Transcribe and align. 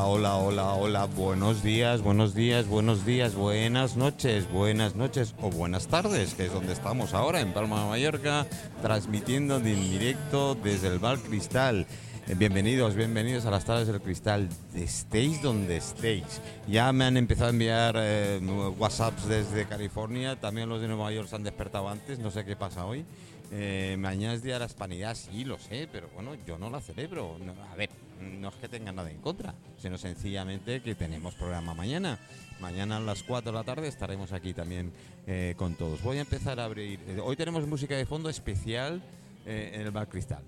Hola, 0.00 0.36
hola, 0.36 0.74
hola. 0.74 1.04
Buenos 1.06 1.64
días, 1.64 2.02
buenos 2.02 2.32
días, 2.32 2.68
buenos 2.68 3.04
días, 3.04 3.34
buenas 3.34 3.96
noches, 3.96 4.48
buenas 4.48 4.94
noches 4.94 5.34
o 5.42 5.50
buenas 5.50 5.88
tardes, 5.88 6.34
que 6.34 6.46
es 6.46 6.52
donde 6.52 6.72
estamos 6.72 7.14
ahora 7.14 7.40
en 7.40 7.52
Palma 7.52 7.82
de 7.82 7.88
Mallorca, 7.88 8.46
transmitiendo 8.80 9.56
en 9.56 9.64
directo 9.64 10.54
desde 10.54 10.86
el 10.86 11.00
Bar 11.00 11.18
Cristal. 11.18 11.84
Eh, 12.28 12.34
Bienvenidos, 12.36 12.94
bienvenidos 12.94 13.44
a 13.46 13.50
las 13.50 13.64
tardes 13.64 13.88
del 13.88 14.00
cristal. 14.00 14.48
Estéis 14.72 15.42
donde 15.42 15.78
estéis. 15.78 16.40
Ya 16.68 16.92
me 16.92 17.04
han 17.04 17.16
empezado 17.16 17.48
a 17.48 17.50
enviar 17.50 17.96
eh, 17.98 18.40
WhatsApps 18.78 19.26
desde 19.26 19.66
California. 19.66 20.36
También 20.36 20.68
los 20.68 20.80
de 20.80 20.86
Nueva 20.86 21.10
York 21.10 21.28
se 21.28 21.34
han 21.34 21.42
despertado 21.42 21.88
antes. 21.88 22.20
No 22.20 22.30
sé 22.30 22.44
qué 22.44 22.54
pasa 22.54 22.86
hoy. 22.86 23.04
Eh, 23.50 23.96
mañana 23.98 24.34
es 24.34 24.42
día 24.42 24.54
de 24.54 24.60
la 24.60 24.66
hispanidad, 24.66 25.16
sí, 25.16 25.44
lo 25.44 25.58
sé, 25.58 25.88
pero 25.90 26.08
bueno, 26.14 26.36
yo 26.46 26.58
no 26.58 26.70
la 26.70 26.80
celebro. 26.80 27.36
A 27.72 27.76
ver, 27.76 27.88
no 28.20 28.48
es 28.48 28.54
que 28.56 28.68
tenga 28.68 28.92
nada 28.92 29.10
en 29.10 29.18
contra, 29.20 29.54
sino 29.78 29.98
sencillamente 29.98 30.80
que 30.82 30.94
tenemos 30.94 31.34
programa 31.34 31.74
mañana. 31.74 32.18
Mañana 32.60 32.96
a 32.96 33.00
las 33.00 33.22
4 33.22 33.52
de 33.52 33.56
la 33.58 33.64
tarde 33.64 33.88
estaremos 33.88 34.32
aquí 34.32 34.52
también 34.52 34.92
eh, 35.26 35.54
con 35.56 35.74
todos. 35.74 36.02
Voy 36.02 36.18
a 36.18 36.22
empezar 36.22 36.58
a 36.60 36.64
abrir. 36.64 36.98
eh, 37.06 37.20
Hoy 37.22 37.36
tenemos 37.36 37.66
música 37.66 37.96
de 37.96 38.04
fondo 38.06 38.28
especial 38.28 39.00
eh, 39.46 39.70
en 39.74 39.80
el 39.82 39.90
Bar 39.90 40.08
Cristal. 40.08 40.42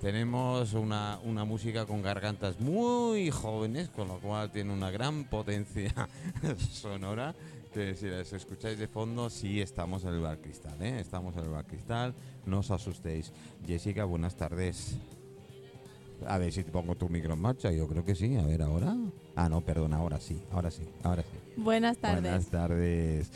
Tenemos 0.00 0.72
una, 0.72 1.20
una 1.22 1.44
música 1.44 1.86
con 1.86 2.02
gargantas 2.02 2.58
muy 2.58 3.30
jóvenes, 3.30 3.88
con 3.90 4.08
lo 4.08 4.18
cual 4.18 4.50
tiene 4.50 4.72
una 4.72 4.90
gran 4.90 5.24
potencia 5.24 5.92
sonora. 6.72 7.34
Si 7.72 8.06
las 8.06 8.30
escucháis 8.34 8.78
de 8.78 8.86
fondo, 8.88 9.30
sí 9.30 9.60
estamos 9.62 10.02
en 10.04 10.10
el 10.14 10.20
Bar 10.20 10.38
Cristal, 10.40 10.82
¿eh? 10.82 10.98
Estamos 11.00 11.34
en 11.36 11.44
el 11.44 11.48
Bar 11.50 11.64
Cristal, 11.64 12.14
no 12.44 12.58
os 12.58 12.70
asustéis. 12.70 13.32
Jessica, 13.66 14.04
buenas 14.04 14.34
tardes. 14.34 14.96
A 16.26 16.38
ver 16.38 16.52
si 16.52 16.62
te 16.64 16.70
pongo 16.70 16.94
tu 16.94 17.08
micro 17.08 17.34
en 17.34 17.40
marcha, 17.40 17.70
yo 17.70 17.86
creo 17.88 18.04
que 18.04 18.14
sí. 18.14 18.36
A 18.36 18.42
ver, 18.42 18.62
ahora. 18.62 18.96
Ah, 19.34 19.48
no, 19.48 19.60
perdón, 19.60 19.92
ahora 19.94 20.20
sí, 20.20 20.40
ahora 20.50 20.70
sí, 20.70 20.82
ahora 21.02 21.22
sí. 21.22 21.38
Buenas 21.56 21.98
tardes. 21.98 22.22
Buenas 22.22 22.46
tardes. 22.48 23.30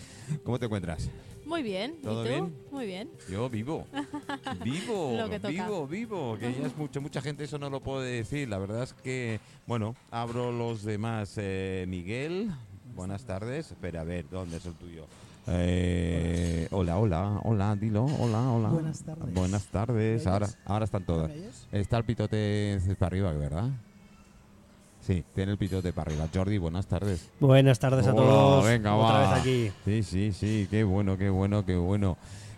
¿Cómo 0.44 0.58
te 0.58 0.66
encuentras? 0.66 1.08
Muy 1.44 1.62
bien. 1.62 1.96
¿Todo 2.02 2.22
¿Y 2.24 2.26
tú? 2.26 2.32
bien? 2.32 2.54
Muy 2.72 2.86
bien. 2.86 3.10
Yo 3.30 3.48
vivo, 3.48 3.86
vivo, 4.64 5.14
Lo 5.16 5.30
que 5.30 5.38
toca. 5.38 5.48
vivo, 5.48 5.86
vivo, 5.86 6.36
que 6.38 6.52
ya 6.52 6.66
es 6.66 6.76
mucho, 6.76 7.00
mucha 7.00 7.20
gente 7.20 7.44
eso 7.44 7.56
no 7.58 7.70
lo 7.70 7.80
puede 7.80 8.10
decir. 8.16 8.48
La 8.48 8.58
verdad 8.58 8.82
es 8.82 8.92
que, 8.94 9.38
bueno, 9.66 9.94
abro 10.10 10.50
los 10.50 10.82
demás. 10.82 11.34
Eh, 11.36 11.84
Miguel, 11.88 12.50
buenas 12.96 13.24
tardes. 13.24 13.70
Espera, 13.70 14.00
a 14.00 14.04
ver, 14.04 14.28
¿dónde 14.28 14.56
es 14.56 14.66
el 14.66 14.74
tuyo? 14.74 15.06
Eh, 15.48 16.66
hola, 16.72 16.98
hola, 16.98 17.40
hola, 17.44 17.76
dilo, 17.76 18.04
hola, 18.04 18.50
hola. 18.50 18.68
Buenas 18.68 19.02
tardes. 19.02 19.34
Buenas 19.34 19.66
tardes. 19.66 20.24
¿Me 20.24 20.30
Ahora, 20.32 20.48
ahora 20.64 20.84
están 20.84 21.04
todas. 21.04 21.30
Está 21.70 21.98
el 21.98 22.04
pitote 22.04 22.80
para 22.98 23.06
arriba, 23.08 23.32
¿verdad? 23.32 23.70
Sí, 25.02 25.24
tiene 25.34 25.52
el 25.52 25.58
pitote 25.58 25.92
para 25.92 26.10
arriba. 26.10 26.28
Jordi, 26.34 26.58
buenas 26.58 26.86
tardes. 26.86 27.30
Buenas 27.38 27.78
tardes 27.78 28.06
a 28.08 28.12
Hola, 28.12 28.22
todos. 28.22 28.64
venga, 28.64 28.96
Otra 28.96 29.18
va. 29.20 29.30
vez 29.34 29.40
aquí. 29.40 29.72
Sí, 29.84 30.02
sí, 30.02 30.32
sí, 30.32 30.66
qué 30.68 30.82
bueno, 30.82 31.16
qué 31.16 31.30
bueno, 31.30 31.64
qué 31.64 31.76
bueno. 31.76 32.16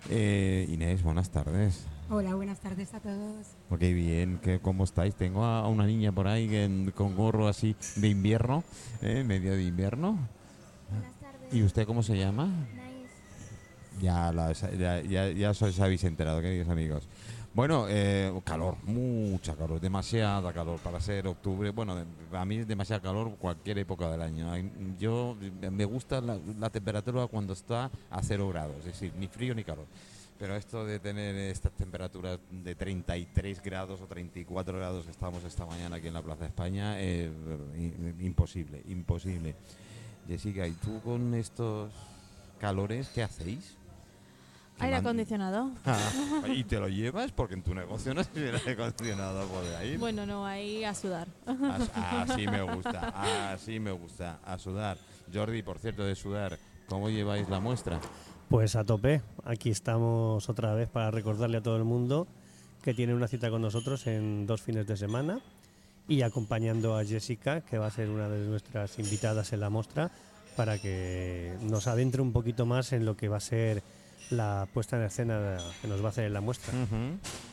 Eh, 0.08 0.66
Inés, 0.70 1.02
buenas 1.02 1.28
tardes. 1.28 1.84
Hola, 2.08 2.34
buenas 2.36 2.58
tardes 2.60 2.94
a 2.94 3.00
todos. 3.00 3.48
Qué 3.78 3.92
bien, 3.92 4.40
qué, 4.42 4.60
¿cómo 4.60 4.84
estáis? 4.84 5.14
Tengo 5.14 5.44
a, 5.44 5.68
una 5.68 5.84
niña 5.84 6.10
por 6.10 6.26
ahí 6.26 6.48
que- 6.48 6.90
con 6.94 7.14
gorro 7.14 7.48
así 7.48 7.76
de 7.96 8.08
invierno, 8.08 8.64
¿eh? 9.02 9.22
medio 9.26 9.52
de 9.52 9.64
invierno. 9.64 10.18
Buenas. 10.90 11.17
¿Y 11.50 11.62
usted 11.62 11.86
cómo 11.86 12.02
se 12.02 12.16
llama? 12.16 12.48
Ya, 14.00 14.32
la- 14.32 14.52
ya, 14.52 15.00
ya, 15.00 15.30
ya 15.30 15.50
os 15.50 15.80
habéis 15.80 16.04
enterado, 16.04 16.40
queridos 16.40 16.68
amigos. 16.68 17.08
Bueno, 17.54 17.86
eh, 17.88 18.32
calor, 18.44 18.76
mucha 18.84 19.56
calor, 19.56 19.80
demasiada 19.80 20.52
calor 20.52 20.78
para 20.78 21.00
ser 21.00 21.26
octubre. 21.26 21.70
Bueno, 21.70 21.96
a 22.32 22.44
mí 22.44 22.58
es 22.58 22.68
demasiada 22.68 23.02
calor 23.02 23.34
cualquier 23.36 23.78
época 23.78 24.10
del 24.10 24.22
año. 24.22 24.52
Yo 24.98 25.36
me 25.70 25.84
gusta 25.84 26.20
la, 26.20 26.70
temperatura 26.70 27.26
cuando 27.26 27.54
está 27.54 27.90
a 28.10 28.22
cero 28.22 28.48
grados, 28.50 28.76
es 28.80 28.84
decir, 28.84 29.12
ni 29.18 29.26
frío 29.26 29.54
ni 29.54 29.64
calor. 29.64 29.86
Pero 30.38 30.54
esto 30.54 30.84
de 30.84 31.00
tener 31.00 31.34
estas 31.34 31.72
temperaturas 31.72 32.38
de 32.48 32.74
33 32.76 33.60
grados 33.60 34.00
o 34.00 34.06
34 34.06 34.76
grados 34.78 35.06
que 35.06 35.10
estamos 35.10 35.42
esta 35.42 35.66
mañana 35.66 35.96
aquí 35.96 36.06
en 36.06 36.14
la 36.14 36.22
Plaza 36.22 36.42
de 36.42 36.48
España, 36.48 37.00
es 37.00 37.28
imposible, 38.20 38.82
imposible. 38.86 39.56
Jessica, 40.28 40.66
¿y 40.66 40.72
tú 40.72 41.00
con 41.00 41.34
estos 41.34 41.90
calores 42.60 43.08
qué 43.14 43.22
hacéis? 43.22 43.76
¿Qué 44.76 44.84
Aire 44.84 44.96
man- 44.98 45.06
acondicionado. 45.06 45.70
Ah, 45.86 45.98
¿Y 46.48 46.62
te 46.64 46.78
lo 46.78 46.88
llevas? 46.88 47.32
Porque 47.32 47.54
en 47.54 47.62
tu 47.62 47.74
negocio 47.74 48.14
no 48.14 48.22
se 48.22 48.30
aire 48.36 48.72
acondicionado 48.72 49.46
por 49.48 49.64
ahí. 49.76 49.96
Bueno, 49.96 50.24
no, 50.26 50.46
ahí 50.46 50.84
a 50.84 50.94
sudar. 50.94 51.26
As- 51.46 51.90
Así 52.30 52.46
me 52.46 52.62
gusta, 52.62 53.08
así 53.52 53.80
me 53.80 53.90
gusta, 53.90 54.38
a 54.44 54.58
sudar. 54.58 54.98
Jordi, 55.32 55.62
por 55.62 55.78
cierto, 55.78 56.04
de 56.04 56.14
sudar, 56.14 56.58
¿cómo 56.88 57.08
lleváis 57.10 57.48
la 57.48 57.58
muestra? 57.60 57.98
Pues 58.48 58.76
a 58.76 58.84
tope. 58.84 59.22
Aquí 59.44 59.70
estamos 59.70 60.48
otra 60.48 60.74
vez 60.74 60.88
para 60.88 61.10
recordarle 61.10 61.58
a 61.58 61.62
todo 61.62 61.76
el 61.76 61.84
mundo 61.84 62.26
que 62.82 62.94
tiene 62.94 63.14
una 63.14 63.26
cita 63.28 63.50
con 63.50 63.60
nosotros 63.62 64.06
en 64.06 64.46
dos 64.46 64.62
fines 64.62 64.86
de 64.86 64.96
semana 64.96 65.40
y 66.08 66.22
acompañando 66.22 66.96
a 66.96 67.04
Jessica, 67.04 67.60
que 67.60 67.78
va 67.78 67.86
a 67.86 67.90
ser 67.90 68.08
una 68.08 68.28
de 68.28 68.46
nuestras 68.46 68.98
invitadas 68.98 69.52
en 69.52 69.60
la 69.60 69.70
muestra, 69.70 70.10
para 70.56 70.78
que 70.78 71.52
nos 71.62 71.86
adentre 71.86 72.22
un 72.22 72.32
poquito 72.32 72.66
más 72.66 72.92
en 72.92 73.04
lo 73.04 73.16
que 73.16 73.28
va 73.28 73.36
a 73.36 73.40
ser 73.40 73.82
la 74.30 74.66
puesta 74.74 74.96
en 74.96 75.04
escena 75.04 75.56
que 75.80 75.88
nos 75.88 76.02
va 76.02 76.06
a 76.06 76.08
hacer 76.10 76.24
en 76.24 76.32
la 76.34 76.40
muestra. 76.40 76.74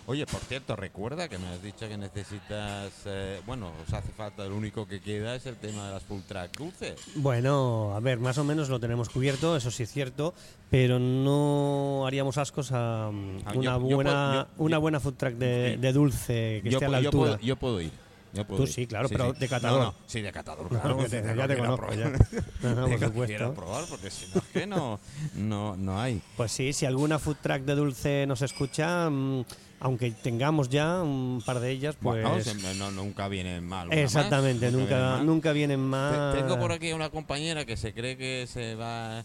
Oye, 0.07 0.25
por 0.25 0.41
cierto, 0.41 0.75
recuerda 0.75 1.29
que 1.29 1.37
me 1.37 1.47
has 1.47 1.61
dicho 1.61 1.87
que 1.87 1.97
necesitas, 1.97 2.91
eh, 3.05 3.39
bueno, 3.45 3.71
os 3.87 3.93
hace 3.93 4.11
falta, 4.11 4.45
lo 4.45 4.55
único 4.57 4.85
que 4.87 4.99
queda 4.99 5.35
es 5.35 5.45
el 5.45 5.55
tema 5.55 5.87
de 5.87 5.93
las 5.93 6.03
full 6.03 6.21
track 6.27 6.57
dulces. 6.57 6.95
Bueno, 7.15 7.93
a 7.95 7.99
ver, 8.01 8.19
más 8.19 8.37
o 8.39 8.43
menos 8.43 8.67
lo 8.69 8.79
tenemos 8.79 9.09
cubierto, 9.09 9.55
eso 9.55 9.71
sí 9.71 9.83
es 9.83 9.91
cierto, 9.91 10.33
pero 10.69 10.99
no 10.99 12.05
haríamos 12.07 12.37
ascos 12.37 12.71
a 12.71 13.07
Ah, 13.07 13.09
una, 13.09 13.77
yo- 13.77 13.89
yo 13.89 13.95
buena, 13.95 14.11
puedo- 14.11 14.57
yo- 14.57 14.63
una 14.65 14.77
buena 14.77 14.99
food 14.99 15.13
track 15.15 15.35
de, 15.35 15.93
dulce 15.93 16.59
que 16.63 16.69
esté 16.69 16.85
a 16.85 16.89
la 16.89 16.99
yo 17.01 17.07
altura. 17.09 17.31
puedo, 17.35 17.39
yo 17.45 17.55
puedo 17.55 17.81
ir. 17.81 17.91
Yo 18.35 18.45
puedo 18.45 18.63
Tú 18.63 18.67
ir. 18.67 18.73
sí, 18.73 18.85
claro, 18.87 19.09
pero 19.09 19.33
de 19.33 19.47
catador. 19.47 19.79
No, 19.79 19.85
no, 19.85 19.95
sí, 20.05 20.21
de 20.21 20.31
catador, 20.31 20.69
Claro, 20.81 20.97
que 20.97 21.09
te- 21.09 21.21
de 21.21 21.35
ya 21.35 21.47
te 21.47 21.55
quiero 21.55 21.75
conozco, 21.77 21.87
probar. 21.87 21.97
ya. 21.97 22.41
No, 22.61 22.75
no, 22.75 22.87
De 22.87 22.91
por 22.91 22.99
que 22.99 23.05
supuesto. 23.05 23.25
quiero 23.25 23.53
probar, 23.53 23.85
porque 23.89 24.11
si 24.11 24.25
no 24.33 24.41
es 24.41 24.47
que 24.53 24.67
no, 24.67 24.99
no, 25.35 25.75
no 25.77 25.99
hay. 25.99 26.21
Pues 26.37 26.51
sí, 26.51 26.73
si 26.73 26.85
alguna 26.85 27.17
food 27.19 27.37
track 27.41 27.63
de 27.63 27.75
dulce 27.75 28.25
nos 28.27 28.41
escucha, 28.41 29.09
mm, 29.09 29.45
aunque 29.79 30.11
tengamos 30.11 30.69
ya 30.69 31.01
un 31.01 31.41
par 31.45 31.59
de 31.59 31.69
ellas, 31.71 31.95
pues... 32.01 32.23
Bueno, 32.23 32.41
siempre- 32.41 32.73
no, 32.75 32.91
nunca 32.91 33.27
viene 33.27 33.61
mal. 33.61 33.87
una 33.87 33.95
más, 33.95 34.03
exactamente, 34.05 34.67
viene 34.69 34.77
nunca, 34.83 34.99
mal. 34.99 35.25
nunca 35.25 35.51
vienen 35.51 35.79
Te- 35.79 35.85
más... 35.87 36.35
Tengo 36.35 36.59
por 36.59 36.71
aquí 36.71 36.91
a 36.91 36.95
una 36.95 37.09
compañera 37.09 37.65
que 37.65 37.77
se 37.77 37.93
cree 37.93 38.17
que 38.17 38.47
se 38.47 38.75
va. 38.75 39.23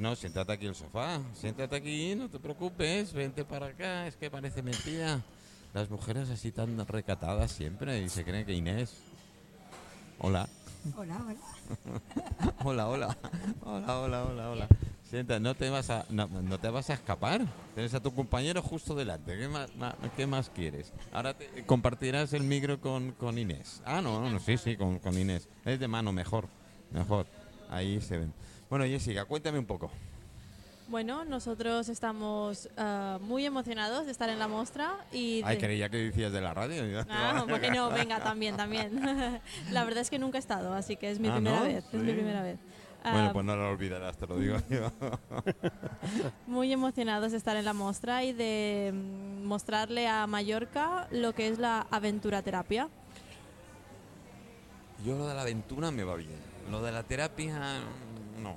No, 0.00 0.14
siéntate 0.16 0.52
aquí 0.52 0.64
en 0.64 0.70
el 0.70 0.74
sofá. 0.74 1.18
Siéntate 1.34 1.76
aquí, 1.76 2.14
no 2.14 2.28
te 2.28 2.38
preocupes. 2.38 3.12
Vente 3.14 3.42
para 3.44 3.66
acá. 3.68 4.06
Es 4.06 4.16
que 4.16 4.30
parece 4.30 4.62
mentira. 4.62 5.22
Las 5.74 5.90
mujeres 5.90 6.30
así 6.30 6.52
tan 6.52 6.86
recatadas 6.86 7.52
siempre 7.52 8.00
y 8.02 8.08
se 8.08 8.24
creen 8.24 8.46
que 8.46 8.54
Inés. 8.54 8.94
Hola. 10.18 10.48
Hola, 10.96 11.16
hola. 11.26 11.36
Hola, 12.64 12.88
hola. 12.88 13.16
Hola, 13.64 13.98
hola, 14.00 14.24
hola, 14.24 14.50
hola. 14.50 14.68
Sienta, 15.02 15.38
no 15.40 15.54
te 15.54 15.68
vas 15.68 15.90
a 15.90 16.04
no, 16.10 16.26
no 16.28 16.58
te 16.58 16.68
vas 16.70 16.90
a 16.90 16.94
escapar. 16.94 17.42
Tienes 17.74 17.92
a 17.94 18.00
tu 18.00 18.14
compañero 18.14 18.62
justo 18.62 18.94
delante. 18.94 19.36
¿Qué 19.36 19.48
más, 19.48 19.74
ma- 19.76 19.96
qué 20.16 20.26
más 20.26 20.48
quieres? 20.50 20.92
Ahora 21.12 21.34
te- 21.34 21.64
compartirás 21.66 22.32
el 22.32 22.44
micro 22.44 22.80
con, 22.80 23.12
con 23.12 23.36
Inés. 23.38 23.82
Ah, 23.84 24.00
no, 24.00 24.20
no, 24.20 24.30
no, 24.30 24.38
sí, 24.38 24.56
sí, 24.56 24.76
con, 24.76 24.98
con 25.00 25.18
Inés. 25.18 25.48
Es 25.64 25.78
de 25.80 25.88
mano, 25.88 26.12
mejor. 26.12 26.48
Mejor. 26.92 27.26
Ahí 27.68 28.00
se 28.00 28.18
ven. 28.18 28.32
Bueno, 28.70 28.84
Jessica, 28.84 29.24
cuéntame 29.24 29.58
un 29.58 29.66
poco. 29.66 29.90
Bueno, 30.88 31.24
nosotros 31.24 31.88
estamos 31.88 32.68
ah, 32.76 33.18
muy 33.20 33.44
emocionados 33.44 34.06
de 34.06 34.12
estar 34.12 34.28
en 34.28 34.38
la 34.38 34.46
muestra 34.46 35.04
y... 35.12 35.42
Ay, 35.44 35.58
creía 35.58 35.88
que 35.88 35.96
decías 35.96 36.32
de 36.32 36.40
la 36.40 36.54
radio. 36.54 36.82
Ah, 37.10 37.44
bueno, 37.48 37.90
venga, 37.90 38.20
también, 38.20 38.56
también. 38.56 39.40
la 39.72 39.84
verdad 39.84 40.02
es 40.02 40.10
que 40.10 40.18
nunca 40.20 40.38
he 40.38 40.40
estado, 40.40 40.72
así 40.74 40.96
que 40.96 41.10
es 41.10 41.18
mi 41.18 41.28
Ah, 41.28 41.34
primera 41.34 41.58
¿no? 41.58 41.64
vez. 41.64 41.84
Es 41.92 42.00
mi 42.00 42.12
primera 42.12 42.42
vez. 42.42 42.58
Bueno, 43.02 43.28
Ah, 43.28 43.30
pues 43.32 43.44
no 43.44 43.56
lo 43.56 43.70
olvidarás, 43.70 44.16
te 44.16 44.26
lo 44.26 44.36
digo 44.38 44.58
yo. 44.68 44.90
Muy 46.46 46.72
emocionados 46.72 47.32
de 47.32 47.38
estar 47.38 47.56
en 47.56 47.64
la 47.64 47.72
muestra 47.72 48.22
y 48.24 48.32
de 48.32 48.92
mm, 48.94 49.44
mostrarle 49.44 50.06
a 50.08 50.26
Mallorca 50.26 51.08
lo 51.10 51.34
que 51.34 51.48
es 51.48 51.58
la 51.58 51.86
aventura 51.90 52.42
terapia. 52.42 52.88
Yo 55.04 55.16
lo 55.16 55.26
de 55.26 55.34
la 55.34 55.42
aventura 55.42 55.90
me 55.90 56.04
va 56.04 56.14
bien. 56.14 56.38
Lo 56.70 56.82
de 56.82 56.90
la 56.92 57.02
terapia, 57.02 57.80
no. 58.40 58.56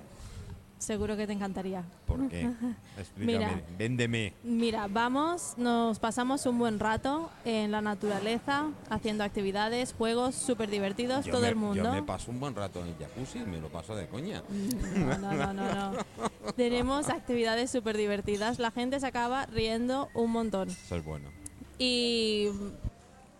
Seguro 0.79 1.17
que 1.17 1.27
te 1.27 1.33
encantaría. 1.33 1.83
¿Por 2.07 2.29
qué? 2.29 2.49
Explícame. 2.97 3.37
Mira. 3.37 3.61
Véndeme. 3.77 4.33
Mira, 4.43 4.87
vamos, 4.87 5.53
nos 5.57 5.99
pasamos 5.99 6.45
un 6.45 6.57
buen 6.57 6.79
rato 6.79 7.29
en 7.43 7.69
la 7.71 7.81
naturaleza, 7.81 8.69
haciendo 8.89 9.25
actividades, 9.25 9.93
juegos 9.93 10.35
súper 10.35 10.69
divertidos, 10.69 11.25
Yo 11.25 11.33
todo 11.33 11.41
me- 11.41 11.49
el 11.49 11.55
mundo. 11.57 11.83
Yo 11.83 11.91
me 11.91 12.01
paso 12.01 12.31
un 12.31 12.39
buen 12.39 12.55
rato 12.55 12.79
en 12.81 12.87
el 12.87 12.95
jacuzzi, 12.97 13.39
me 13.39 13.59
lo 13.59 13.67
paso 13.67 13.93
de 13.93 14.07
coña. 14.07 14.41
No, 14.49 15.17
no, 15.17 15.33
no, 15.33 15.53
no, 15.53 15.73
no. 15.91 15.91
Tenemos 16.55 17.09
actividades 17.09 17.69
súper 17.69 17.97
divertidas. 17.97 18.57
La 18.57 18.71
gente 18.71 18.99
se 19.01 19.05
acaba 19.07 19.45
riendo 19.47 20.07
un 20.13 20.31
montón. 20.31 20.69
Eso 20.69 20.95
es 20.95 21.03
bueno. 21.03 21.29
Y 21.77 22.47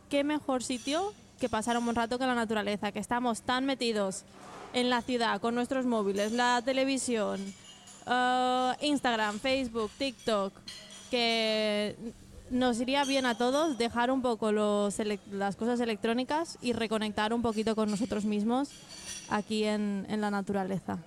qué 0.10 0.26
mejor 0.26 0.62
sitio 0.62 1.14
que 1.40 1.48
pasar 1.48 1.78
un 1.78 1.86
buen 1.86 1.96
rato 1.96 2.18
con 2.18 2.28
la 2.28 2.36
naturaleza, 2.36 2.92
que 2.92 3.00
estamos 3.00 3.44
tan 3.44 3.66
metidos 3.66 4.26
en 4.74 4.90
la 4.90 5.02
ciudad 5.02 5.42
con 5.42 5.56
nuestros 5.56 5.86
móviles, 5.86 6.32
la 6.32 6.62
televisión, 6.64 7.40
eh, 8.06 8.74
Instagram, 8.82 9.40
Facebook, 9.40 9.92
TikTok, 9.98 10.54
que 11.12 11.96
nos 12.50 12.80
iría 12.80 13.04
bien 13.06 13.26
a 13.26 13.38
todos 13.38 13.78
dejar 13.78 14.12
un 14.12 14.22
poco 14.22 14.52
los 14.52 14.98
las 15.32 15.56
cosas 15.56 15.80
electrónicas 15.80 16.58
y 16.62 16.74
reconectar 16.74 17.34
un 17.34 17.42
poquito 17.42 17.76
con 17.76 17.90
nosotros 17.92 18.26
mismos 18.26 18.70
aquí 19.30 19.66
en, 19.66 20.06
en 20.10 20.22
la 20.22 20.32
naturaleza. 20.32 20.98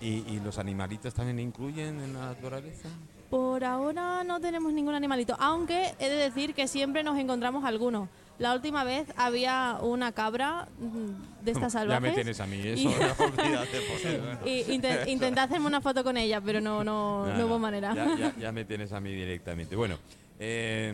¿Y, 0.00 0.24
y 0.28 0.40
los 0.44 0.58
animalitos 0.58 1.14
también 1.14 1.38
incluyen 1.38 2.00
en 2.00 2.12
la 2.12 2.26
naturaleza? 2.26 2.88
Por 3.30 3.64
ahora 3.64 4.22
no 4.24 4.40
tenemos 4.40 4.72
ningún 4.72 4.94
animalito, 4.94 5.36
aunque 5.40 5.94
he 5.98 6.08
de 6.08 6.16
decir 6.16 6.54
que 6.54 6.68
siempre 6.68 7.02
nos 7.02 7.18
encontramos 7.18 7.64
alguno. 7.64 8.08
La 8.38 8.54
última 8.54 8.84
vez 8.84 9.06
había 9.16 9.78
una 9.80 10.12
cabra 10.12 10.68
mm, 10.78 11.44
de 11.44 11.50
estas 11.52 11.72
Ya 11.72 11.78
salvajes. 11.80 12.02
me 12.02 12.12
tienes 12.12 12.38
a 12.40 12.46
mí, 12.46 12.60
eso. 12.64 12.90
Y-. 14.44 14.48
Y 14.70 14.72
inte- 14.74 15.08
intenté 15.10 15.40
hacerme 15.40 15.66
una 15.66 15.80
foto 15.80 16.04
con 16.04 16.16
ella, 16.16 16.40
pero 16.40 16.60
no, 16.60 16.84
no, 16.84 17.26
no, 17.34 17.46
hubo 17.46 17.58
manera. 17.58 17.94
Ya, 17.94 18.14
ya- 18.16 18.34
ya 18.38 18.52
me 18.52 18.64
tienes 18.64 18.92
a 18.92 19.00
mí 19.00 19.10
directamente. 19.12 19.74
Bueno, 19.74 19.96
eh, 20.38 20.92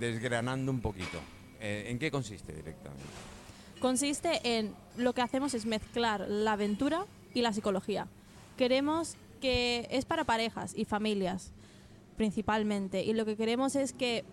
desgranando 0.00 0.70
un 0.72 0.80
poquito. 0.80 1.18
eh, 1.60 1.86
¿En 1.88 1.98
qué 1.98 2.10
consiste 2.10 2.52
directamente? 2.54 3.04
Consiste 3.80 4.40
en 4.58 4.74
lo 4.96 5.12
que 5.12 5.20
hacemos 5.22 5.52
es 5.52 5.66
mezclar 5.66 6.26
la 6.28 6.52
aventura 6.52 7.04
y 7.34 7.42
la 7.42 7.52
psicología. 7.52 8.06
Queremos 8.56 9.16
que 9.42 9.86
es 9.90 10.06
para 10.06 10.24
parejas 10.24 10.72
y 10.74 10.86
familias 10.86 11.52
principalmente 12.16 13.02
y 13.02 13.12
lo 13.12 13.24
que 13.26 13.36
queremos 13.36 13.74
es 13.76 13.92
que 13.92 14.24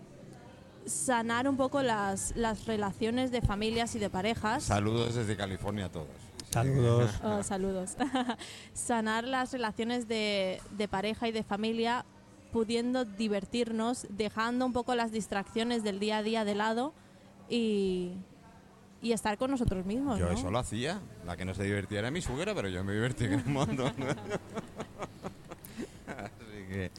sanar 0.86 1.48
un 1.48 1.56
poco 1.56 1.82
las, 1.82 2.34
las 2.36 2.66
relaciones 2.66 3.30
de 3.30 3.40
familias 3.42 3.94
y 3.94 3.98
de 3.98 4.10
parejas. 4.10 4.64
Saludos 4.64 5.14
desde 5.14 5.36
California 5.36 5.86
a 5.86 5.88
todos. 5.90 6.08
Saludos. 6.50 7.10
Oh, 7.24 7.42
saludos. 7.42 7.96
Sanar 8.74 9.24
las 9.24 9.52
relaciones 9.52 10.06
de, 10.08 10.60
de 10.70 10.88
pareja 10.88 11.28
y 11.28 11.32
de 11.32 11.42
familia, 11.42 12.04
pudiendo 12.52 13.04
divertirnos, 13.04 14.06
dejando 14.10 14.66
un 14.66 14.72
poco 14.72 14.94
las 14.94 15.12
distracciones 15.12 15.82
del 15.82 15.98
día 15.98 16.18
a 16.18 16.22
día 16.22 16.44
de 16.44 16.54
lado 16.54 16.92
y, 17.48 18.12
y 19.00 19.12
estar 19.12 19.38
con 19.38 19.50
nosotros 19.50 19.86
mismos. 19.86 20.18
Yo 20.18 20.26
¿no? 20.26 20.32
eso 20.32 20.50
lo 20.50 20.58
hacía. 20.58 21.00
La 21.26 21.36
que 21.36 21.44
no 21.44 21.54
se 21.54 21.62
divertía 21.62 22.00
era 22.00 22.10
mi 22.10 22.20
suegra, 22.20 22.54
pero 22.54 22.68
yo 22.68 22.84
me 22.84 22.92
divertí 22.92 23.24
en 23.24 23.34
un 23.46 23.52
montón. 23.52 23.94
Que, 26.72 26.90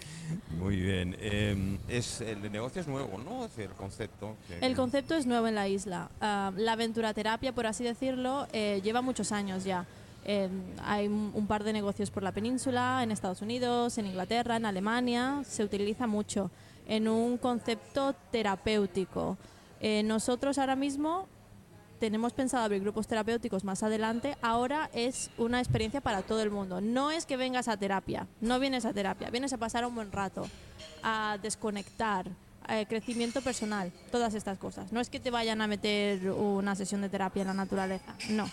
muy 0.58 0.76
bien. 0.78 1.16
Eh, 1.20 1.78
es, 1.88 2.22
el 2.22 2.52
negocio 2.52 2.82
es 2.82 2.88
nuevo, 2.88 3.18
¿no? 3.18 3.46
Es 3.46 3.58
el 3.58 3.70
concepto. 3.72 4.36
que- 4.48 4.66
El 4.66 4.76
concepto 4.76 5.16
es 5.16 5.26
nuevo 5.26 5.48
en 5.48 5.56
la 5.56 5.68
isla. 5.68 6.10
Ah, 6.22 6.52
la 6.56 6.74
aventuraterapia, 6.74 7.54
por 7.54 7.66
así 7.66 7.84
decirlo, 7.84 8.48
eh, 8.54 8.82
lleva 8.84 9.02
muchos 9.02 9.32
años 9.32 9.64
ya. 9.64 9.86
Eh, 10.26 10.48
hay 10.86 11.08
un 11.08 11.32
un 11.34 11.48
par 11.48 11.64
de 11.64 11.74
negocios 11.74 12.10
por 12.12 12.24
la 12.24 12.32
península, 12.32 13.02
en 13.04 13.12
Estados 13.12 13.42
Unidos, 13.42 13.98
en 13.98 14.06
Inglaterra, 14.06 14.56
en 14.58 14.66
Alemania. 14.66 15.44
Se 15.46 15.64
utiliza 15.64 16.08
mucho 16.08 16.50
en 16.88 17.08
un 17.08 17.38
concepto 17.38 18.14
terapéutico. 18.32 19.38
Eh, 19.82 20.04
nosotros 20.04 20.58
ahora 20.60 20.76
mismo 20.78 21.28
tenemos 22.04 22.34
pensado 22.34 22.66
abrir 22.66 22.82
grupos 22.82 23.08
terapéuticos 23.08 23.64
más 23.64 23.82
adelante. 23.82 24.36
Ahora 24.42 24.90
es 24.94 25.30
una 25.38 25.60
experiencia 25.60 26.02
para 26.02 26.22
todo 26.22 26.42
el 26.42 26.52
mundo. 26.52 26.82
No 26.82 27.12
es 27.12 27.26
que 27.26 27.38
vengas 27.38 27.70
a 27.70 27.78
terapia, 27.78 28.28
no 28.42 28.60
vienes 28.60 28.84
a 28.84 28.92
terapia, 28.92 29.30
vienes 29.30 29.54
a 29.54 29.58
pasar 29.58 29.86
un 29.86 29.96
buen 29.96 30.12
rato, 30.12 30.46
a 31.02 31.38
desconectar, 31.42 32.26
eh, 32.68 32.86
crecimiento 32.90 33.40
personal, 33.40 33.94
todas 34.12 34.34
estas 34.34 34.58
cosas. 34.58 34.92
No 34.92 35.00
es 35.00 35.10
que 35.10 35.22
te 35.22 35.32
vayan 35.32 35.62
a 35.62 35.68
meter 35.68 36.30
una 36.32 36.76
sesión 36.76 37.00
de 37.00 37.08
terapia 37.08 37.44
en 37.44 37.48
la 37.48 37.54
naturaleza, 37.54 38.14
no. 38.32 38.50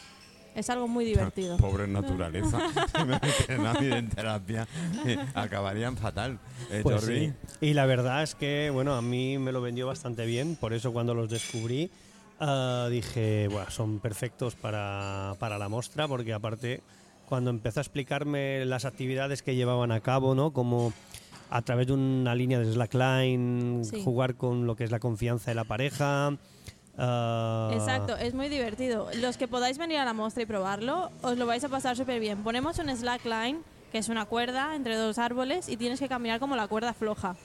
Es 0.55 0.71
algo 0.71 0.87
muy 0.87 1.05
divertido. 1.13 1.57
Pobre 1.57 1.89
naturaleza. 1.89 2.61
si 2.97 3.05
me 3.05 3.19
meten 3.19 3.67
a 3.67 3.75
mí 3.75 3.93
en 3.93 4.09
terapia, 4.11 4.69
eh, 5.07 5.19
acabarían 5.35 5.97
fatal. 5.97 6.39
Eh, 6.71 6.83
Pues 6.85 7.03
sí. 7.03 7.33
Y 7.61 7.75
la 7.75 7.87
verdad 7.87 8.23
es 8.23 8.37
que, 8.37 8.71
bueno, 8.71 8.95
a 8.95 9.03
mí 9.03 9.39
me 9.39 9.51
lo 9.51 9.61
vendió 9.61 9.89
bastante 9.89 10.25
bien, 10.25 10.55
por 10.55 10.73
eso 10.73 10.93
cuando 10.93 11.15
los 11.15 11.29
descubrí 11.29 11.91
ah, 12.41 12.89
dije, 12.91 13.49
bueno, 13.51 13.71
son 13.71 13.99
perfectos 14.01 14.55
para, 14.55 15.35
para 15.39 15.59
la 15.59 15.69
muestra, 15.69 16.09
porque 16.09 16.33
aparte, 16.33 16.83
cuando 17.29 17.51
empezó 17.51 17.81
a 17.81 17.83
explicarme 17.83 18.65
las 18.65 18.85
actividades 18.85 19.43
que 19.43 19.55
llevaban 19.55 19.93
a 19.93 20.01
cabo, 20.01 20.35
¿no? 20.35 20.53
Como 20.53 20.93
a 21.51 21.63
través 21.63 21.89
de 21.89 21.93
una 21.95 22.35
línea 22.35 22.59
de 22.61 22.73
slackline, 22.73 23.85
Sí. 23.85 24.03
jugar 24.05 24.35
con 24.37 24.67
lo 24.67 24.77
que 24.77 24.85
es 24.85 24.91
la 24.91 24.99
confianza 25.01 25.51
de 25.51 25.55
la 25.55 25.65
pareja. 25.65 26.37
ah, 26.99 27.71
Exacto, 27.73 28.17
es 28.17 28.35
muy 28.35 28.49
divertido. 28.49 29.09
Los 29.17 29.37
que 29.37 29.49
podáis 29.49 29.79
venir 29.79 29.99
a 29.99 30.05
la 30.05 30.13
muestra 30.13 30.43
y 30.43 30.47
probarlo, 30.47 31.11
os 31.23 31.37
lo 31.39 31.47
vais 31.47 31.63
a 31.65 31.69
pasar 31.69 31.97
súper 31.97 32.21
bien. 32.21 32.43
Ponemos 32.43 32.79
un 32.79 32.89
slackline, 32.95 33.59
que 33.91 33.99
es 33.99 34.09
una 34.09 34.27
cuerda 34.27 34.77
entre 34.77 34.95
dos 34.97 35.19
árboles, 35.19 35.69
y 35.69 35.77
tienes 35.77 35.99
que 35.99 36.09
caminar 36.09 36.39
como 36.41 36.57
la 36.57 36.69
cuerda 36.69 36.93
floja. 36.95 37.37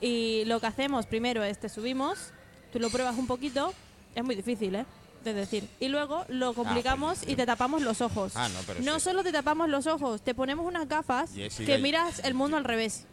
Y 0.00 0.44
lo 0.46 0.60
que 0.60 0.66
hacemos 0.66 1.06
primero 1.06 1.42
es 1.44 1.58
te 1.58 1.68
subimos, 1.68 2.32
tú 2.72 2.78
lo 2.78 2.88
pruebas 2.90 3.16
un 3.18 3.26
poquito, 3.26 3.72
es 4.14 4.24
muy 4.24 4.34
difícil, 4.34 4.74
¿eh? 4.74 4.86
De 5.24 5.32
decir. 5.32 5.66
Y 5.80 5.88
luego 5.88 6.24
lo 6.28 6.52
complicamos 6.52 7.20
pues, 7.20 7.30
y 7.30 7.34
te 7.36 7.46
tapamos 7.46 7.80
los 7.82 8.00
ojos. 8.02 8.32
Ah, 8.36 8.48
no, 8.48 8.60
pero 8.66 8.80
no 8.82 8.94
sí. 8.98 9.04
solo 9.06 9.22
te 9.22 9.32
tapamos 9.32 9.68
los 9.70 9.86
ojos, 9.86 10.20
te 10.22 10.34
ponemos 10.34 10.66
unas 10.66 10.86
gafas 10.88 11.32
Jessica, 11.34 11.64
que 11.72 11.78
miras 11.78 12.18
el 12.24 12.34
mundo 12.34 12.56
al 12.58 12.64
revés. 12.64 13.06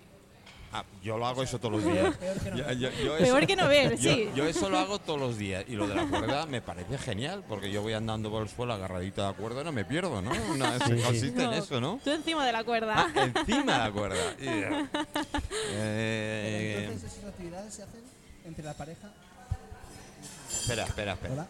Ah, 0.74 0.86
yo 1.03 1.18
lo 1.18 1.25
hago 1.27 1.44
eso 1.44 1.59
todos 1.59 1.83
los 1.83 1.83
días. 1.94 2.15
Yo- 2.56 2.71
yo- 2.71 2.89
yo 2.92 3.18
Peor 3.18 3.39
eso- 3.39 3.48
que 3.48 3.56
no 3.57 3.68
ver, 3.68 3.98
sí. 3.98 4.30
Yo 4.36 4.45
eso 4.45 4.69
lo 4.69 4.77
hago 4.80 5.00
todos 5.00 5.19
los 5.19 5.38
días. 5.38 5.65
Y 5.68 5.74
lo 5.75 5.86
de 5.86 5.95
la 5.95 6.06
cuerda 6.07 6.45
me 6.45 6.62
parece 6.62 6.98
genial, 6.98 7.44
porque 7.47 7.69
yo 7.71 7.81
voy 7.81 7.92
andando 7.92 8.30
por 8.31 8.44
el 8.44 8.47
suelo 8.50 8.71
agarradito 8.74 9.21
a 9.25 9.31
la 9.31 9.33
cuerda 9.33 9.62
y 9.62 9.63
no 9.65 9.74
me 9.74 9.83
pierdo, 9.83 10.21
¿no? 10.21 10.31
Una, 10.50 10.80
Sí, 10.80 10.95
sí. 10.97 11.01
consiste 11.04 11.44
en 11.44 11.50
No, 11.51 11.54
eso, 11.54 11.81
¿no? 11.81 12.00
Tú 12.01 12.12
encima 12.12 12.45
de 12.45 12.54
la 12.54 12.63
cuerda. 12.63 12.95
Ah, 13.13 13.24
encima 13.36 13.74
de 13.74 13.80
la 13.80 13.92
cuerda. 13.92 14.15
Yeah. 14.39 14.89
Eh, 15.74 16.86
Entonces, 16.86 17.13
¿esas 17.18 17.30
actividades 17.30 17.74
se 17.74 17.83
hacen 17.83 18.01
entre 18.45 18.63
la 18.63 18.74
pareja? 18.74 19.09
Espera, 20.61 20.83
espera, 20.83 21.13
espera. 21.13 21.33
Hola. 21.33 21.47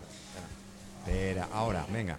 Espera, 1.05 1.47
ahora, 1.53 1.85
venga. 1.91 2.17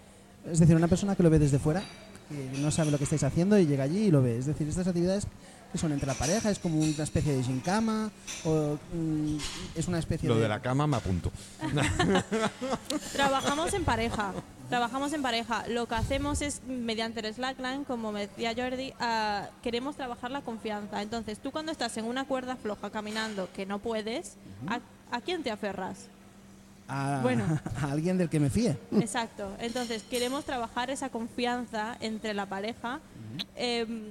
Es 0.50 0.58
decir, 0.58 0.76
una 0.76 0.88
persona 0.88 1.16
que 1.16 1.22
lo 1.22 1.30
ve 1.30 1.38
desde 1.38 1.58
fuera, 1.58 1.82
que 2.28 2.58
no 2.58 2.70
sabe 2.70 2.90
lo 2.90 2.98
que 2.98 3.04
estáis 3.04 3.22
haciendo 3.22 3.58
y 3.58 3.66
llega 3.66 3.84
allí 3.84 4.06
y 4.06 4.10
lo 4.10 4.22
ve. 4.22 4.38
Es 4.38 4.46
decir, 4.46 4.68
estas 4.68 4.86
actividades 4.86 5.26
que 5.70 5.78
son 5.78 5.92
entre 5.92 6.06
la 6.06 6.14
pareja, 6.14 6.50
es 6.50 6.58
como 6.58 6.78
una 6.80 7.02
especie 7.02 7.34
de 7.34 7.42
gincama 7.42 8.11
o 8.44 8.76
mm, 8.92 9.37
es 9.75 9.88
una 9.88 9.99
especie 9.99 10.28
Lo 10.28 10.34
de... 10.34 10.42
de 10.42 10.49
la 10.49 10.61
cama 10.61 10.87
me 10.87 10.99
apunto. 10.99 11.32
Trabajamos 13.12 13.72
en 13.72 13.84
pareja. 13.84 14.34
Trabajamos 14.68 15.12
en 15.14 15.22
pareja. 15.22 15.64
Lo 15.68 15.87
que 15.87 15.94
hacemos 15.94 16.42
es, 16.42 16.62
mediante 16.66 17.20
el 17.26 17.34
slackline, 17.34 17.84
como 17.84 18.12
me 18.12 18.26
decía 18.26 18.54
Jordi, 18.54 18.92
ah, 19.00 19.49
queremos 19.62 19.96
trabajar 19.96 20.30
la 20.30 20.42
confianza. 20.42 21.00
Entonces, 21.00 21.38
tú 21.38 21.52
cuando 21.52 21.72
estás 21.72 21.96
en 21.96 22.04
una 22.04 22.26
cuerda 22.26 22.56
floja 22.56 22.90
caminando 22.90 23.49
que 23.54 23.64
no 23.64 23.78
puedes, 23.78 24.34
¿a, 24.68 24.80
a 25.11 25.20
quién 25.22 25.42
te 25.42 25.50
aferras? 25.50 26.08
A, 26.88 27.20
Bueno. 27.22 27.44
a 27.80 27.90
alguien 27.90 28.18
del 28.18 28.28
que 28.28 28.40
me 28.40 28.50
fíe. 28.50 28.76
Exacto. 29.00 29.52
Entonces, 29.58 30.02
queremos 30.04 30.44
trabajar 30.44 30.90
esa 30.90 31.08
confianza 31.08 31.96
entre 32.00 32.34
la 32.34 32.46
pareja. 32.46 33.00
Em, 33.56 34.04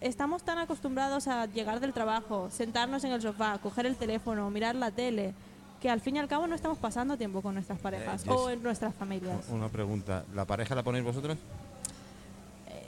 estamos 0.00 0.42
tan 0.42 0.58
acostumbrados 0.58 1.28
a 1.28 1.46
llegar 1.46 1.80
del 1.80 1.92
trabajo, 1.92 2.48
sentarnos 2.50 3.04
en 3.04 3.12
el 3.12 3.22
sofá, 3.22 3.58
coger 3.58 3.86
el 3.86 3.96
teléfono, 3.96 4.50
mirar 4.50 4.74
la 4.74 4.90
tele, 4.90 5.34
que 5.80 5.88
al 5.88 6.00
fin 6.00 6.16
y 6.16 6.18
al 6.18 6.28
cabo 6.28 6.46
no 6.46 6.54
estamos 6.54 6.76
pasando 6.78 7.16
tiempo 7.16 7.40
con 7.40 7.54
nuestras 7.54 7.78
parejas 7.78 8.24
Eh, 8.26 8.30
o 8.30 8.48
Jess- 8.48 8.52
en 8.52 8.62
nuestras 8.62 8.94
familias. 8.94 9.46
Una 9.48 9.68
pregunta. 9.68 10.24
¿La 10.34 10.44
pareja 10.44 10.74
la 10.74 10.82
ponéis 10.82 11.04
vosotros? 11.04 11.38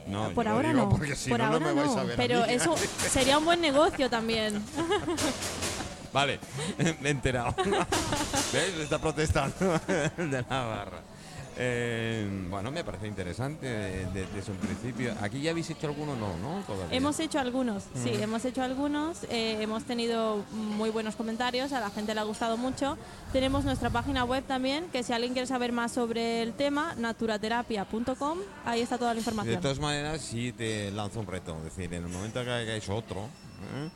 No, 0.06 0.30
por 0.30 0.48
ahora 0.48 0.72
digo 0.74 0.98
no. 0.98 1.14
si 1.14 1.30
por 1.30 1.38
no, 1.38 1.46
no 1.46 1.52
ahora 1.54 1.66
me 1.66 1.72
vais 1.74 1.94
no. 1.94 1.98
a 2.00 2.02
ver 2.04 2.12
a 2.14 2.16
pero 2.16 2.44
eso 2.44 2.74
sería 3.08 3.38
un 3.38 3.44
buen 3.44 3.60
negocio 3.60 4.10
también. 4.10 4.60
Vale, 6.12 6.38
me 7.00 7.09
he 7.09 7.12
enterado. 7.12 7.54
¿Ves? 8.52 8.75
Está 8.81 8.99
protestando 8.99 9.54
de 10.16 10.42
la 10.49 10.62
barra. 10.64 11.00
Eh, 11.54 12.47
bueno, 12.49 12.71
me 12.71 12.83
parece 12.83 13.07
interesante 13.07 13.66
de- 13.66 14.07
de- 14.07 14.26
desde 14.35 14.52
un 14.52 14.57
principio. 14.57 15.14
¿Aquí 15.21 15.42
ya 15.42 15.50
habéis 15.50 15.69
hecho 15.69 15.87
alguno? 15.87 16.16
No, 16.16 16.35
¿no? 16.38 16.62
Todavía. 16.66 16.97
hemos 16.97 17.21
hecho 17.21 17.38
algunos, 17.40 17.85
sí, 18.02 18.09
hemos 18.14 18.42
hecho 18.47 18.62
algunos. 18.62 19.25
eh, 19.25 19.59
hemos 19.61 19.85
tenido 19.85 20.45
muy 20.52 20.88
buenos 20.88 21.14
comentarios, 21.14 21.73
a 21.75 21.81
la 21.81 21.90
gente 21.90 22.14
le 22.14 22.21
ha 22.21 22.25
gustado 22.25 22.57
mucho. 22.57 22.97
Tenemos 23.35 23.66
nuestra 23.66 23.90
página 23.90 24.25
web 24.25 24.45
también, 24.45 24.87
que 24.90 25.02
si 25.02 25.12
alguien 25.12 25.35
quiere 25.35 25.47
saber 25.47 25.73
más 25.73 25.92
sobre 25.92 26.40
el 26.42 26.54
tema, 26.54 26.95
naturaterapia.com, 26.97 28.38
ahí 28.64 28.81
está 28.81 28.97
toda 28.97 29.11
la 29.11 29.14
De 29.14 29.21
información. 29.21 29.61
todas 29.61 29.78
maneras, 29.78 30.23
sí 30.23 30.52
te 30.52 30.90
lanzo 30.90 31.21
un 31.21 31.26
reto. 31.26 31.59
Es 31.59 31.64
decir, 31.64 31.92
en 31.92 32.04
el 32.04 32.09
momento 32.11 32.42
que 32.42 32.50
hagáis 32.50 32.88
otro, 32.88 33.25
¿eh? 33.76 33.90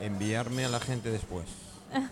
Enviarme 0.00 0.64
a 0.64 0.68
la 0.68 0.80
gente 0.80 1.10
después. 1.10 1.46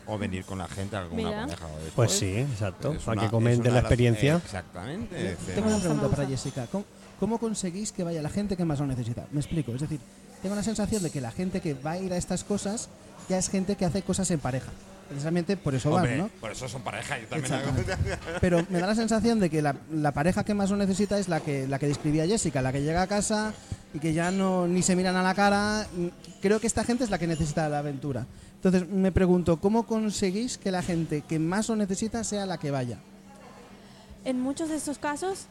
O 0.07 0.17
venir 0.19 0.45
con 0.45 0.59
la 0.59 0.69
gente 0.69 0.97
a 0.97 1.01
alguna 1.01 1.23
Mira. 1.29 1.41
pareja. 1.47 1.67
o 1.67 1.77
después. 1.85 1.93
Pues 1.95 2.13
sí, 2.13 2.37
exacto. 2.37 2.93
Es 2.93 3.03
Para 3.03 3.13
una- 3.13 3.21
que 3.23 3.27
es 3.27 3.31
comenten 3.31 3.61
una 3.67 3.71
la 3.75 3.81
experiencia. 3.81 4.37
Exactamente. 4.37 5.33
Es 5.33 5.39
Tengo 5.55 5.69
una 5.69 5.79
pregunta 5.79 6.09
para. 6.09 6.27
Jessica. 6.27 6.67
¿Cómo, 6.73 6.85
cómo 7.21 7.39
conseguís 7.39 7.93
que 7.93 8.03
vaya 8.05 8.23
la 8.23 8.31
gente 8.31 8.57
que 8.57 8.65
más 8.65 8.79
lo 8.81 8.87
necesita? 8.87 9.27
Me 9.33 9.41
explico. 9.41 9.75
Es 9.75 9.81
decir, 9.83 10.01
tengo 10.43 10.55
la 10.55 10.63
sensación 10.63 11.03
de 11.03 11.11
que 11.11 11.21
la 11.21 11.31
gente 11.31 11.61
que 11.61 11.75
va 11.75 11.93
a 11.93 11.99
ir 11.99 12.13
a 12.13 12.17
estas 12.17 12.43
cosas 12.45 12.89
ya 13.29 13.39
es 13.39 13.49
gente 13.51 13.77
que 13.77 13.85
hace 13.85 14.03
cosas 14.03 14.31
en 14.31 14.39
pareja. 14.41 14.71
precisamente 15.09 15.57
por 15.57 15.75
eso 15.75 15.93
Hombre, 15.93 16.11
van, 16.13 16.19
¿no? 16.19 16.29
Por 16.41 16.51
eso 16.53 16.69
son 16.69 16.83
pareja. 16.83 17.19
Yo 17.19 17.27
también 17.29 17.53
hago. 17.55 17.71
Exactamente. 17.79 18.19
Pero 18.41 18.65
me 18.71 18.81
da 18.81 18.87
la 18.89 18.95
sensación 18.95 19.39
de 19.41 19.51
que 19.51 19.63
la, 19.63 19.77
la 19.93 20.13
pareja 20.13 20.43
que 20.45 20.55
más 20.55 20.71
lo 20.71 20.77
necesita 20.77 21.19
es 21.19 21.29
la 21.29 21.41
que, 21.41 21.67
la 21.69 21.79
que 21.79 21.87
describía 21.87 22.27
Jessica, 22.27 22.61
la 22.63 22.73
que 22.73 22.83
llega 22.83 23.03
a 23.03 23.07
casa 23.07 23.53
y 23.97 23.99
que 23.99 24.13
ya 24.13 24.31
no 24.31 24.67
ni 24.69 24.83
se 24.83 24.95
miran 24.95 25.17
a 25.17 25.23
la 25.23 25.35
cara. 25.35 25.87
Creo 26.43 26.61
que 26.61 26.67
esta 26.67 26.85
gente 26.85 27.03
es 27.05 27.11
la 27.11 27.19
que 27.19 27.27
necesita 27.27 27.69
la 27.69 27.79
aventura. 27.79 28.27
Entonces 28.57 28.89
me 28.89 29.11
pregunto, 29.13 29.59
¿cómo 29.59 29.85
conseguís 29.87 30.59
que 30.59 30.71
la 30.71 30.83
gente 30.83 31.23
que 31.23 31.39
más 31.39 31.69
lo 31.69 31.77
necesita 31.77 32.23
sea 32.25 32.47
la 32.47 32.59
que 32.59 32.71
vaya? 32.71 32.99
En 34.25 34.41
muchos 34.41 34.69
de 34.69 34.77
estos 34.77 34.99
casos, 34.99 35.47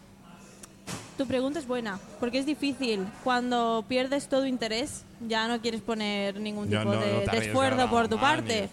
tu 1.18 1.26
pregunta 1.26 1.60
es 1.60 1.68
buena, 1.68 1.98
porque 2.20 2.40
es 2.40 2.46
difícil. 2.46 3.06
Cuando 3.24 3.86
pierdes 3.88 4.28
todo 4.28 4.46
interés, 4.46 5.04
ya 5.28 5.48
no 5.48 5.62
quieres 5.62 5.82
poner 5.82 6.40
ningún 6.40 6.68
tipo 6.68 6.84
no- 6.84 6.92
de, 6.92 7.26
no 7.26 7.32
esfuerzo 7.32 7.90
por 7.90 8.08
tu 8.10 8.20
parte. 8.20 8.70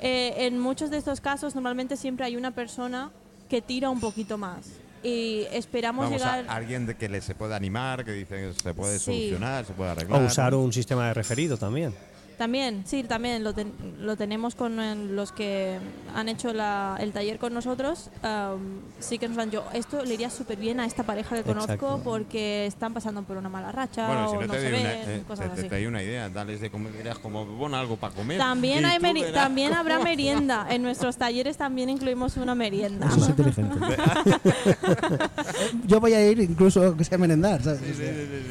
Eh, 0.00 0.34
en 0.46 0.58
muchos 0.60 0.90
de 0.90 0.98
estos 0.98 1.20
casos, 1.20 1.54
normalmente 1.54 1.96
siempre 1.96 2.24
hay 2.26 2.36
una 2.36 2.52
persona 2.52 3.10
que 3.48 3.60
tira 3.60 3.90
un 3.90 4.00
poquito 4.00 4.38
más. 4.38 4.66
Y 5.04 5.46
esperamos 5.52 6.06
Vamos 6.06 6.22
a 6.22 6.38
llegar. 6.40 6.56
alguien 6.56 6.86
de 6.86 6.94
que 6.96 7.08
le 7.10 7.20
se 7.20 7.34
puede 7.34 7.54
animar, 7.54 8.04
que 8.06 8.12
dice 8.12 8.34
que 8.36 8.52
se 8.60 8.72
puede 8.74 8.98
Sí. 8.98 9.04
solucionar, 9.04 9.66
se 9.66 9.74
puede 9.74 9.90
arreglar. 9.90 10.22
O 10.22 10.26
usar 10.26 10.54
un 10.54 10.72
sistema 10.72 11.08
de 11.08 11.14
referido 11.14 11.58
también. 11.58 11.94
También, 12.38 12.82
sí, 12.86 13.02
también 13.04 13.42
lo, 13.44 13.52
ten- 13.54 13.72
lo 14.00 14.16
tenemos 14.16 14.54
con 14.54 15.14
los 15.14 15.32
que 15.32 15.78
han 16.14 16.28
hecho 16.28 16.52
la- 16.52 16.96
el 17.00 17.12
taller 17.12 17.38
con 17.38 17.54
nosotros. 17.54 18.10
am, 18.22 18.80
sí 18.98 19.18
que 19.18 19.28
nos 19.28 19.38
han 19.38 19.50
dicho, 19.50 19.64
esto 19.72 20.04
le 20.04 20.14
iría 20.14 20.30
súper 20.30 20.58
bien 20.58 20.80
a 20.80 20.86
esta 20.86 21.02
pareja 21.04 21.36
que 21.36 21.42
conozco 21.42 21.72
Exacto. 21.72 22.00
porque 22.04 22.66
están 22.66 22.92
pasando 22.94 23.22
por 23.22 23.36
una 23.36 23.48
mala 23.48 23.70
racha 23.72 24.06
Bueno, 24.06 24.30
si 24.30 24.36
o 24.36 24.40
no, 24.40 24.46
no, 24.48 24.52
te 24.52 24.60
se 24.60 24.70
doy 24.70 24.80
una, 24.80 24.88
ven, 24.88 25.10
eh, 25.10 25.22
cosas 25.26 25.48
te, 25.50 25.54
te 25.54 25.60
así. 25.60 25.68
doy 25.68 25.86
una 25.86 26.02
idea, 26.02 26.28
dales 26.28 26.60
de 26.60 26.70
comer, 26.70 26.92
dirás 26.96 27.18
como, 27.18 27.44
bueno, 27.46 27.76
algo 27.76 27.96
para 27.96 28.14
comer. 28.14 28.38
También, 28.38 28.84
hay 28.84 28.98
meri- 28.98 29.32
también 29.32 29.72
habrá 29.72 29.98
merienda. 30.00 30.66
En 30.70 30.82
nuestros 30.82 31.16
talleres 31.16 31.56
también 31.56 31.88
incluimos 31.90 32.36
una 32.36 32.54
merienda. 32.54 33.06
Eso 33.06 33.20
es 33.20 33.28
inteligente. 33.28 33.76
Yo 35.86 36.00
voy 36.00 36.14
a 36.14 36.30
ir 36.30 36.40
incluso 36.40 36.96
que 36.96 37.04
sea 37.04 37.18
merendar, 37.18 37.62
¿sabes? 37.62 37.80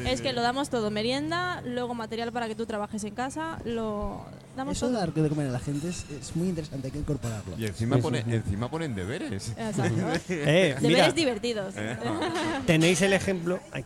Es 0.06 0.20
que 0.20 0.32
lo 0.32 0.42
damos 0.42 0.70
todo, 0.70 0.90
merienda, 0.90 1.62
luego 1.64 1.94
material 1.94 2.32
para 2.32 2.46
que 2.48 2.54
tú 2.54 2.66
trabajes 2.66 3.04
en 3.04 3.14
casa, 3.14 3.58
lo 3.74 4.24
damos 4.56 4.76
Eso 4.76 4.86
de 4.86 4.92
todo. 4.92 5.00
dar 5.00 5.12
de 5.12 5.28
comer 5.28 5.48
a 5.48 5.52
la 5.52 5.58
gente 5.60 5.88
es, 5.88 6.06
es 6.20 6.34
muy 6.36 6.48
interesante, 6.48 6.86
hay 6.88 6.92
que 6.92 6.98
incorporarlo. 6.98 7.58
Y 7.58 7.66
encima, 7.66 7.96
Sí, 7.96 8.02
pone, 8.02 8.22
sí, 8.24 8.32
encima 8.34 8.70
ponen 8.70 8.94
deberes. 8.94 9.50
Exacto. 9.50 9.82
Eh, 10.30 10.76
Deberes 10.80 10.82
mira, 10.82 11.12
divertidos. 11.12 11.74
tenéis 12.66 13.02
el 13.02 13.12
ejemplo. 13.12 13.60
ay, 13.72 13.84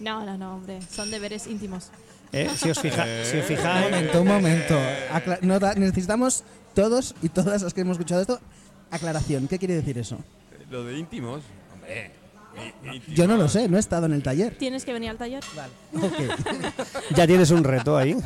No, 0.00 0.24
no, 0.24 0.36
no, 0.36 0.56
hombre, 0.56 0.80
son 0.82 1.10
deberes 1.10 1.46
íntimos. 1.46 1.90
eh, 2.32 2.50
si 2.56 2.70
os 2.70 2.78
fija- 2.78 3.06
si 3.24 3.38
os 3.38 3.42
Un 3.44 3.56
fijáis. 3.56 3.84
momento, 3.90 4.22
un 4.22 4.28
momento. 4.28 4.74
Acla- 5.12 5.38
no 5.42 5.58
da- 5.58 5.74
necesitamos 5.74 6.44
todos 6.74 7.14
y 7.22 7.28
todas 7.30 7.62
las 7.62 7.72
que 7.72 7.80
hemos 7.80 7.96
escuchado 7.96 8.20
esto 8.20 8.40
aclaración. 8.90 9.48
¿Qué 9.48 9.58
quiere 9.58 9.74
decir 9.74 9.96
eso? 9.98 10.18
Lo 10.70 10.84
de 10.84 10.98
íntimos, 10.98 11.42
hombre. 11.72 12.10
Yo 13.08 13.26
no 13.26 13.36
lo 13.36 13.48
sé, 13.48 13.68
no 13.68 13.76
he 13.76 13.80
estado 13.80 14.06
en 14.06 14.12
el 14.12 14.22
taller. 14.22 14.56
¿Tienes 14.56 14.84
que 14.84 14.92
venir 14.92 15.10
al 15.10 15.18
taller? 15.18 15.42
Ok. 15.94 16.12
Ya 17.16 17.26
tienes 17.26 17.50
un 17.50 17.64
reto 17.64 17.96
ahí. 17.96 18.16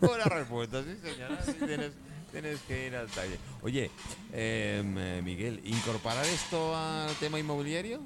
Buena 0.00 0.24
respuesta, 0.24 0.82
sí, 0.82 0.96
señora. 1.02 1.38
sí, 1.44 1.52
tienes, 1.64 1.92
tienes 2.32 2.60
que 2.66 2.86
ir 2.86 2.96
al 2.96 3.06
taller. 3.08 3.38
Oye, 3.62 3.90
em, 4.32 4.96
eh, 4.98 5.20
Miguel, 5.24 5.60
¿incorporar 5.64 6.24
esto 6.26 6.76
al 6.76 7.12
tema 7.20 7.38
inmobiliario? 7.38 8.00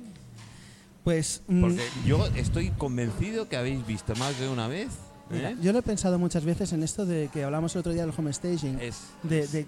Pues 1.05 1.43
mm, 1.49 1.61
Porque 1.61 1.83
yo 2.07 2.27
estoy 2.37 2.71
convencido 2.71 3.49
que 3.49 3.57
habéis 3.57 3.87
visto 3.87 4.15
más 4.17 4.39
de 4.39 4.49
una 4.49 4.69
vez. 4.69 4.89
mira, 5.31 5.51
¿eh? 5.53 5.57
yo 5.63 5.73
lo 5.73 5.79
he 5.79 5.83
pensado 5.83 6.19
muchas 6.19 6.45
veces 6.45 6.73
en 6.73 6.83
esto 6.83 7.07
de 7.07 7.29
que 7.33 7.43
hablamos 7.45 7.75
el 7.75 7.81
otro 7.81 7.93
día 7.93 8.03
del 8.05 8.13
home 8.17 8.33
staging, 8.33 8.79
Es, 8.81 8.99
de, 9.23 9.47
de 9.49 9.67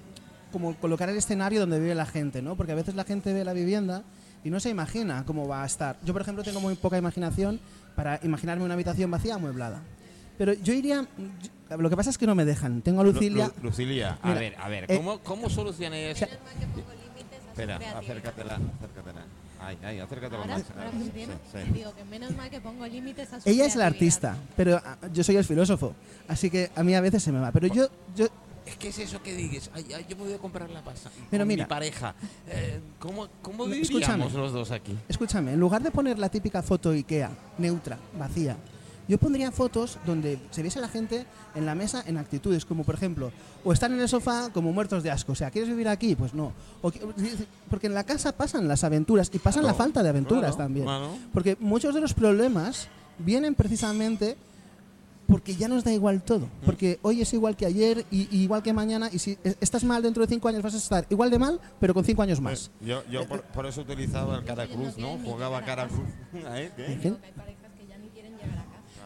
como 0.53 0.75
colocar 0.77 1.09
el 1.09 1.17
escenario 1.17 1.61
donde 1.61 1.81
vive 1.81 1.95
la 1.95 2.05
gente, 2.07 2.43
¿no? 2.43 2.57
Porque 2.57 2.73
a 2.73 2.75
veces 2.75 2.95
la 2.95 3.05
gente 3.05 3.33
ve 3.33 3.45
la 3.45 3.55
vivienda 3.55 4.03
y 4.45 4.51
no 4.51 4.61
se 4.61 4.71
imagina 4.71 5.25
cómo 5.27 5.47
va 5.49 5.63
a 5.63 5.67
estar. 5.67 5.97
Yo, 6.05 6.13
por 6.13 6.23
ejemplo, 6.23 6.43
tengo 6.45 6.61
muy 6.61 6.75
poca 6.75 6.99
imaginación 6.99 7.61
para 7.95 8.19
imaginarme 8.23 8.65
una 8.65 8.75
habitación 8.75 9.11
vacía 9.11 9.35
amueblada. 9.37 9.81
Pero 10.39 10.55
yo 10.55 10.73
iría... 10.73 11.07
lo 11.79 11.91
que 11.91 11.97
pasa 11.97 12.11
es 12.11 12.19
que 12.19 12.27
no 12.27 12.35
me 12.35 12.45
dejan. 12.45 12.83
Tengo 12.83 13.01
a 13.01 13.05
Lu- 13.05 13.13
Lucilia... 13.13 13.47
Lu- 13.59 13.65
Lucilia, 13.65 14.19
a 14.23 14.29
Mira, 14.29 14.41
ver, 14.41 14.55
a 14.59 14.69
ver, 14.69 14.85
eh, 14.91 14.97
¿cómo, 14.97 15.19
cómo 15.21 15.49
solucionáis 15.51 16.17
eso? 16.17 16.27
sea- 16.27 16.39
Espera, 17.53 17.77
acércatela, 17.99 18.55
acércatela. 18.79 19.23
Ay, 19.61 19.79
ay, 19.85 20.01
acércatela 20.01 20.43
Ahora, 20.43 20.55
más. 20.59 20.65
ahora 20.77 20.91
bien, 21.15 21.31
sí, 21.53 21.59
sí. 21.67 21.73
digo 21.73 21.95
que 21.95 22.05
menos 22.05 22.35
mal 22.35 22.49
que 22.51 22.61
pongo 22.61 22.87
límites 22.87 23.31
a 23.33 23.41
su 23.41 23.49
Ella 23.49 23.67
es 23.67 23.77
la 23.77 23.87
artista, 23.87 24.37
pero 24.57 24.81
ah, 24.85 24.97
yo 25.13 25.23
soy 25.23 25.37
el 25.37 25.45
filósofo. 25.45 25.95
Así 26.29 26.49
que 26.51 26.71
a 26.75 26.83
mí 26.83 26.95
a 26.95 27.01
veces 27.03 27.23
se 27.23 27.31
me 27.31 27.39
va. 27.41 27.53
Pero 27.53 27.67
yo, 27.69 27.89
yo 28.17 28.27
Es 28.65 28.77
que 28.77 28.89
es 28.89 28.99
eso 28.99 29.23
que 29.23 29.35
digas, 29.35 29.71
ay, 29.75 29.87
ay, 29.95 30.07
yo 30.09 30.17
me 30.17 30.25
voy 30.25 30.33
a 30.35 30.39
comprar 30.39 30.71
la 30.71 30.83
pasta 30.83 31.11
Pero 31.31 31.43
con 31.43 31.49
mira. 31.49 31.65
mi 31.65 31.69
pareja. 31.69 32.15
Eh, 32.49 32.81
¿Cómo, 32.99 33.29
cómo 33.43 33.67
viviríamos 33.67 34.33
los 34.33 34.53
dos 34.53 34.71
aquí? 34.71 34.97
Escúchame, 35.09 35.53
en 35.53 35.61
lugar 35.61 35.83
de 35.83 35.91
poner 35.91 36.19
la 36.19 36.29
típica 36.29 36.63
foto 36.63 36.91
IKEA, 36.91 37.31
neutra, 37.59 37.99
vacía, 38.19 38.57
yo 39.09 39.19
pondría 39.19 39.51
fotos 39.51 39.99
donde 40.07 40.39
se 40.51 40.63
viese 40.63 40.81
la 40.81 40.89
gente 40.89 41.27
en 41.55 41.67
la 41.67 41.75
mesa 41.75 42.05
en 42.07 42.19
actitudes, 42.19 42.65
como 42.65 42.85
por 42.85 42.95
ejemplo, 42.95 43.33
o 43.65 43.73
están 43.73 43.93
en 43.93 44.01
el 44.01 44.09
sofá 44.09 44.51
como 44.53 44.73
muertos 44.73 45.03
de 45.03 45.11
asco. 45.11 45.33
O 45.33 45.35
sea, 45.35 45.51
¿quieres 45.51 45.69
vivir 45.69 45.89
aquí? 45.89 46.15
Pues 46.15 46.35
no. 46.35 46.53
O 46.83 46.93
porque 47.71 47.89
en 47.89 47.95
la 47.95 48.05
casa 48.05 48.33
pasan 48.33 48.69
las 48.69 48.85
aventuras 48.85 49.31
y 49.33 49.39
pasan 49.39 49.67
la 49.67 49.75
falta 49.75 50.03
de 50.03 50.09
aventuras 50.09 50.53
claro, 50.53 50.57
también. 50.57 50.87
claro. 50.87 51.17
Porque 51.33 51.57
muchos 51.59 51.95
de 51.95 52.01
los 52.01 52.15
problemas 52.15 52.89
vienen 53.19 53.55
precisamente 53.55 54.37
porque 55.33 55.57
ya 55.57 55.67
nos 55.67 55.83
da 55.83 55.93
igual 55.93 56.23
todo. 56.23 56.47
Mm. 56.47 56.65
Porque 56.67 56.99
hoy 57.03 57.23
es 57.23 57.33
igual 57.33 57.57
que 57.57 57.67
ayer 57.67 58.05
y, 58.11 58.29
y 58.31 58.43
igual 58.43 58.63
que 58.63 58.73
mañana. 58.73 59.09
Y 59.13 59.19
si 59.19 59.39
estás 59.61 59.83
mal 59.83 60.03
dentro 60.03 60.23
de 60.25 60.29
cinco 60.33 60.47
años 60.49 60.63
vas 60.63 60.75
a 60.75 60.77
estar 60.77 61.07
igual 61.11 61.31
de 61.31 61.39
mal, 61.39 61.59
pero 61.81 61.95
con 61.95 62.05
cinco 62.05 62.23
años 62.23 62.41
más. 62.41 62.71
Eh, 62.83 62.87
Yo, 62.87 63.03
yo 63.11 63.27
por, 63.27 63.43
por 63.43 63.67
eso 63.67 63.81
utilizaba 63.81 64.37
el 64.37 64.45
cara 64.45 64.67
cruz, 64.69 64.97
¿no? 64.99 65.19
Jugaba 65.25 65.63
cara 65.65 65.89
cruz. 65.89 66.07
¿Eh? 66.55 66.71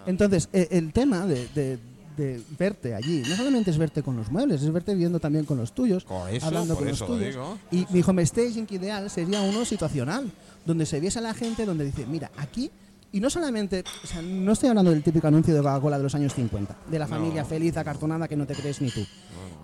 Entonces, 0.06 0.48
eh, 0.52 0.68
el 0.70 0.92
tema 0.92 1.26
de, 1.26 1.48
de- 1.54 1.78
de 2.16 2.40
verte 2.58 2.94
allí, 2.94 3.22
no 3.28 3.36
solamente 3.36 3.70
es 3.70 3.76
verte 3.76 4.02
con 4.02 4.16
los 4.16 4.30
muebles, 4.30 4.62
es 4.62 4.72
verte 4.72 4.92
viviendo 4.94 5.20
también 5.20 5.44
con 5.44 5.58
los 5.58 5.74
tuyos, 5.74 6.04
Por 6.04 6.30
eso, 6.30 6.46
hablando 6.46 6.74
con 6.74 6.86
los 6.88 6.98
lo 7.00 7.06
tuyos. 7.08 7.26
digo. 7.28 7.58
Y 7.70 7.86
mi 7.90 8.02
home 8.06 8.24
staging 8.24 8.66
ideal 8.70 9.10
sería 9.10 9.42
uno 9.42 9.66
situacional, 9.66 10.32
donde 10.64 10.86
se 10.86 10.98
viese 10.98 11.18
a 11.18 11.22
la 11.22 11.34
gente, 11.34 11.66
donde 11.66 11.84
dice, 11.84 12.06
mira, 12.06 12.30
aquí, 12.38 12.70
y 13.12 13.20
no 13.20 13.30
solamente, 13.30 13.84
o 14.02 14.06
sea, 14.06 14.20
no 14.22 14.52
estoy 14.52 14.68
hablando 14.68 14.90
del 14.90 15.02
típico 15.02 15.26
anuncio 15.26 15.54
de 15.54 15.60
Coca-Cola 15.60 15.96
de 15.96 16.02
los 16.02 16.14
años 16.14 16.34
50, 16.34 16.76
de 16.90 16.98
la 16.98 17.06
No. 17.06 17.10
familia 17.16 17.44
feliz, 17.44 17.76
acartonada, 17.76 18.28
que 18.28 18.36
no 18.36 18.46
te 18.46 18.54
crees 18.54 18.80
ni 18.80 18.90
tú, 18.90 19.06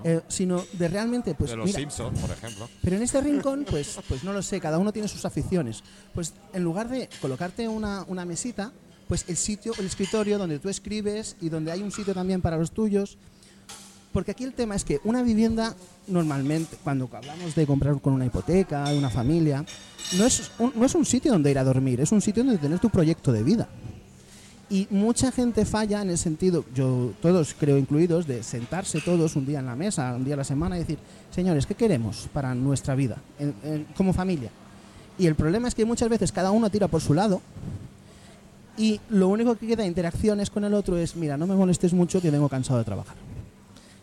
Eh, 0.04 0.20
sino 0.28 0.64
de 0.72 0.88
realmente, 0.88 1.34
pues 1.34 1.50
de 1.50 1.56
los 1.56 1.66
mira, 1.66 1.78
Simpsons, 1.78 2.18
por 2.18 2.30
ejemplo. 2.30 2.68
pero 2.82 2.96
en 2.96 3.02
este 3.02 3.20
rincón, 3.20 3.64
pues, 3.68 3.98
pues 4.08 4.24
no 4.24 4.32
lo 4.32 4.42
sé, 4.42 4.60
cada 4.60 4.78
uno 4.78 4.92
tiene 4.92 5.06
sus 5.06 5.24
aficiones. 5.24 5.82
Pues 6.14 6.32
en 6.52 6.64
lugar 6.64 6.88
de 6.88 7.08
colocarte 7.20 7.68
una, 7.68 8.04
una 8.08 8.24
mesita, 8.24 8.72
pues 9.06 9.24
el 9.28 9.36
sitio, 9.36 9.72
el 9.78 9.86
escritorio 9.86 10.38
donde 10.38 10.58
tú 10.58 10.68
escribes 10.68 11.36
y 11.40 11.50
donde 11.50 11.70
hay 11.70 11.82
un 11.82 11.92
sitio 11.92 12.14
también 12.14 12.40
para 12.42 12.56
los 12.56 12.72
tuyos. 12.72 13.16
Porque 14.12 14.32
aquí 14.32 14.44
el 14.44 14.52
tema 14.52 14.74
es 14.74 14.84
que 14.84 15.00
una 15.04 15.22
vivienda, 15.22 15.74
normalmente, 16.06 16.76
cuando 16.84 17.08
hablamos 17.12 17.54
de 17.54 17.66
comprar 17.66 17.98
con 18.00 18.12
una 18.12 18.26
hipoteca, 18.26 18.84
una 18.92 19.08
familia, 19.08 19.64
no 20.18 20.26
es, 20.26 20.50
un, 20.58 20.72
no 20.76 20.84
es 20.84 20.94
un 20.94 21.04
sitio 21.04 21.32
donde 21.32 21.50
ir 21.50 21.58
a 21.58 21.64
dormir, 21.64 22.00
es 22.00 22.12
un 22.12 22.20
sitio 22.20 22.44
donde 22.44 22.58
tener 22.58 22.78
tu 22.78 22.90
proyecto 22.90 23.32
de 23.32 23.42
vida. 23.42 23.68
Y 24.68 24.86
mucha 24.90 25.30
gente 25.32 25.64
falla 25.64 26.00
en 26.00 26.10
el 26.10 26.18
sentido, 26.18 26.64
yo 26.74 27.12
todos 27.20 27.54
creo 27.58 27.76
incluidos, 27.76 28.26
de 28.26 28.42
sentarse 28.42 29.00
todos 29.00 29.36
un 29.36 29.44
día 29.44 29.58
en 29.58 29.66
la 29.66 29.76
mesa, 29.76 30.14
un 30.14 30.24
día 30.24 30.34
a 30.34 30.38
la 30.38 30.44
semana 30.44 30.76
y 30.76 30.80
decir, 30.80 30.98
señores, 31.30 31.66
¿qué 31.66 31.74
queremos 31.74 32.28
para 32.32 32.54
nuestra 32.54 32.94
vida 32.94 33.18
como 33.96 34.12
familia? 34.14 34.50
Y 35.18 35.26
el 35.26 35.34
problema 35.34 35.68
es 35.68 35.74
que 35.74 35.84
muchas 35.84 36.08
veces 36.08 36.32
cada 36.32 36.50
uno 36.50 36.70
tira 36.70 36.88
por 36.88 37.02
su 37.02 37.12
lado 37.12 37.42
y 38.78 38.98
lo 39.10 39.28
único 39.28 39.56
que 39.56 39.66
queda 39.66 39.82
de 39.82 39.88
interacciones 39.88 40.48
con 40.48 40.64
el 40.64 40.72
otro 40.72 40.96
es, 40.96 41.16
mira, 41.16 41.36
no 41.36 41.46
me 41.46 41.54
molestes 41.54 41.92
mucho 41.92 42.22
que 42.22 42.30
vengo 42.30 42.48
cansado 42.48 42.78
de 42.78 42.84
trabajar. 42.86 43.31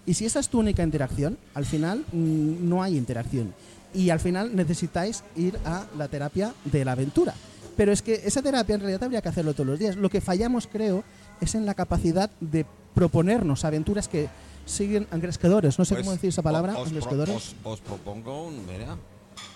Y 0.09 0.15
si 0.15 0.25
esa 0.25 0.39
es 0.39 0.49
tu 0.49 0.57
única 0.59 0.81
interacción, 0.81 1.37
al 1.53 1.65
final 1.67 2.03
mm, 2.11 2.67
no 2.67 2.81
hay 2.81 2.97
interacción. 2.97 3.53
Y 3.93 4.09
al 4.09 4.19
final 4.19 4.55
necesitáis 4.55 5.23
ir 5.35 5.55
a 5.65 5.85
la 5.99 6.07
terapia 6.07 6.51
de 6.65 6.83
la 6.83 6.93
aventura. 6.93 7.35
Pero 7.77 7.91
es 7.91 8.01
que 8.01 8.15
esa 8.25 8.41
terapia 8.41 8.73
en 8.73 8.81
realidad 8.81 9.03
habría 9.03 9.21
que 9.21 9.29
hacerlo 9.29 9.53
todos 9.53 9.67
los 9.67 9.77
días. 9.77 9.95
Lo 9.97 10.09
que 10.09 10.19
fallamos, 10.19 10.65
creo, 10.65 11.03
es 11.39 11.53
en 11.53 11.67
la 11.67 11.75
capacidad 11.75 12.31
de 12.41 12.65
proponernos 12.95 13.63
aventuras 13.65 14.07
que 14.07 14.29
siguen 14.65 15.05
engresquedores. 15.11 15.77
No 15.77 15.85
sé 15.85 15.93
Pues, 15.93 16.03
cómo 16.05 16.13
decir 16.13 16.29
esa 16.29 16.41
palabra, 16.41 16.75
os, 16.75 16.91
os- 16.91 17.55
os 17.63 17.79
propongo 17.81 18.47
un, 18.47 18.65
mira, 18.65 18.97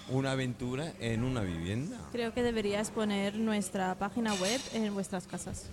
una 0.10 0.31
aventura 0.31 0.93
en 1.00 1.24
una 1.24 1.41
vivienda. 1.41 1.98
Creo 2.12 2.33
que 2.33 2.43
deberías 2.43 2.89
poner 2.91 3.36
nuestra 3.36 3.95
página 3.95 4.33
web 4.36 4.60
en 4.74 4.93
vuestras 4.93 5.27
casas. 5.27 5.63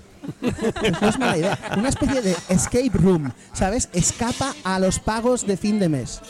No 1.01 1.09
es 1.09 1.19
mala 1.19 1.39
idea. 1.39 1.59
Una 1.77 1.89
especie 1.89 2.23
de 2.23 2.37
escape 2.49 2.91
room, 2.95 3.33
¿sabes? 3.53 3.89
Escapa 3.93 4.55
a 4.65 4.79
los 4.79 4.99
pagos 4.99 5.47
de 5.47 5.57
fin 5.57 5.79
de 5.79 5.89
mes. 5.89 6.21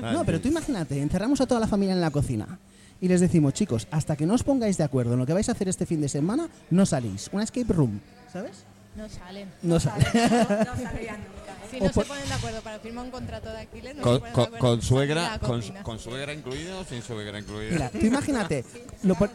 No, 0.00 0.24
pero 0.24 0.40
tú 0.40 0.48
imagínate, 0.48 1.00
encerramos 1.00 1.40
a 1.40 1.46
toda 1.46 1.60
la 1.60 1.68
familia 1.68 1.94
en 1.94 2.00
la 2.00 2.10
cocina 2.10 2.58
y 3.00 3.08
les 3.08 3.20
decimos, 3.20 3.52
chicos, 3.52 3.86
hasta 3.90 4.16
que 4.16 4.26
no 4.26 4.34
os 4.34 4.42
pongáis 4.42 4.76
de 4.76 4.84
acuerdo 4.84 5.14
en 5.14 5.18
lo 5.20 5.26
que 5.26 5.32
vais 5.32 5.48
a 5.48 5.52
hacer 5.52 5.68
este 5.68 5.86
fin 5.86 6.00
de 6.00 6.08
semana, 6.08 6.48
no 6.70 6.86
salís. 6.86 7.28
Una 7.32 7.44
escape 7.44 7.72
room, 7.72 8.00
¿sabes? 8.32 8.64
No 8.96 9.08
salen. 9.08 9.48
No 9.62 9.80
sale. 9.80 10.04
No 10.14 10.74
nunca. 10.74 11.41
Si 11.72 11.80
no 11.80 11.90
por- 11.90 12.04
se 12.04 12.08
ponen 12.08 12.28
de 12.28 12.34
acuerdo 12.34 12.60
para 12.62 12.78
firmar 12.78 13.04
un 13.06 13.10
contrato 13.10 13.50
de 13.50 13.58
alquiler, 13.58 13.96
no 13.96 14.02
Con, 14.02 14.14
se 14.14 14.20
ponen 14.20 14.32
de 14.34 14.34
con- 14.34 14.54
acuerdo 14.56 14.82
suegra, 14.82 15.38
con, 15.82 15.98
suegra 15.98 16.32
incluida 16.34 16.78
o 16.78 16.84
sin 16.84 17.02
suegra 17.02 17.38
incluida. 17.38 17.70
Mira, 17.72 17.90
tú 17.90 17.98
imagínate, 18.06 18.64
lo, 19.02 19.14
pon- 19.14 19.30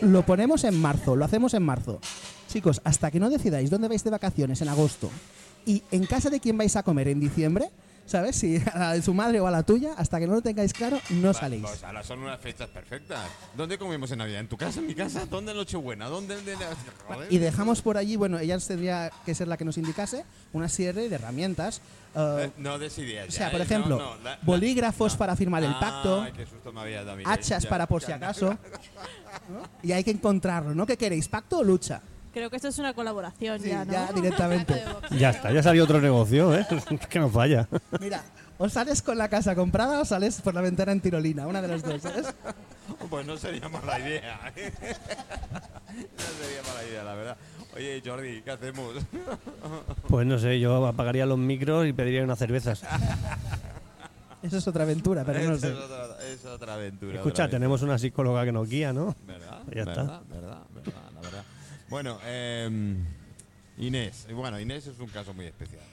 lo 0.00 0.24
ponemos 0.24 0.64
en 0.64 0.80
marzo, 0.80 1.16
lo 1.16 1.24
hacemos 1.24 1.52
en 1.54 1.62
marzo. 1.64 2.00
Chicos, 2.48 2.80
hasta 2.84 3.10
que 3.10 3.18
no 3.18 3.28
decidáis 3.28 3.68
dónde 3.70 3.88
vais 3.88 4.04
de 4.04 4.10
vacaciones 4.10 4.60
en 4.62 4.68
agosto 4.68 5.10
y 5.66 5.82
en 5.90 6.06
casa 6.06 6.30
de 6.30 6.38
quién 6.40 6.56
vais 6.56 6.76
a 6.76 6.82
comer 6.84 7.08
en 7.08 7.18
diciembre, 7.18 7.70
¿sabes? 8.06 8.36
Si 8.36 8.62
a 8.72 8.78
la 8.78 8.92
de 8.94 9.02
su 9.02 9.14
madre 9.14 9.40
o 9.40 9.46
a 9.46 9.50
la 9.50 9.62
tuya, 9.62 9.94
hasta 9.96 10.18
que 10.20 10.26
no 10.26 10.34
lo 10.34 10.42
tengáis 10.42 10.72
claro, 10.72 11.00
no 11.10 11.28
Va, 11.28 11.34
saléis. 11.34 11.62
Pues 11.62 11.82
ahora 11.84 12.02
son 12.02 12.20
unas 12.20 12.40
fechas 12.40 12.68
perfectas. 12.68 13.20
¿Dónde 13.56 13.78
comemos 13.78 14.10
en 14.10 14.18
Navidad? 14.18 14.40
¿En 14.40 14.48
tu 14.48 14.56
casa? 14.56 14.80
¿En 14.80 14.86
mi 14.86 14.94
casa? 14.94 15.26
¿Dónde 15.26 15.52
en 15.52 15.56
Nochebuena? 15.58 16.06
¿Dónde? 16.08 16.34
en- 16.34 16.44
Joder. 17.08 17.32
Y 17.32 17.38
dejamos 17.38 17.82
por 17.82 17.96
allí, 17.96 18.16
bueno, 18.16 18.38
ella 18.38 18.58
tendría 18.58 19.10
que 19.24 19.34
ser 19.34 19.48
la 19.48 19.56
que 19.56 19.64
nos 19.64 19.78
indicase 19.78 20.24
una 20.52 20.68
serie 20.68 21.08
de 21.08 21.14
herramientas. 21.14 21.80
Eh, 22.16 22.50
no 22.58 22.78
des 22.78 22.96
ideas. 22.98 23.28
o 23.28 23.32
sea, 23.32 23.50
por 23.50 23.60
eh, 23.60 23.64
ejemplo, 23.64 23.98
no, 23.98 24.16
no, 24.16 24.22
la- 24.22 24.30
la- 24.32 24.38
bolígrafos 24.42 25.16
para 25.16 25.34
firmar 25.34 25.64
el 25.64 25.70
Ay, 25.74 25.80
pacto, 25.80 26.26
qué 26.36 26.46
susto 26.46 26.72
me 26.72 26.80
había 26.80 27.02
dado 27.02 27.18
hachas 27.24 27.64
Ya, 27.64 27.68
para 27.70 27.86
por 27.88 28.00
ya. 28.02 28.06
si 28.06 28.12
acaso. 28.12 28.56
¿no? 29.48 29.62
Y 29.82 29.90
hay 29.92 30.04
que 30.04 30.12
encontrarlo, 30.12 30.74
¿no? 30.74 30.86
¿Qué 30.86 30.96
queréis? 30.96 31.26
¿Pacto 31.28 31.58
o 31.58 31.64
lucha? 31.64 32.00
Creo 32.34 32.50
que 32.50 32.56
esto 32.56 32.66
es 32.68 32.78
una 32.80 32.92
colaboración 32.94 33.60
Sí, 33.60 33.68
ya, 33.68 33.84
¿no? 33.84 33.92
ya 33.92 34.12
directamente. 34.12 34.82
Ya 35.18 35.30
está, 35.30 35.52
ya 35.52 35.62
salió 35.62 35.84
otro 35.84 36.00
negocio, 36.00 36.52
¿eh? 36.54 36.66
que 37.08 37.20
no 37.20 37.28
falla. 37.30 37.68
Mira, 38.00 38.22
o 38.58 38.68
sales 38.68 39.02
con 39.02 39.16
la 39.16 39.28
casa 39.28 39.54
comprada 39.54 40.00
o 40.00 40.04
sales 40.04 40.40
por 40.42 40.52
la 40.52 40.60
ventana 40.60 40.90
en 40.92 41.00
tirolina, 41.00 41.46
una 41.46 41.62
de 41.62 41.68
las 41.68 41.82
dos, 41.82 42.02
¿sabes? 42.02 42.26
Pues 43.08 43.26
no 43.26 43.36
sería 43.38 43.66
mala 43.68 43.98
idea. 43.98 44.52
no 44.54 46.22
sería 46.42 46.62
mala 46.68 46.84
idea, 46.86 47.04
la 47.04 47.14
verdad. 47.14 47.36
Oye, 47.74 48.02
Jordi, 48.04 48.42
¿qué 48.42 48.50
hacemos? 48.50 48.94
Pues 50.08 50.26
no 50.26 50.38
sé, 50.38 50.60
yo 50.60 50.86
apagaría 50.86 51.24
los 51.24 51.38
micros 51.38 51.86
y 51.86 51.92
pediría 51.94 52.22
unas 52.24 52.38
cervezas. 52.38 52.82
Eso 54.42 54.58
es 54.58 54.68
otra 54.68 54.82
aventura, 54.84 55.24
pero 55.24 55.40
no 55.40 55.54
es, 55.54 55.60
sé. 55.62 55.72
otra, 55.72 56.18
es 56.30 56.44
otra 56.44 56.74
aventura. 56.74 57.14
Escucha, 57.16 57.44
otra 57.44 57.56
tenemos 57.56 57.80
una 57.80 57.98
psicóloga 57.98 58.44
que 58.44 58.52
nos 58.52 58.68
guía, 58.68 58.92
¿no? 58.92 59.14
¿Verdad? 59.26 59.62
Ya 59.74 59.80
está. 59.80 60.02
¿Verdad? 60.02 60.20
¿Verdad? 60.28 60.58
Bueno, 61.94 62.18
eh, 62.24 62.68
Inés. 63.78 64.26
Bueno, 64.34 64.58
Inés 64.58 64.88
es 64.88 64.98
un 64.98 65.06
caso 65.06 65.32
muy 65.32 65.46
especial. 65.46 65.84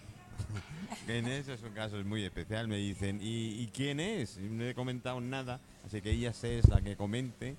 Inés 1.08 1.48
es 1.48 1.62
un 1.62 1.74
caso 1.74 1.96
muy 2.04 2.24
especial. 2.24 2.68
Me 2.68 2.78
dicen, 2.78 3.20
¿y, 3.22 3.62
y 3.62 3.68
quién 3.72 4.00
es? 4.00 4.36
Y 4.38 4.50
No 4.50 4.64
he 4.66 4.74
comentado 4.74 5.22
nada, 5.22 5.60
así 5.86 6.02
que 6.02 6.10
ella 6.10 6.34
sé 6.34 6.58
es 6.58 6.68
la 6.70 6.82
que 6.82 6.96
comente, 6.96 7.56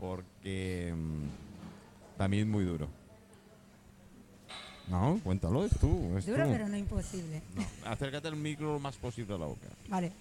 porque 0.00 0.94
mm, 0.96 2.16
también 2.16 2.44
es 2.44 2.48
muy 2.48 2.64
duro. 2.64 2.88
No, 4.88 5.20
cuéntalo, 5.22 5.62
es 5.62 5.78
tú. 5.78 6.16
Es 6.16 6.24
Duro, 6.24 6.46
tú. 6.46 6.50
pero 6.50 6.68
no 6.68 6.76
imposible. 6.78 7.42
No, 7.54 7.90
acércate 7.90 8.26
el 8.26 8.36
micro 8.36 8.72
lo 8.72 8.80
más 8.80 8.96
posible 8.96 9.34
a 9.34 9.38
la 9.38 9.44
boca. 9.44 9.68
Vale. 9.88 10.12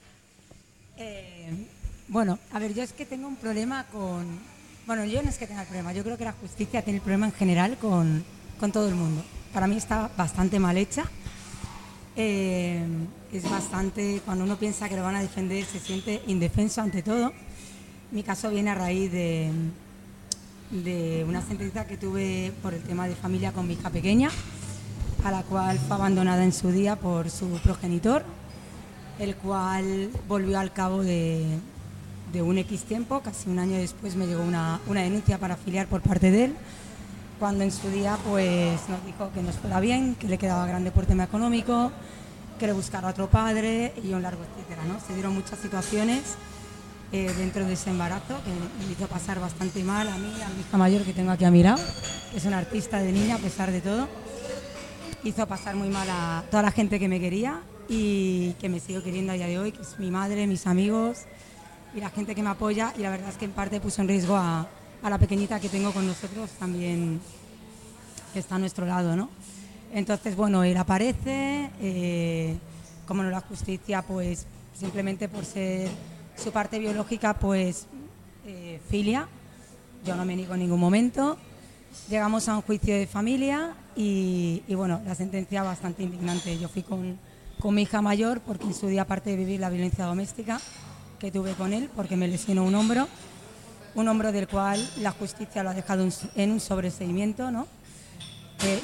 Eh, 0.97 1.67
bueno, 2.09 2.37
a 2.51 2.59
ver, 2.59 2.73
yo 2.73 2.83
es 2.83 2.91
que 2.91 3.05
tengo 3.05 3.29
un 3.29 3.37
problema 3.37 3.85
con... 3.85 4.60
Bueno, 4.87 5.05
yo 5.05 5.21
no 5.21 5.29
es 5.29 5.37
que 5.37 5.45
tenga 5.45 5.61
el 5.61 5.67
problema, 5.67 5.93
yo 5.93 6.03
creo 6.03 6.17
que 6.17 6.25
la 6.25 6.31
justicia 6.33 6.81
tiene 6.81 6.97
el 6.97 7.03
problema 7.03 7.27
en 7.27 7.33
general 7.33 7.77
con, 7.77 8.23
con 8.59 8.71
todo 8.71 8.89
el 8.89 8.95
mundo. 8.95 9.23
Para 9.53 9.67
mí 9.67 9.77
está 9.77 10.09
bastante 10.17 10.59
mal 10.59 10.75
hecha. 10.75 11.05
Eh, 12.15 12.83
es 13.31 13.49
bastante, 13.49 14.21
cuando 14.25 14.43
uno 14.43 14.57
piensa 14.57 14.89
que 14.89 14.95
lo 14.95 15.03
van 15.03 15.15
a 15.15 15.21
defender, 15.21 15.65
se 15.65 15.79
siente 15.79 16.23
indefenso 16.25 16.81
ante 16.81 17.03
todo. 17.03 17.31
Mi 18.11 18.23
caso 18.23 18.49
viene 18.49 18.71
a 18.71 18.75
raíz 18.75 19.11
de, 19.11 19.51
de 20.71 21.25
una 21.27 21.43
sentencia 21.43 21.85
que 21.85 21.97
tuve 21.97 22.51
por 22.63 22.73
el 22.73 22.81
tema 22.81 23.07
de 23.07 23.15
familia 23.15 23.51
con 23.51 23.67
mi 23.67 23.75
hija 23.75 23.91
pequeña, 23.91 24.31
a 25.23 25.29
la 25.29 25.43
cual 25.43 25.77
fue 25.77 25.95
abandonada 25.95 26.43
en 26.43 26.53
su 26.53 26.71
día 26.71 26.95
por 26.95 27.29
su 27.29 27.47
progenitor, 27.59 28.25
el 29.19 29.35
cual 29.35 30.09
volvió 30.27 30.59
al 30.59 30.73
cabo 30.73 31.03
de, 31.03 31.45
de 32.31 32.41
un 32.41 32.57
X 32.59 32.83
tiempo, 32.83 33.21
casi 33.21 33.49
un 33.49 33.59
año 33.59 33.77
después 33.77 34.15
me 34.15 34.27
llegó 34.27 34.43
una, 34.43 34.79
una 34.87 35.01
denuncia 35.01 35.37
para 35.37 35.55
afiliar 35.55 35.87
por 35.87 36.01
parte 36.01 36.31
de 36.31 36.45
él, 36.45 36.55
cuando 37.39 37.63
en 37.63 37.71
su 37.71 37.89
día 37.89 38.17
pues 38.27 38.79
nos 38.87 39.05
dijo 39.05 39.31
que 39.33 39.41
nos 39.41 39.55
fuera 39.55 39.79
bien, 39.79 40.15
que 40.15 40.27
le 40.27 40.37
quedaba 40.37 40.65
grande 40.67 40.91
por 40.91 41.05
tema 41.05 41.23
económico, 41.23 41.91
que 42.59 42.67
le 42.67 42.73
buscara 42.73 43.09
otro 43.09 43.29
padre 43.29 43.93
y 44.03 44.13
un 44.13 44.21
largo 44.21 44.43
etcétera, 44.43 44.83
¿no? 44.85 44.99
Se 45.05 45.13
dieron 45.13 45.33
muchas 45.33 45.59
situaciones 45.59 46.21
eh, 47.11 47.31
dentro 47.37 47.65
de 47.65 47.73
ese 47.73 47.89
embarazo 47.89 48.39
que 48.43 48.85
me 48.85 48.91
hizo 48.91 49.07
pasar 49.07 49.39
bastante 49.39 49.83
mal 49.83 50.07
a 50.07 50.17
mí, 50.17 50.31
a 50.41 50.49
mi 50.49 50.61
hija 50.61 50.77
mayor 50.77 51.01
que 51.03 51.13
tengo 51.13 51.31
aquí 51.31 51.43
a 51.43 51.51
mi 51.51 51.63
que 51.63 52.37
es 52.37 52.45
una 52.45 52.59
artista 52.59 52.99
de 52.99 53.11
niña 53.11 53.35
a 53.35 53.39
pesar 53.39 53.71
de 53.71 53.81
todo. 53.81 54.07
Hizo 55.23 55.45
pasar 55.47 55.75
muy 55.75 55.89
mal 55.89 56.07
a 56.09 56.43
toda 56.49 56.63
la 56.63 56.71
gente 56.71 56.99
que 56.99 57.07
me 57.07 57.19
quería 57.19 57.61
y 57.89 58.53
que 58.53 58.69
me 58.69 58.79
sigo 58.79 59.03
queriendo 59.03 59.33
a 59.33 59.35
día 59.35 59.47
de 59.47 59.59
hoy, 59.59 59.71
que 59.71 59.81
es 59.81 59.99
mi 59.99 60.09
madre, 60.09 60.47
mis 60.47 60.65
amigos 60.65 61.25
y 61.93 61.99
la 61.99 62.09
gente 62.09 62.35
que 62.35 62.43
me 62.43 62.49
apoya 62.49 62.93
y 62.97 63.01
la 63.01 63.09
verdad 63.09 63.29
es 63.29 63.37
que 63.37 63.45
en 63.45 63.51
parte 63.51 63.79
puso 63.81 64.01
en 64.01 64.07
riesgo 64.07 64.35
a, 64.35 64.67
la 65.03 65.17
pequeñita 65.17 65.59
que 65.59 65.67
tengo 65.67 65.91
con 65.91 66.05
nosotros 66.05 66.49
también 66.59 67.19
que 68.33 68.39
está 68.39 68.55
a 68.55 68.59
nuestro 68.59 68.85
lado, 68.85 69.15
¿no? 69.15 69.29
Entonces, 69.93 70.35
bueno, 70.35 70.63
él 70.63 70.77
aparece, 70.77 71.69
eh, 71.81 72.55
como 73.07 73.23
no 73.23 73.29
la 73.29 73.41
justicia, 73.41 74.03
pues 74.03 74.45
simplemente 74.77 75.27
por 75.27 75.43
ser 75.43 75.89
su 76.37 76.51
parte 76.51 76.79
biológica, 76.79 77.33
pues 77.33 77.87
eh, 78.45 78.79
filia, 78.89 79.27
yo 80.05 80.15
no 80.15 80.23
me 80.23 80.35
niego 80.35 80.53
en 80.53 80.61
ningún 80.61 80.79
momento. 80.79 81.35
Llegamos 82.09 82.47
a 82.47 82.55
un 82.55 82.61
juicio 82.61 82.95
de 82.95 83.05
familia 83.05 83.73
y, 83.95 84.63
y, 84.67 84.75
bueno, 84.75 85.01
la 85.05 85.15
sentencia 85.15 85.63
bastante 85.63 86.03
indignante. 86.03 86.57
Yo 86.57 86.69
fui 86.69 86.83
con, 86.83 87.17
con 87.59 87.75
mi 87.75 87.81
hija 87.81 88.01
mayor 88.01 88.39
porque 88.39 88.67
en 88.67 88.73
su 88.73 88.87
día, 88.87 89.01
aparte 89.01 89.31
de 89.31 89.35
vivir 89.35 89.59
la 89.59 89.69
violencia 89.69 90.05
doméstica 90.05 90.61
que 91.21 91.31
tuve 91.31 91.53
con 91.53 91.71
él, 91.71 91.87
porque 91.95 92.17
me 92.17 92.27
lesionó 92.27 92.63
un 92.63 92.73
hombro, 92.73 93.07
un 93.93 94.07
hombro 94.07 94.31
del 94.31 94.47
cual 94.47 94.89
la 94.97 95.11
justicia 95.11 95.61
lo 95.61 95.69
ha 95.69 95.73
dejado 95.75 96.03
en- 96.35 96.51
un 96.51 96.59
sobreseimiento, 96.59 97.51
¿no? 97.51 97.67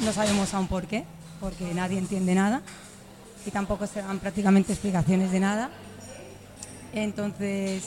No 0.06 0.13
sabemos 0.13 0.54
aún 0.54 0.67
por 0.67 0.86
qué, 0.86 1.04
porque 1.39 1.73
nadie 1.73 1.97
entiende 1.97 2.36
nada 2.36 2.62
y 3.45 3.50
tampoco 3.50 3.88
se 3.88 4.02
dan 4.04 4.19
prácticamente 4.19 4.71
explicaciones 4.71 5.32
de 5.32 5.39
nada. 5.39 5.71
Entonces, 6.93 7.84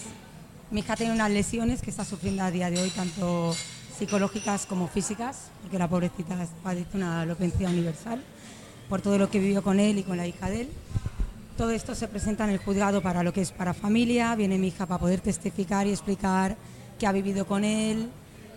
mi 0.72 0.80
hija 0.80 0.96
tiene 0.96 1.12
unas 1.12 1.30
lesiones 1.30 1.80
que 1.80 1.90
está 1.90 2.04
sufriendo 2.04 2.42
a 2.42 2.50
día 2.50 2.70
de 2.70 2.80
hoy, 2.82 2.90
tanto 2.90 3.54
psicológicas 3.98 4.66
como 4.66 4.88
físicas, 4.88 5.36
porque 5.62 5.78
la 5.78 5.88
pobrecita 5.88 6.36
padece 6.62 6.96
una 6.96 7.20
alopecia 7.22 7.68
universal 7.68 8.20
por 8.88 9.00
todo 9.00 9.16
lo 9.16 9.30
que 9.30 9.38
vivió 9.38 9.62
con 9.62 9.78
él 9.78 9.98
y 9.98 10.02
con 10.02 10.16
la 10.16 10.26
hija 10.26 10.50
de 10.50 10.62
él. 10.62 10.68
Todo 11.60 11.72
esto 11.72 11.94
se 11.94 12.08
presenta 12.08 12.44
en 12.44 12.50
el 12.52 12.58
juzgado 12.58 13.02
para 13.02 13.22
lo 13.22 13.34
que 13.34 13.42
es 13.42 13.52
para 13.52 13.74
familia. 13.74 14.34
Viene 14.34 14.56
mi 14.56 14.68
hija 14.68 14.86
para 14.86 14.98
poder 14.98 15.20
testificar 15.20 15.86
y 15.86 15.90
explicar 15.90 16.56
qué 16.98 17.06
ha 17.06 17.12
vivido 17.12 17.46
con 17.46 17.64
él, 17.64 18.08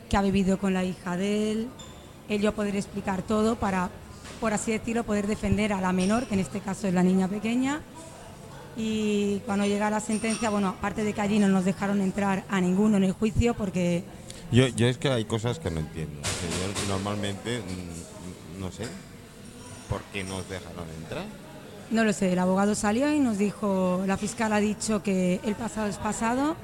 qué 0.09 0.15
ha 0.15 0.21
vivido 0.21 0.57
con 0.57 0.73
la 0.73 0.85
hija 0.85 1.17
de 1.17 1.51
él. 1.51 1.67
Él 2.29 2.41
yo 2.41 2.53
poder 2.53 2.77
explicar 2.77 3.21
todo 3.21 3.57
para, 3.57 3.89
por 4.39 4.53
así 4.53 4.71
decirlo, 4.71 5.03
poder 5.03 5.27
defender 5.27 5.73
a 5.73 5.81
la 5.81 5.91
menor, 5.91 6.27
que 6.27 6.35
en 6.35 6.39
este 6.39 6.61
caso 6.61 6.87
es 6.87 6.93
la 6.93 7.03
niña 7.03 7.27
pequeña. 7.27 7.81
Y 8.77 9.39
cuando 9.39 9.65
llega 9.65 9.89
la 9.89 9.99
sentencia, 9.99 10.49
bueno, 10.49 10.69
aparte 10.69 11.03
de 11.03 11.11
que 11.11 11.19
allí 11.19 11.39
no 11.39 11.49
nos 11.49 11.65
dejaron 11.65 11.99
entrar 11.99 12.45
a 12.47 12.61
ninguno 12.61 12.95
en 12.95 13.03
el 13.03 13.11
juicio 13.11 13.53
porque 13.53 14.05
Yo, 14.49 14.69
yo 14.69 14.87
es 14.87 14.97
que 14.97 15.09
hay 15.09 15.25
cosas 15.25 15.59
que 15.59 15.69
no 15.69 15.81
entiendo. 15.81 16.21
Yo 16.21 16.87
normalmente, 16.87 17.59
mm, 17.59 18.61
no 18.61 18.71
sé, 18.71 18.85
¿por 19.89 20.01
qué 20.13 20.23
nos 20.23 20.47
dejaron 20.47 20.87
entrar? 21.01 21.42
No 21.93 22.03
lo 22.03 22.11
sé, 22.11 22.33
el 22.33 22.39
abogado 22.39 22.73
salió 22.73 23.13
y 23.13 23.19
nos 23.19 23.37
dijo, 23.37 24.01
la 24.07 24.17
fiscal 24.17 24.51
ha 24.51 24.59
dicho 24.59 25.03
que 25.03 25.39
el 25.43 25.53
pasado 25.53 25.87
es 25.87 25.97
pasado, 25.97 26.55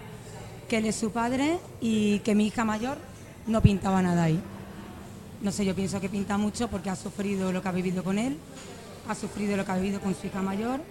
que 0.68 0.78
él 0.78 0.86
es 0.88 0.96
su 0.96 1.12
padre 1.12 1.60
y 1.80 2.18
que 2.20 2.34
mi 2.34 2.48
hija 2.48 2.66
mayor 2.66 2.98
no 3.46 3.62
pintaba 3.62 4.02
nada 4.02 4.24
ahí. 4.24 4.40
No 5.44 5.52
sé, 5.52 5.66
yo 5.66 5.76
pienso 5.76 6.02
que 6.02 6.10
pinta 6.10 6.38
mucho 6.40 6.68
porque 6.68 6.90
ha 6.90 6.96
sufrido 6.96 7.52
lo 7.52 7.62
que 7.62 7.68
ha 7.70 7.72
vivido 7.72 8.04
con 8.04 8.18
él, 8.18 8.38
ha 9.08 9.14
sufrido 9.14 9.56
lo 9.56 9.64
que 9.64 9.72
ha 9.72 9.76
vivido 9.78 10.00
con 10.02 10.16
su 10.16 10.26
hija 10.26 10.42
mayor. 10.42 10.82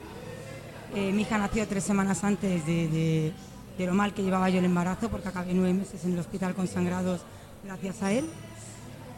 Eh, 0.94 1.10
mi 1.12 1.22
hija 1.22 1.36
nació 1.36 1.66
tres 1.66 1.82
semanas 1.82 2.22
antes 2.22 2.64
de, 2.64 3.32
de- 3.76 3.86
lo 3.86 3.94
mal 3.94 4.14
que 4.14 4.22
llevaba 4.22 4.48
yo 4.50 4.58
el 4.60 4.64
embarazo 4.64 5.08
porque 5.08 5.28
acabé 5.28 5.52
nueve 5.54 5.72
meses 5.74 6.04
en 6.04 6.12
el 6.14 6.18
hospital 6.18 6.52
con 6.54 6.66
sangrados 6.68 7.20
gracias 7.64 8.02
a 8.02 8.12
él. 8.12 8.24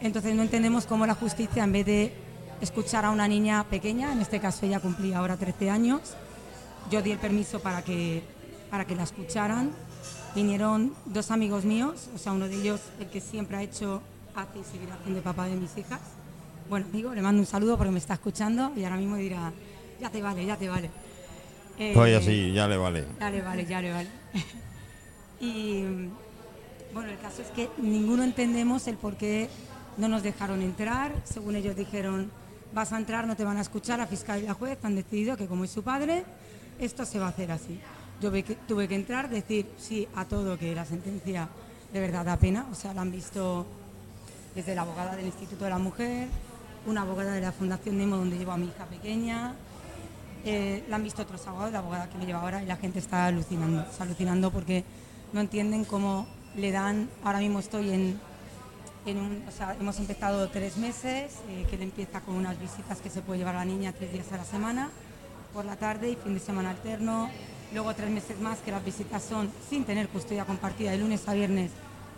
Entonces 0.01 0.33
no 0.35 0.41
entendemos 0.41 0.85
cómo 0.87 1.05
la 1.05 1.15
justicia, 1.15 1.63
en 1.63 1.71
vez 1.71 1.85
de 1.85 2.13
escuchar 2.61 3.05
a 3.05 3.09
una 3.09 3.27
niña 3.27 3.63
pequeña, 3.69 4.11
en 4.13 4.21
este 4.21 4.39
caso 4.39 4.65
ella 4.65 4.79
cumplía 4.79 5.17
ahora 5.17 5.37
13 5.37 5.69
años, 5.69 6.01
yo 6.89 7.01
di 7.01 7.11
el 7.11 7.17
permiso 7.19 7.59
para 7.59 7.83
que, 7.83 8.23
para 8.69 8.85
que 8.85 8.95
la 8.95 9.03
escucharan. 9.03 9.71
Vinieron 10.33 10.93
dos 11.05 11.29
amigos 11.29 11.65
míos, 11.65 12.07
o 12.15 12.17
sea, 12.17 12.31
uno 12.31 12.47
de 12.47 12.55
ellos, 12.55 12.79
el 13.01 13.07
que 13.09 13.19
siempre 13.19 13.57
ha 13.57 13.63
hecho, 13.63 14.01
hace 14.33 14.59
y 14.59 14.63
seguirá 14.63 14.93
haciendo 14.95 15.15
de 15.17 15.21
papá 15.21 15.45
de 15.47 15.55
mis 15.57 15.77
hijas. 15.77 15.99
Bueno, 16.69 16.85
amigo, 16.89 17.13
le 17.13 17.21
mando 17.21 17.41
un 17.41 17.45
saludo 17.45 17.77
porque 17.77 17.91
me 17.91 17.99
está 17.99 18.13
escuchando 18.13 18.71
y 18.77 18.83
ahora 18.85 18.95
mismo 18.95 19.17
dirá, 19.17 19.51
ya 19.99 20.09
te 20.09 20.21
vale, 20.21 20.45
ya 20.45 20.55
te 20.55 20.69
vale. 20.69 20.89
Eh, 21.77 21.91
Pues 21.93 22.15
así, 22.15 22.53
ya 22.53 22.67
le 22.67 22.77
vale. 22.77 23.05
ya 23.19 23.29
le 23.29 23.41
vale, 23.41 23.65
ya 23.65 23.81
le 23.81 23.91
vale. 23.91 24.09
y 25.41 25.83
bueno, 26.93 27.09
el 27.09 27.19
caso 27.19 27.41
es 27.41 27.49
que 27.49 27.69
ninguno 27.77 28.23
entendemos 28.23 28.87
el 28.87 28.95
por 28.95 29.15
qué 29.17 29.49
no 29.97 30.07
nos 30.07 30.23
dejaron 30.23 30.61
entrar. 30.61 31.13
Según 31.25 31.57
ellos 31.57 31.75
dijeron 31.75 32.31
vas 32.73 32.91
a 32.93 32.97
entrar, 32.97 33.27
no 33.27 33.35
te 33.35 33.43
van 33.43 33.57
a 33.57 33.61
escuchar, 33.61 33.99
la 33.99 34.07
fiscal 34.07 34.41
y 34.41 34.47
la 34.47 34.53
juez 34.53 34.77
han 34.83 34.95
decidido 34.95 35.37
que 35.37 35.47
como 35.47 35.63
es 35.63 35.71
su 35.71 35.83
padre, 35.83 36.23
esto 36.79 37.05
se 37.05 37.19
va 37.19 37.27
a 37.27 37.29
hacer 37.29 37.51
así. 37.51 37.79
Yo 38.21 38.31
tuve 38.67 38.87
que 38.87 38.95
entrar, 38.95 39.29
decir 39.29 39.67
sí 39.79 40.07
a 40.15 40.25
todo, 40.25 40.57
que 40.57 40.75
la 40.75 40.85
sentencia 40.85 41.49
de 41.91 41.99
verdad 41.99 42.25
da 42.25 42.37
pena, 42.37 42.67
o 42.71 42.75
sea, 42.75 42.93
la 42.93 43.01
han 43.01 43.11
visto 43.11 43.65
desde 44.55 44.75
la 44.75 44.81
abogada 44.81 45.15
del 45.15 45.25
Instituto 45.25 45.63
de 45.63 45.69
la 45.69 45.77
Mujer, 45.77 46.27
una 46.85 47.01
abogada 47.01 47.33
de 47.33 47.41
la 47.41 47.51
Fundación 47.51 47.97
Nemo 47.97 48.17
donde 48.17 48.37
llevo 48.37 48.51
a 48.51 48.57
mi 48.57 48.67
hija 48.67 48.85
pequeña, 48.85 49.55
eh, 50.43 50.83
la 50.89 50.95
han 50.95 51.03
visto 51.03 51.21
otros 51.21 51.45
abogados, 51.47 51.73
la 51.73 51.79
abogada 51.79 52.09
que 52.09 52.17
me 52.17 52.25
lleva 52.25 52.41
ahora, 52.41 52.63
y 52.63 52.65
la 52.65 52.77
gente 52.77 52.99
está 52.99 53.27
alucinando, 53.27 53.81
está 53.81 54.03
alucinando 54.03 54.51
porque 54.51 54.83
no 55.33 55.41
entienden 55.41 55.85
cómo 55.85 56.27
le 56.55 56.71
dan, 56.71 57.09
ahora 57.23 57.39
mismo 57.39 57.59
estoy 57.59 57.91
en, 57.91 58.19
en 59.05 59.17
un, 59.17 59.43
o 59.47 59.51
sea, 59.51 59.75
hemos 59.79 59.97
empezado 59.99 60.49
tres 60.49 60.77
meses, 60.77 61.33
eh, 61.49 61.65
que 61.69 61.75
él 61.75 61.81
empieza 61.83 62.21
con 62.21 62.35
unas 62.35 62.59
visitas 62.59 62.99
que 62.99 63.09
se 63.09 63.21
puede 63.21 63.39
llevar 63.39 63.55
a 63.55 63.59
la 63.59 63.65
niña 63.65 63.93
tres 63.93 64.11
días 64.13 64.31
a 64.31 64.37
la 64.37 64.45
semana, 64.45 64.89
por 65.53 65.65
la 65.65 65.75
tarde 65.75 66.09
y 66.11 66.15
fin 66.15 66.33
de 66.33 66.39
semana 66.39 66.69
alterno, 66.71 67.29
luego 67.73 67.93
tres 67.95 68.09
meses 68.09 68.39
más 68.39 68.59
que 68.59 68.71
las 68.71 68.83
visitas 68.85 69.23
son 69.23 69.51
sin 69.69 69.85
tener 69.85 70.07
custodia 70.09 70.45
compartida 70.45 70.91
de 70.91 70.97
lunes 70.99 71.27
a 71.27 71.33
viernes 71.33 71.71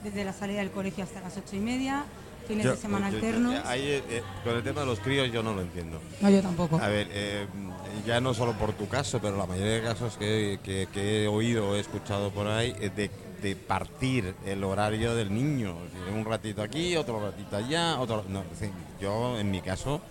desde 0.04 0.26
la 0.26 0.34
salida 0.34 0.60
del 0.60 0.72
colegio 0.72 1.04
hasta 1.06 1.22
las 1.22 1.38
ocho 1.38 1.56
y 1.56 1.60
media, 1.60 2.04
fines 2.48 2.66
de 2.66 2.76
semana 2.76 3.10
yo- 3.10 3.20
yo- 3.20 3.26
alternos. 3.26 3.66
ahí, 3.66 3.82
eh, 3.88 4.22
con 4.44 4.54
el 4.58 4.64
tema 4.64 4.82
de 4.82 4.86
los 4.88 5.00
críos 5.00 5.32
yo 5.32 5.42
no 5.42 5.54
lo 5.54 5.62
entiendo. 5.62 6.02
No, 6.20 6.30
yo 6.30 6.42
tampoco. 6.42 6.76
A 6.78 6.90
ver, 6.90 7.08
eh, 7.12 7.48
ya 8.06 8.20
no 8.20 8.34
solo 8.34 8.52
por 8.54 8.74
tu 8.74 8.90
caso, 8.90 9.20
pero 9.22 9.38
la 9.38 9.46
mayoría 9.46 9.76
de 9.76 9.82
casos 9.82 10.18
que, 10.18 10.60
que- 10.62 10.90
que 10.92 11.24
he 11.24 11.28
oído 11.30 11.70
o 11.70 11.76
he 11.76 11.80
escuchado 11.80 12.32
por 12.32 12.48
ahí, 12.48 12.76
es 12.82 12.94
de, 12.98 13.10
de 13.44 13.56
partir 13.58 14.34
el 14.46 14.64
horario 14.64 15.14
del 15.14 15.32
niño. 15.34 15.76
Decir, 15.84 16.18
Un 16.18 16.26
ratito 16.26 16.62
aquí, 16.64 16.96
otro 16.96 17.20
ratito 17.20 17.58
allá, 17.58 18.00
otro... 18.00 18.24
No, 18.30 18.42
yo, 19.02 19.38
en 19.38 19.52
mi 19.52 19.62
caso, 19.62 20.02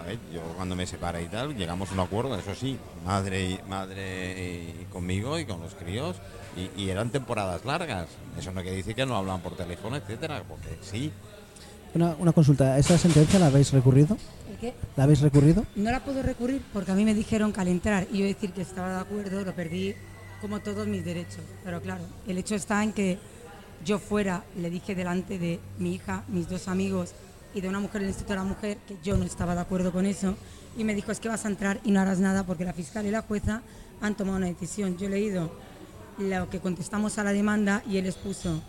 a 0.00 0.06
ver, 0.06 0.18
yo 0.32 0.40
cuando 0.56 0.76
me 0.76 0.86
separé 0.86 1.24
y 1.24 1.26
tal, 1.26 1.56
llegamos 1.56 1.90
a 1.90 1.94
un 1.94 2.00
acuerdo, 2.00 2.38
eso 2.38 2.54
sí, 2.54 2.78
madre 3.04 3.42
y, 3.50 3.60
madre 3.68 4.72
y 4.80 4.84
conmigo 4.92 5.38
y 5.38 5.44
con 5.44 5.60
los 5.60 5.74
críos, 5.74 6.16
y, 6.56 6.80
y 6.80 6.90
eran 6.90 7.10
temporadas 7.10 7.64
largas. 7.64 8.06
Eso 8.38 8.52
no 8.52 8.62
quiere 8.62 8.76
decir 8.76 8.94
que 8.94 9.04
no 9.04 9.16
hablan 9.16 9.40
por 9.40 9.56
teléfono, 9.56 9.96
etcétera, 9.96 10.44
porque 10.48 10.78
sí. 10.80 11.10
Una, 11.92 12.14
una 12.20 12.32
consulta, 12.32 12.78
¿esa 12.78 12.96
sentencia 12.96 13.40
la 13.40 13.46
habéis 13.46 13.72
recurrido? 13.72 14.16
¿El 14.48 14.56
qué? 14.58 14.74
¿La 14.96 15.04
habéis 15.04 15.22
recurrido? 15.22 15.66
No 15.74 15.90
la 15.90 15.98
puedo 15.98 16.22
recurrir 16.22 16.62
porque 16.72 16.92
a 16.92 16.94
mí 16.94 17.04
me 17.04 17.14
dijeron 17.14 17.52
que 17.52 17.60
al 17.60 17.66
entrar 17.66 18.06
y 18.12 18.18
yo 18.18 18.26
decir 18.26 18.52
que 18.52 18.62
estaba 18.62 18.94
de 18.94 19.00
acuerdo, 19.00 19.44
lo 19.44 19.52
perdí 19.54 19.96
como 20.40 20.60
todos 20.60 20.86
mis 20.86 21.04
derechos. 21.04 21.42
Pero 21.64 21.80
claro, 21.80 22.04
el 22.26 22.38
hecho 22.38 22.54
está 22.54 22.82
en 22.82 22.92
que 22.92 23.18
yo 23.84 23.98
fuera, 23.98 24.44
le 24.56 24.70
dije 24.70 24.94
delante 24.94 25.38
de 25.38 25.60
mi 25.78 25.94
hija, 25.94 26.24
mis 26.28 26.48
dos 26.48 26.68
amigos 26.68 27.14
y 27.54 27.60
de 27.60 27.68
una 27.68 27.80
mujer 27.80 28.00
del 28.00 28.10
Instituto 28.10 28.34
de 28.34 28.38
la 28.38 28.44
Mujer 28.44 28.78
que 28.86 28.96
yo 29.02 29.16
no 29.16 29.24
estaba 29.24 29.54
de 29.54 29.60
acuerdo 29.60 29.92
con 29.92 30.06
eso 30.06 30.36
y 30.76 30.84
me 30.84 30.94
dijo 30.94 31.10
es 31.10 31.20
que 31.20 31.28
vas 31.28 31.44
a 31.44 31.48
entrar 31.48 31.80
y 31.84 31.90
no 31.90 32.00
harás 32.00 32.18
nada 32.18 32.44
porque 32.44 32.64
la 32.64 32.72
fiscal 32.72 33.06
y 33.06 33.10
la 33.10 33.22
jueza 33.22 33.62
han 34.00 34.14
tomado 34.14 34.36
una 34.36 34.46
decisión. 34.46 34.96
Yo 34.96 35.06
he 35.06 35.10
leído 35.10 35.50
lo 36.18 36.48
que 36.50 36.60
contestamos 36.60 37.18
a 37.18 37.24
la 37.24 37.32
demanda 37.32 37.82
y 37.88 37.96
él 37.96 38.06
expuso, 38.06 38.62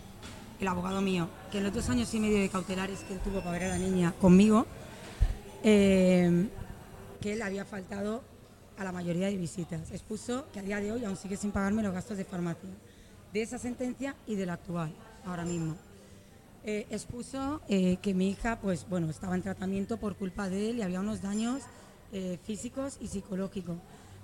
el 0.60 0.68
abogado 0.68 1.00
mío, 1.00 1.28
que 1.50 1.58
en 1.58 1.64
los 1.64 1.74
dos 1.74 1.88
años 1.90 2.12
y 2.14 2.20
medio 2.20 2.38
de 2.38 2.48
cautelares 2.48 3.00
que 3.00 3.16
tuvo 3.16 3.40
para 3.40 3.52
ver 3.52 3.64
a 3.64 3.68
la 3.68 3.78
niña 3.78 4.12
conmigo, 4.20 4.66
eh, 5.62 6.48
que 7.20 7.34
él 7.34 7.42
había 7.42 7.64
faltado 7.64 8.22
a 8.78 8.84
la 8.84 8.92
mayoría 8.92 9.26
de 9.28 9.36
visitas. 9.36 9.90
Expuso 9.90 10.46
que 10.52 10.60
a 10.60 10.62
día 10.62 10.80
de 10.80 10.92
hoy 10.92 11.04
aún 11.04 11.16
sigue 11.16 11.36
sin 11.36 11.50
pagarme 11.52 11.82
los 11.82 11.92
gastos 11.92 12.16
de 12.16 12.24
farmacia, 12.24 12.68
de 13.32 13.42
esa 13.42 13.58
sentencia 13.58 14.14
y 14.26 14.34
de 14.34 14.46
la 14.46 14.54
actual, 14.54 14.92
ahora 15.24 15.44
mismo. 15.44 15.76
Eh, 16.64 16.86
expuso 16.90 17.60
eh, 17.68 17.96
que 18.00 18.14
mi 18.14 18.30
hija, 18.30 18.58
pues 18.60 18.86
bueno, 18.88 19.10
estaba 19.10 19.34
en 19.34 19.42
tratamiento 19.42 19.96
por 19.96 20.14
culpa 20.16 20.48
de 20.48 20.70
él 20.70 20.78
y 20.78 20.82
había 20.82 21.00
unos 21.00 21.20
daños 21.20 21.62
eh, 22.12 22.38
físicos 22.44 22.98
y 23.00 23.08
psicológicos. 23.08 23.76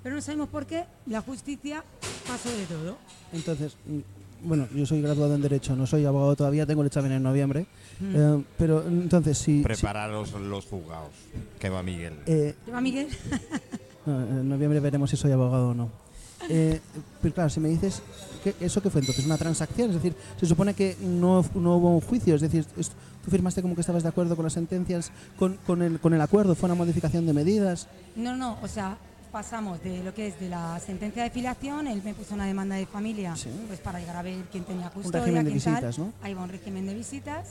Pero 0.03 0.15
no 0.15 0.23
sabemos 0.23 0.49
por 0.49 0.65
qué 0.67 0.85
la 1.07 1.21
justicia 1.21 1.83
pasó 2.27 2.49
de 2.51 2.65
todo. 2.67 2.97
Entonces, 3.33 3.77
mm, 3.87 3.99
bueno, 4.47 4.69
yo 4.73 4.87
soy 4.87 5.03
graduado 5.03 5.35
en 5.35 5.43
Derecho, 5.43 5.75
no 5.75 5.85
soy 5.89 6.05
abogado 6.05 6.37
todavía, 6.37 6.65
tengo 6.65 6.83
el 6.83 6.87
examen 6.87 7.11
en 7.11 7.23
noviembre. 7.25 7.67
Eh, 8.01 8.45
pero 8.57 8.87
entonces, 8.87 9.37
si. 9.37 9.63
Preparar 9.63 10.11
los, 10.11 10.31
los 10.35 10.65
juzgados, 10.67 11.11
que 11.59 11.69
va 11.69 11.83
Miguel. 11.83 12.15
si- 12.25 12.33
eh, 12.33 12.55
¿Lleva 12.67 12.81
Miguel? 12.81 13.09
no, 14.09 14.21
en 14.41 14.49
noviembre 14.49 14.81
veremos 14.81 15.11
si 15.11 15.17
soy 15.17 15.33
abogado 15.33 15.71
o 15.71 15.75
no. 15.75 15.89
Eh, 16.49 16.81
pero 17.21 17.35
claro, 17.35 17.51
si 17.51 17.59
me 17.59 17.69
dices, 17.69 18.01
que 18.45 18.55
¿eso 18.61 18.81
qué 18.81 18.91
fue 18.91 19.01
entonces? 19.01 19.27
¿Una 19.27 19.37
transacción? 19.37 19.89
Es 19.91 19.97
decir, 19.97 20.15
se 20.39 20.47
supone 20.47 20.73
que 20.73 20.97
no, 21.01 21.45
no 21.57 21.77
hubo 21.77 21.91
un 21.97 22.01
juicio, 22.01 22.37
es 22.37 22.41
decir, 22.41 22.65
es- 22.77 22.93
tú 23.25 23.31
firmaste 23.31 23.61
como 23.61 23.75
que 23.75 23.81
estabas 23.81 24.05
de 24.05 24.09
acuerdo 24.09 24.37
con 24.37 24.45
las 24.45 24.53
sentencias, 24.53 25.11
con, 25.37 25.57
con, 25.67 25.83
el, 25.83 25.99
con 25.99 26.15
el 26.15 26.21
acuerdo, 26.21 26.55
fue 26.55 26.69
una 26.69 26.77
modificación 26.77 27.27
de 27.27 27.33
medidas. 27.33 27.89
No, 28.15 28.37
no, 28.37 28.57
o 28.63 28.69
sea, 28.69 28.97
pasamos 29.33 29.83
de 29.83 30.03
lo 30.05 30.15
que 30.15 30.29
es 30.29 30.39
de 30.39 30.49
la 30.49 30.79
sentencia 30.79 31.25
de 31.25 31.31
filiación, 31.31 31.89
él 31.89 32.01
me 32.05 32.15
puso 32.15 32.35
una 32.35 32.47
demanda 32.47 32.77
de 32.77 32.87
familia, 32.87 33.35
Sí. 33.35 33.51
pues 33.67 33.81
para 33.81 33.99
llegar 33.99 34.17
a 34.17 34.23
ver 34.23 34.37
quién 34.53 34.63
tenía 34.63 34.91
custodia, 34.91 35.21
régimen 35.21 35.45
de 35.45 35.51
quién 35.51 35.63
tal. 35.65 35.75
visitas, 35.75 35.99
¿no? 35.99 36.13
Ahí 36.23 36.35
va 36.35 36.45
un 36.45 36.51
régimen 36.51 36.87
de 36.87 36.95
visitas. 36.95 37.49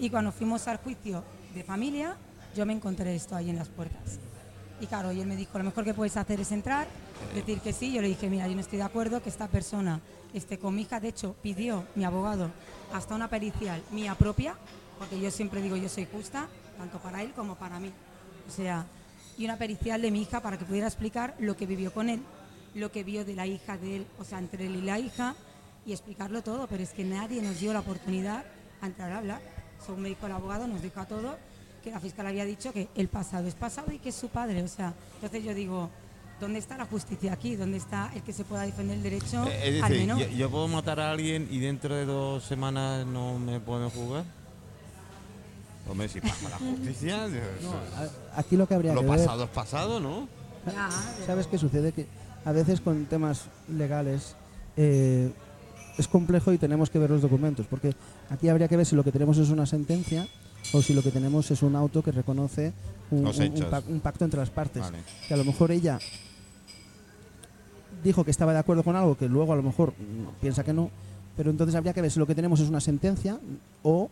Y 0.00 0.10
cuando 0.10 0.32
fuimos 0.32 0.66
al 0.66 0.78
juicio 0.78 1.22
de 1.54 1.62
familia, 1.62 2.16
yo 2.56 2.66
me 2.66 2.72
encontré 2.72 3.14
esto 3.14 3.36
ahí 3.36 3.48
en 3.48 3.56
las 3.56 3.68
puertas. 3.68 4.18
Y 4.80 4.86
claro, 4.86 5.12
y 5.12 5.20
él 5.20 5.26
me 5.26 5.36
dijo, 5.36 5.56
lo 5.56 5.64
mejor 5.64 5.84
que 5.84 5.94
puedes 5.94 6.16
hacer 6.16 6.40
es 6.40 6.52
entrar, 6.52 6.86
decir 7.34 7.60
que 7.60 7.72
sí. 7.72 7.92
Yo 7.92 8.02
le 8.02 8.08
dije, 8.08 8.28
mira, 8.28 8.48
yo 8.48 8.54
no 8.54 8.60
estoy 8.60 8.78
de 8.78 8.84
acuerdo 8.84 9.22
que 9.22 9.28
esta 9.28 9.48
persona 9.48 10.00
esté 10.32 10.58
con 10.58 10.74
mi 10.74 10.82
hija. 10.82 11.00
De 11.00 11.08
hecho, 11.08 11.36
pidió 11.42 11.84
mi 11.94 12.04
abogado 12.04 12.50
hasta 12.92 13.14
una 13.14 13.28
pericial 13.28 13.82
mía 13.92 14.14
propia, 14.14 14.56
porque 14.98 15.20
yo 15.20 15.30
siempre 15.30 15.62
digo, 15.62 15.76
yo 15.76 15.88
soy 15.88 16.06
justa, 16.10 16.48
tanto 16.76 16.98
para 16.98 17.22
él 17.22 17.32
como 17.32 17.54
para 17.54 17.78
mí. 17.78 17.92
O 18.48 18.50
sea, 18.50 18.84
y 19.38 19.44
una 19.44 19.56
pericial 19.56 20.02
de 20.02 20.10
mi 20.10 20.22
hija 20.22 20.40
para 20.40 20.58
que 20.58 20.64
pudiera 20.64 20.86
explicar 20.86 21.34
lo 21.38 21.56
que 21.56 21.66
vivió 21.66 21.92
con 21.92 22.08
él, 22.08 22.20
lo 22.74 22.90
que 22.90 23.04
vio 23.04 23.24
de 23.24 23.34
la 23.34 23.46
hija 23.46 23.78
de 23.78 23.96
él, 23.96 24.06
o 24.18 24.24
sea, 24.24 24.38
entre 24.38 24.66
él 24.66 24.76
y 24.76 24.82
la 24.82 24.98
hija, 24.98 25.34
y 25.86 25.92
explicarlo 25.92 26.42
todo. 26.42 26.66
Pero 26.66 26.82
es 26.82 26.90
que 26.90 27.04
nadie 27.04 27.40
nos 27.42 27.60
dio 27.60 27.72
la 27.72 27.80
oportunidad 27.80 28.44
a 28.80 28.86
entrar 28.86 29.12
a 29.12 29.18
hablar. 29.18 29.40
Según 29.84 30.02
me 30.02 30.08
dijo 30.08 30.26
el 30.26 30.32
abogado, 30.32 30.66
nos 30.66 30.82
dijo 30.82 31.00
a 31.00 31.06
todos 31.06 31.36
que 31.84 31.90
la 31.90 32.00
fiscal 32.00 32.26
había 32.26 32.44
dicho 32.44 32.72
que 32.72 32.88
el 32.96 33.08
pasado 33.08 33.46
es 33.46 33.54
pasado 33.54 33.92
y 33.92 33.98
que 33.98 34.08
es 34.08 34.14
su 34.14 34.28
padre. 34.28 34.62
O 34.62 34.68
sea, 34.68 34.94
entonces 35.16 35.44
yo 35.44 35.54
digo, 35.54 35.90
¿dónde 36.40 36.58
está 36.58 36.76
la 36.78 36.86
justicia 36.86 37.32
aquí? 37.32 37.54
¿Dónde 37.56 37.76
está 37.76 38.10
el 38.14 38.22
que 38.22 38.32
se 38.32 38.44
pueda 38.44 38.62
defender 38.62 38.96
el 38.96 39.02
derecho 39.02 39.44
Eh, 39.46 39.78
es 39.78 39.82
al 39.84 39.90
decir, 39.90 40.06
menor? 40.08 40.18
yo, 40.22 40.28
yo 40.36 40.50
puedo 40.50 40.66
matar 40.68 40.98
a 41.00 41.10
alguien 41.10 41.46
y 41.50 41.58
dentro 41.60 41.94
de 41.94 42.06
dos 42.06 42.42
semanas 42.44 43.06
no 43.06 43.38
me 43.38 43.60
pueden 43.60 43.90
jugar? 43.90 44.24
Hombre, 45.88 46.08
si 46.08 46.20
pasa 46.20 46.48
la 46.48 46.56
justicia, 46.58 47.24
A- 48.34 48.40
Aquí 48.40 48.56
lo 48.56 48.66
que 48.66 48.74
habría 48.74 48.94
lo 48.94 49.00
que 49.02 49.06
ver, 49.06 49.18
pasado 49.18 49.44
es 49.44 49.50
pasado, 49.50 50.00
¿no? 50.00 50.26
Ya, 50.66 50.88
¿sabes 51.26 51.46
qué 51.46 51.58
sucede? 51.58 51.92
Que 51.92 52.06
a 52.46 52.52
veces 52.52 52.80
con 52.80 53.04
temas 53.04 53.42
legales 53.68 54.34
eh, 54.78 55.30
es 55.98 56.08
complejo 56.08 56.52
y 56.52 56.58
tenemos 56.58 56.88
que 56.88 56.98
ver 56.98 57.10
los 57.10 57.20
documentos, 57.20 57.66
porque 57.68 57.94
aquí 58.30 58.48
habría 58.48 58.66
que 58.68 58.76
ver 58.78 58.86
si 58.86 58.96
lo 58.96 59.04
que 59.04 59.12
tenemos 59.12 59.36
es 59.36 59.50
una 59.50 59.66
sentencia 59.66 60.26
o 60.72 60.82
si 60.82 60.94
lo 60.94 61.02
que 61.02 61.10
tenemos 61.10 61.50
es 61.50 61.62
un 61.62 61.76
auto 61.76 62.02
que 62.02 62.12
reconoce 62.12 62.72
un, 63.10 64.00
pacto 64.02 64.24
entre 64.24 64.40
las 64.40 64.50
partes. 64.50 64.82
Vale. 64.82 64.98
Que 65.28 65.34
a 65.34 65.36
lo 65.36 65.44
mejor 65.44 65.70
ella 65.70 65.98
dijo 68.02 68.24
que 68.24 68.30
estaba 68.30 68.52
de 68.52 68.58
acuerdo 68.58 68.82
con 68.82 68.96
algo 68.96 69.16
que 69.16 69.28
luego 69.28 69.52
a 69.52 69.56
lo 69.56 69.62
mejor 69.62 69.94
piensa 70.40 70.64
que 70.64 70.72
no, 70.72 70.90
pero 71.36 71.50
entonces 71.50 71.74
habría 71.74 71.92
que 71.92 72.02
ver 72.02 72.10
si 72.10 72.18
lo 72.18 72.26
que 72.26 72.34
tenemos 72.34 72.60
es 72.60 72.68
una 72.68 72.80
sentencia 72.80 73.38
o 73.82 74.10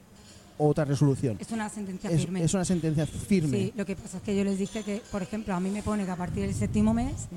otra 0.59 0.85
resolución. 0.85 1.37
es 1.41 1.51
una 1.51 1.69
sentencia 1.69 2.11
Es, 2.11 2.21
firme. 2.21 2.45
es 2.45 2.55
una 2.55 2.65
sentencia 2.65 3.07
firme. 3.07 3.59
Sí, 3.59 3.73
lo 3.77 3.85
que 3.85 3.97
pasa 3.97 4.19
es 4.19 4.23
que 4.23 4.37
yo 4.37 4.45
les 4.45 4.59
dije 4.59 4.83
que, 4.83 5.03
por 5.11 5.23
ejemplo, 5.23 5.55
a 5.55 5.61
mí 5.61 5.71
me 5.71 5.83
pone 5.83 6.05
que 6.05 6.11
a 6.11 6.17
partir 6.17 6.45
del 6.45 6.55
séptimo 6.55 6.95
mes 6.95 7.29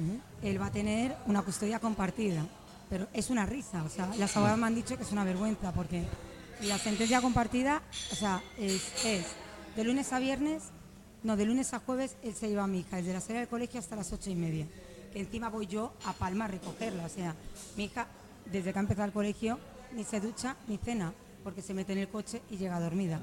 él 0.43 0.61
va 0.61 0.67
a 0.67 0.71
tener 0.71 1.15
una 1.25 1.41
custodia 1.41 1.79
compartida. 1.79 2.45
Pero 2.87 3.07
es 3.13 3.31
una 3.31 3.47
risa, 3.47 3.83
o 3.83 3.89
sea, 3.89 4.11
las 4.19 4.37
abogadas 4.37 4.59
me 4.59 4.67
han 4.67 4.75
dicho 4.75 4.95
que 4.95 5.01
es 5.01 5.11
una 5.11 5.23
vergüenza 5.23 5.71
porque 5.73 6.03
la 6.63 6.77
sentencia 6.77 7.21
compartida, 7.21 7.81
o 8.11 8.15
sea, 8.15 8.41
es, 8.57 9.05
es 9.05 9.25
de 9.75 9.83
lunes 9.83 10.11
a 10.13 10.19
viernes, 10.19 10.63
no, 11.23 11.35
de 11.35 11.45
lunes 11.45 11.73
a 11.73 11.79
jueves 11.79 12.15
él 12.23 12.33
se 12.33 12.47
lleva 12.49 12.63
a 12.63 12.67
mi 12.67 12.79
hija 12.79 12.97
desde 12.97 13.13
la 13.13 13.19
salida 13.21 13.39
del 13.39 13.49
colegio 13.49 13.79
hasta 13.79 13.95
las 13.95 14.11
ocho 14.13 14.29
y 14.29 14.35
media. 14.35 14.65
Que 15.13 15.19
encima 15.21 15.49
voy 15.49 15.65
yo 15.67 15.93
a 16.05 16.13
Palma 16.13 16.45
a 16.45 16.47
recogerla, 16.49 17.05
o 17.05 17.09
sea, 17.09 17.35
mi 17.77 17.85
hija 17.85 18.07
desde 18.51 18.71
que 18.73 18.79
ha 18.79 18.81
empezado 18.81 19.05
el 19.07 19.13
colegio 19.13 19.59
ni 19.95 20.03
se 20.03 20.19
ducha 20.19 20.55
ni 20.67 20.77
cena 20.77 21.13
porque 21.43 21.61
se 21.61 21.73
mete 21.73 21.93
en 21.93 21.99
el 21.99 22.09
coche 22.09 22.41
y 22.51 22.57
llega 22.57 22.79
dormida. 22.79 23.19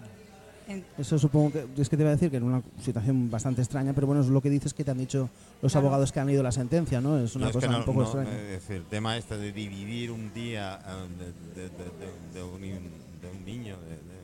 Eso 0.97 1.19
supongo 1.19 1.53
que 1.53 1.67
es 1.83 1.89
que 1.89 1.97
te 1.97 2.03
iba 2.05 2.11
a 2.11 2.15
decir 2.15 2.31
que 2.31 2.37
en 2.37 2.45
una 2.45 2.63
situación 2.81 3.29
bastante 3.31 3.61
extraña, 3.61 3.93
pero 3.93 4.07
bueno, 4.07 4.23
es 4.23 4.29
lo 4.29 4.41
que 4.41 4.49
dices 4.49 4.73
que 4.73 4.85
te 4.85 4.93
han 4.93 4.99
dicho 4.99 5.29
los 5.61 5.73
Claro. 5.73 5.89
abogados 5.89 6.13
que 6.13 6.21
han 6.21 6.29
leído 6.29 6.43
la 6.43 6.53
sentencia, 6.53 7.01
¿no? 7.01 7.19
Es 7.19 7.35
una 7.35 7.47
Yo 7.47 7.51
es 7.51 7.57
que 7.57 7.61
cosa 7.67 7.73
no- 7.73 7.79
un 7.81 7.85
poco 7.85 7.99
no, 8.01 8.05
extraña. 8.05 8.31
es 8.39 8.49
decir, 8.49 8.77
el 8.77 8.85
tema 8.85 9.17
este 9.17 9.37
de 9.37 9.53
dividir 9.53 10.13
un 10.13 10.33
día 10.33 10.81
eh, 10.87 11.09
de, 11.19 11.63
de- 11.63 11.69
de- 11.69 11.85
de- 11.85 12.33
de 12.35 12.43
un, 12.45 12.91
de 13.23 13.31
un 13.31 13.45
niño, 13.45 13.77
de, 13.81 13.91
de- 13.97 14.23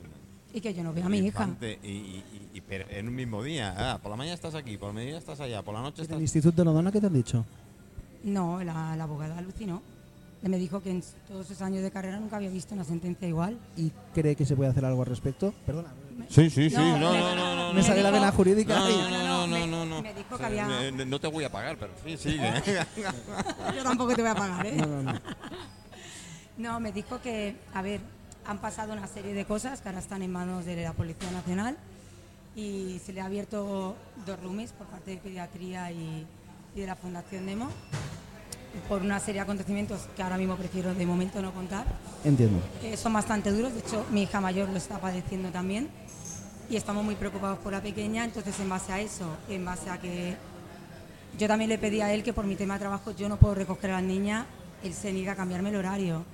y 0.51 0.61
que 0.61 0.73
yo 0.73 0.83
no 0.83 0.91
veo 0.93 1.05
a 1.05 1.09
mi 1.09 1.19
hija. 1.19 1.47
y, 1.61 1.65
y- 1.65 1.89
y- 1.89 2.49
y- 2.57 2.61
pero 2.61 2.85
en 2.89 3.07
un 3.07 3.15
mismo 3.15 3.43
día. 3.43 3.73
Ah, 3.77 3.99
por 4.01 4.09
la 4.11 4.17
mañana 4.17 4.33
estás 4.33 4.55
aquí, 4.55 4.77
por 4.77 4.89
la 4.89 4.93
mediodía 4.93 5.17
estás 5.19 5.39
allá, 5.39 5.61
por 5.61 5.73
la 5.75 5.81
noche 5.81 5.97
¿En 6.01 6.03
estás... 6.03 6.15
el 6.17 6.21
Instituto 6.23 6.55
de 6.61 6.65
la 6.65 6.71
Dona 6.71 6.91
qué 6.91 6.99
te 6.99 7.07
han 7.07 7.13
dicho? 7.13 7.45
No, 8.23 8.61
la, 8.63 8.95
la 8.95 9.03
abogada 9.03 9.37
alucinó. 9.37 9.81
Me 10.41 10.57
dijo 10.57 10.81
que 10.81 10.89
en 10.91 11.03
todos 11.27 11.45
sus 11.47 11.61
años 11.61 11.83
de 11.83 11.91
carrera 11.91 12.17
nunca 12.19 12.37
había 12.37 12.49
visto 12.49 12.73
una 12.73 12.83
sentencia 12.85 13.27
igual. 13.27 13.59
¿Y 13.77 13.91
cree 14.13 14.35
que 14.35 14.45
se 14.45 14.55
puede 14.55 14.69
hacer 14.71 14.85
algo 14.85 15.01
al 15.01 15.07
respecto? 15.07 15.53
Perdona. 15.65 15.89
Sí, 16.29 16.49
sí, 16.49 16.69
sí. 16.69 16.75
No, 16.77 16.97
No, 16.97 17.11
me- 17.11 17.19
no, 17.19 17.35
no, 17.35 17.55
no. 17.67 17.73
Me 17.73 17.83
sale 17.83 18.01
la 18.01 18.09
vena 18.11 18.31
jurídica 18.31 18.79
No, 18.79 18.89
no, 18.89 19.09
no, 19.09 19.09
no, 19.09 19.47
no, 19.47 19.47
Me- 19.47 19.67
no, 19.67 19.85
no. 19.85 20.01
me 20.01 20.13
dijo 20.13 20.37
que 20.37 20.43
había- 20.45 20.87
eh, 20.87 20.91
No 20.91 21.19
te 21.19 21.27
voy 21.27 21.43
a 21.43 21.51
pagar, 21.51 21.77
pero 21.77 21.91
sí, 22.05 22.17
sí. 22.17 22.37
¿eh? 22.39 22.83
Yo 23.75 23.83
tampoco 23.83 24.15
te 24.15 24.21
voy 24.21 24.31
a 24.31 24.35
pagar, 24.35 24.65
¿eh? 24.65 24.73
No, 24.77 24.85
no, 24.87 25.03
no. 25.03 25.13
No, 26.57 26.79
me 26.79 26.91
dijo 26.91 27.21
que, 27.21 27.55
a 27.73 27.81
ver, 27.81 28.01
han 28.49 28.57
pasado 28.57 28.93
una 28.93 29.05
serie 29.05 29.35
de 29.35 29.45
cosas 29.45 29.79
que 29.79 29.89
ahora 29.89 29.99
están 29.99 30.23
en 30.23 30.31
manos 30.31 30.65
de 30.65 30.75
la 30.81 30.93
Policía 30.93 31.29
Nacional 31.29 31.77
y 32.55 32.99
se 33.05 33.13
le 33.13 33.21
ha 33.21 33.25
abierto 33.25 33.95
dos 34.25 34.39
roomies 34.41 34.71
por 34.71 34.87
parte 34.87 35.11
de 35.11 35.17
pediatría 35.17 35.91
y, 35.91 36.25
y 36.75 36.79
de 36.81 36.87
la 36.87 36.95
Fundación 36.95 37.45
Nemo 37.45 37.69
por 38.87 39.03
una 39.03 39.19
serie 39.19 39.35
de 39.35 39.41
acontecimientos 39.41 40.09
que 40.15 40.23
ahora 40.23 40.35
mismo 40.35 40.55
prefiero 40.55 40.95
de 40.95 41.05
momento 41.05 41.43
no 41.43 41.53
contar. 41.53 41.85
Entiendo. 42.23 42.59
Eh, 42.81 42.97
son 42.97 43.13
bastante 43.13 43.51
duros, 43.51 43.71
de 43.71 43.81
hecho 43.81 44.03
mi 44.09 44.23
hija 44.23 44.41
mayor 44.41 44.67
lo 44.69 44.77
está 44.77 44.97
padeciendo 44.97 45.49
también 45.49 45.87
y 46.71 46.75
estamos 46.75 47.05
muy 47.05 47.13
preocupados 47.13 47.59
por 47.59 47.71
la 47.71 47.81
pequeña, 47.81 48.25
entonces 48.25 48.59
en 48.59 48.69
base 48.69 48.91
a 48.91 48.99
eso, 48.99 49.27
en 49.47 49.63
base 49.63 49.91
a 49.91 49.99
que 49.99 50.35
yo 51.37 51.47
también 51.47 51.69
le 51.69 51.77
pedí 51.77 52.01
a 52.01 52.11
él 52.11 52.23
que 52.23 52.33
por 52.33 52.45
mi 52.45 52.55
tema 52.55 52.73
de 52.75 52.79
trabajo 52.79 53.11
yo 53.11 53.29
no 53.29 53.37
puedo 53.37 53.53
recoger 53.53 53.91
a 53.91 54.01
la 54.01 54.01
niña, 54.01 54.47
él 54.83 54.95
se 54.95 55.13
niega 55.13 55.33
a 55.33 55.35
cambiarme 55.35 55.69
el 55.69 55.75
horario. 55.75 56.25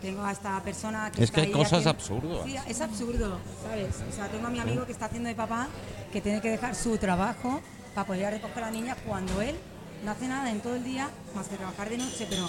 Tengo 0.00 0.24
a 0.24 0.32
esta 0.32 0.62
persona 0.62 1.10
que 1.12 1.22
Es 1.24 1.30
que 1.30 1.40
está 1.40 1.40
hay 1.40 1.46
ahí 1.48 1.52
cosas 1.52 1.72
haciendo- 1.86 1.90
absurdas. 1.90 2.46
Sí, 2.46 2.56
es 2.66 2.80
absurdo, 2.80 3.38
¿sabes? 3.62 3.96
O 4.10 4.14
sea, 4.14 4.28
tengo 4.28 4.46
a 4.46 4.50
mi 4.50 4.58
amigo 4.58 4.86
que 4.86 4.92
está 4.92 5.06
haciendo 5.06 5.28
de 5.28 5.34
papá 5.34 5.68
que 6.12 6.20
tiene 6.20 6.40
que 6.40 6.48
dejar 6.50 6.74
su 6.74 6.96
trabajo 6.96 7.60
para 7.94 8.06
poder 8.06 8.20
ir 8.20 8.26
a 8.26 8.30
recoger 8.30 8.58
a 8.62 8.66
la 8.66 8.70
niña 8.72 8.96
cuando 9.06 9.42
él 9.42 9.56
no 10.04 10.10
hace 10.12 10.26
nada 10.28 10.50
en 10.50 10.60
todo 10.60 10.76
el 10.76 10.84
día 10.84 11.10
más 11.34 11.48
que 11.48 11.56
trabajar 11.56 11.90
de 11.90 11.98
noche, 11.98 12.26
pero 12.30 12.48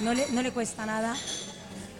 no 0.00 0.14
le, 0.14 0.30
no 0.30 0.42
le 0.42 0.52
cuesta 0.52 0.86
nada 0.86 1.16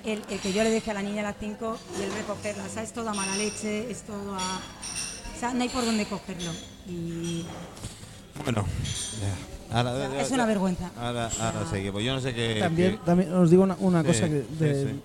el, 0.05 0.23
el 0.31 0.39
que 0.39 0.53
yo 0.53 0.63
le 0.63 0.71
deje 0.71 0.93
a 0.93 0.95
la 0.95 1.03
niña 1.03 1.21
a 1.21 1.25
las 1.33 1.37
5 1.41 1.79
y 1.99 2.03
él 2.03 2.13
recogerla. 2.13 2.65
O 2.65 2.69
sea, 2.69 2.83
es 2.85 2.93
todo 2.93 3.09
a 3.09 3.15
mala 3.15 3.35
leche, 3.37 3.91
es 3.91 4.03
todo 4.03 4.35
a... 4.37 4.61
O 5.37 5.41
sea, 5.41 5.53
no 5.53 5.63
hay 5.63 5.69
por 5.69 5.85
dónde 5.85 6.07
cogerlo. 6.07 6.53
Y 6.89 7.45
Bueno, 8.45 8.65
ya. 9.21 9.35
Ahora- 9.73 9.93
O 9.93 9.97
sea, 9.97 10.11
ya- 10.15 10.23
es 10.23 10.29
una 10.31 10.39
ya- 10.39 10.47
vergüenza. 10.47 10.91
Ahora, 10.99 11.31
ahora 11.41 11.67
seguimos. 11.71 12.03
Yo 12.03 12.15
no 12.15 12.21
sé 12.21 12.35
qué. 12.35 12.57
También, 12.61 12.93
qué- 12.93 12.99
también 13.05 13.33
os 13.35 13.51
digo 13.51 13.63
una, 13.63 13.77
una 13.81 14.01
Sí, 14.03 14.07
cosa 14.09 14.29
que 14.29 14.43
sí, 14.43 14.65
de- 14.65 14.85
sí. 14.85 15.01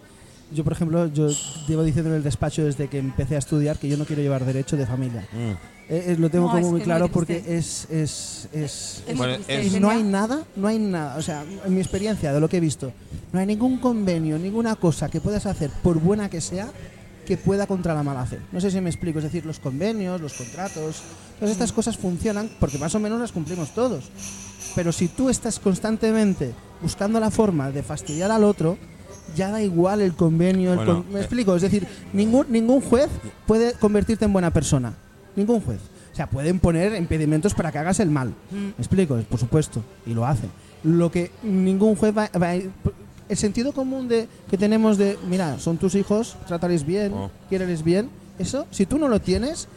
yo 0.54 0.64
por 0.64 0.74
ejemplo 0.74 1.08
yo 1.08 1.30
llevo 1.68 1.84
diciendo 1.84 2.10
en 2.12 2.18
el 2.18 2.24
despacho 2.24 2.64
desde 2.64 2.88
que 2.88 2.98
empecé 3.00 3.36
a 3.36 3.40
estudiar 3.40 3.78
que 3.78 3.88
yo 3.90 3.98
no 3.98 4.06
quiero 4.06 4.22
llevar 4.22 4.46
derecho 4.46 4.78
de 4.78 4.86
familia 4.86 5.28
Mm. 5.34 5.52
Eh, 5.90 6.04
eh, 6.08 6.16
lo 6.20 6.30
tengo 6.30 6.48
No, 6.48 6.52
como 6.54 6.72
muy 6.72 6.82
claro 6.82 7.08
porque 7.10 7.38
es 7.48 7.88
es, 7.90 8.50
es, 8.52 9.04
es 9.08 9.18
Bueno, 9.18 9.38
es- 9.48 9.74
y 9.74 9.80
no 9.80 9.90
hay 9.90 10.04
nada 10.04 10.44
no 10.58 10.68
hay 10.68 10.80
nada 10.80 11.16
o 11.18 11.22
sea 11.22 11.44
en 11.66 11.74
mi 11.74 11.80
experiencia 11.80 12.34
de 12.34 12.40
lo 12.42 12.50
que 12.50 12.58
he 12.58 12.60
visto 12.60 12.92
no 13.32 13.40
hay 13.40 13.46
ningún 13.46 13.78
convenio 13.78 14.38
ninguna 14.38 14.76
cosa 14.76 15.08
que 15.10 15.22
puedas 15.22 15.46
hacer 15.46 15.70
por 15.84 15.98
buena 16.00 16.30
que 16.30 16.42
sea 16.42 16.68
que 17.28 17.38
pueda 17.38 17.68
contra 17.68 17.94
la 17.94 18.02
mala 18.04 18.26
fe 18.26 18.40
no 18.52 18.60
sé 18.62 18.72
si 18.72 18.80
me 18.82 18.90
explico 18.90 19.20
es 19.20 19.26
decir 19.26 19.46
los 19.46 19.60
convenios 19.60 20.22
los 20.22 20.34
contratos 20.34 21.04
todas 21.40 21.52
estas 21.52 21.72
cosas 21.74 21.98
funcionan 21.98 22.50
porque 22.60 22.78
más 22.78 22.96
o 22.96 23.00
menos 23.00 23.20
las 23.20 23.32
cumplimos 23.32 23.72
todos 23.76 24.10
pero 24.76 24.92
si 24.92 25.08
tú 25.08 25.30
estás 25.30 25.60
constantemente 25.60 26.54
buscando 26.82 27.20
la 27.20 27.32
forma 27.32 27.72
de 27.72 27.82
fastidiar 27.82 28.30
al 28.30 28.44
otro, 28.44 28.78
ya 29.36 29.50
da 29.50 29.60
igual 29.62 30.02
el 30.02 30.14
convenio. 30.14 30.72
el 30.74 30.78
Bueno, 30.78 31.04
con- 31.04 31.14
¿Me 31.14 31.20
eh. 31.20 31.24
explico? 31.24 31.56
Es 31.56 31.64
decir, 31.64 31.88
ningún, 32.14 32.46
ningún 32.50 32.82
juez 32.82 33.10
puede 33.48 33.74
convertirte 33.74 34.26
en 34.26 34.34
buena 34.34 34.52
persona. 34.52 34.94
Ningún 35.36 35.62
juez. 35.62 35.80
O 36.14 36.16
sea, 36.16 36.30
pueden 36.30 36.60
poner 36.60 36.96
impedimentos 36.96 37.56
para 37.56 37.72
que 37.72 37.80
hagas 37.80 38.00
el 38.00 38.12
mal. 38.12 38.34
¿Me 38.52 38.70
explico? 38.78 39.16
Por 39.28 39.40
supuesto. 39.40 39.84
Y 40.06 40.14
lo 40.14 40.28
hacen. 40.28 40.52
Lo 40.84 41.12
que 41.12 41.32
ningún 41.42 41.96
juez 41.96 42.16
va, 42.16 42.30
va 42.40 42.54
El 43.30 43.38
sentido 43.38 43.74
común 43.74 44.08
de, 44.08 44.28
que 44.50 44.58
tenemos 44.58 44.98
de, 44.98 45.18
mira, 45.28 45.60
son 45.60 45.78
tus 45.78 45.96
hijos, 45.96 46.36
trátales 46.48 46.86
bien, 46.86 47.12
Oh. 47.14 47.32
quiéreles 47.50 47.84
bien. 47.84 48.10
Eso, 48.40 48.66
si 48.72 48.86
tú 48.86 48.98
no 49.00 49.08
lo 49.08 49.20
tienes, 49.20 49.68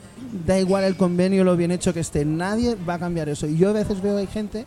da 0.47 0.59
igual 0.59 0.85
el 0.85 0.97
convenio, 0.97 1.45
lo 1.45 1.57
bien 1.57 1.71
hecho 1.71 1.93
que 1.95 2.01
esté. 2.01 2.25
Nadie 2.25 2.77
va 2.89 2.95
a 2.95 2.99
cambiar 2.99 3.29
eso. 3.29 3.47
Y 3.47 3.57
yo 3.57 3.71
a 3.71 3.73
veces 3.73 4.01
veo 4.03 4.17
hay 4.19 4.27
gente 4.27 4.67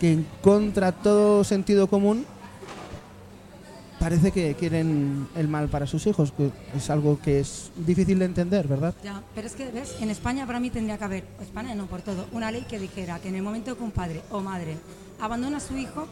que 0.00 0.12
en 0.12 0.26
contra 0.42 0.92
todo 0.92 1.44
sentido 1.44 1.86
común 1.86 2.26
parece 4.00 4.32
que 4.32 4.54
quieren 4.54 5.28
el 5.36 5.46
mal 5.46 5.68
para 5.68 5.86
sus 5.86 6.04
hijos, 6.08 6.32
que 6.32 6.50
es 6.76 6.90
algo 6.90 7.20
que 7.22 7.38
es 7.38 7.70
difícil 7.76 8.18
de 8.18 8.24
entender, 8.24 8.66
¿verdad? 8.66 8.94
Ya, 9.04 9.22
pero 9.34 9.46
es 9.46 9.54
que, 9.54 9.70
¿ves? 9.70 9.94
En 10.00 10.10
España 10.10 10.44
para 10.44 10.58
mí 10.58 10.70
tendría 10.70 10.98
que 10.98 11.04
haber, 11.04 11.24
España 11.40 11.74
no 11.76 11.86
por 11.86 12.02
todo, 12.02 12.26
una 12.32 12.50
ley 12.50 12.66
que 12.68 12.80
dijera 12.80 13.20
que 13.20 13.28
en 13.28 13.36
el 13.36 13.42
momento 13.42 13.76
que 13.76 13.84
un 13.84 13.92
padre 13.92 14.20
o 14.32 14.40
madre 14.40 14.76
abandona 15.20 15.58
a 15.58 15.60
su 15.60 15.76
hijo, 15.76 16.08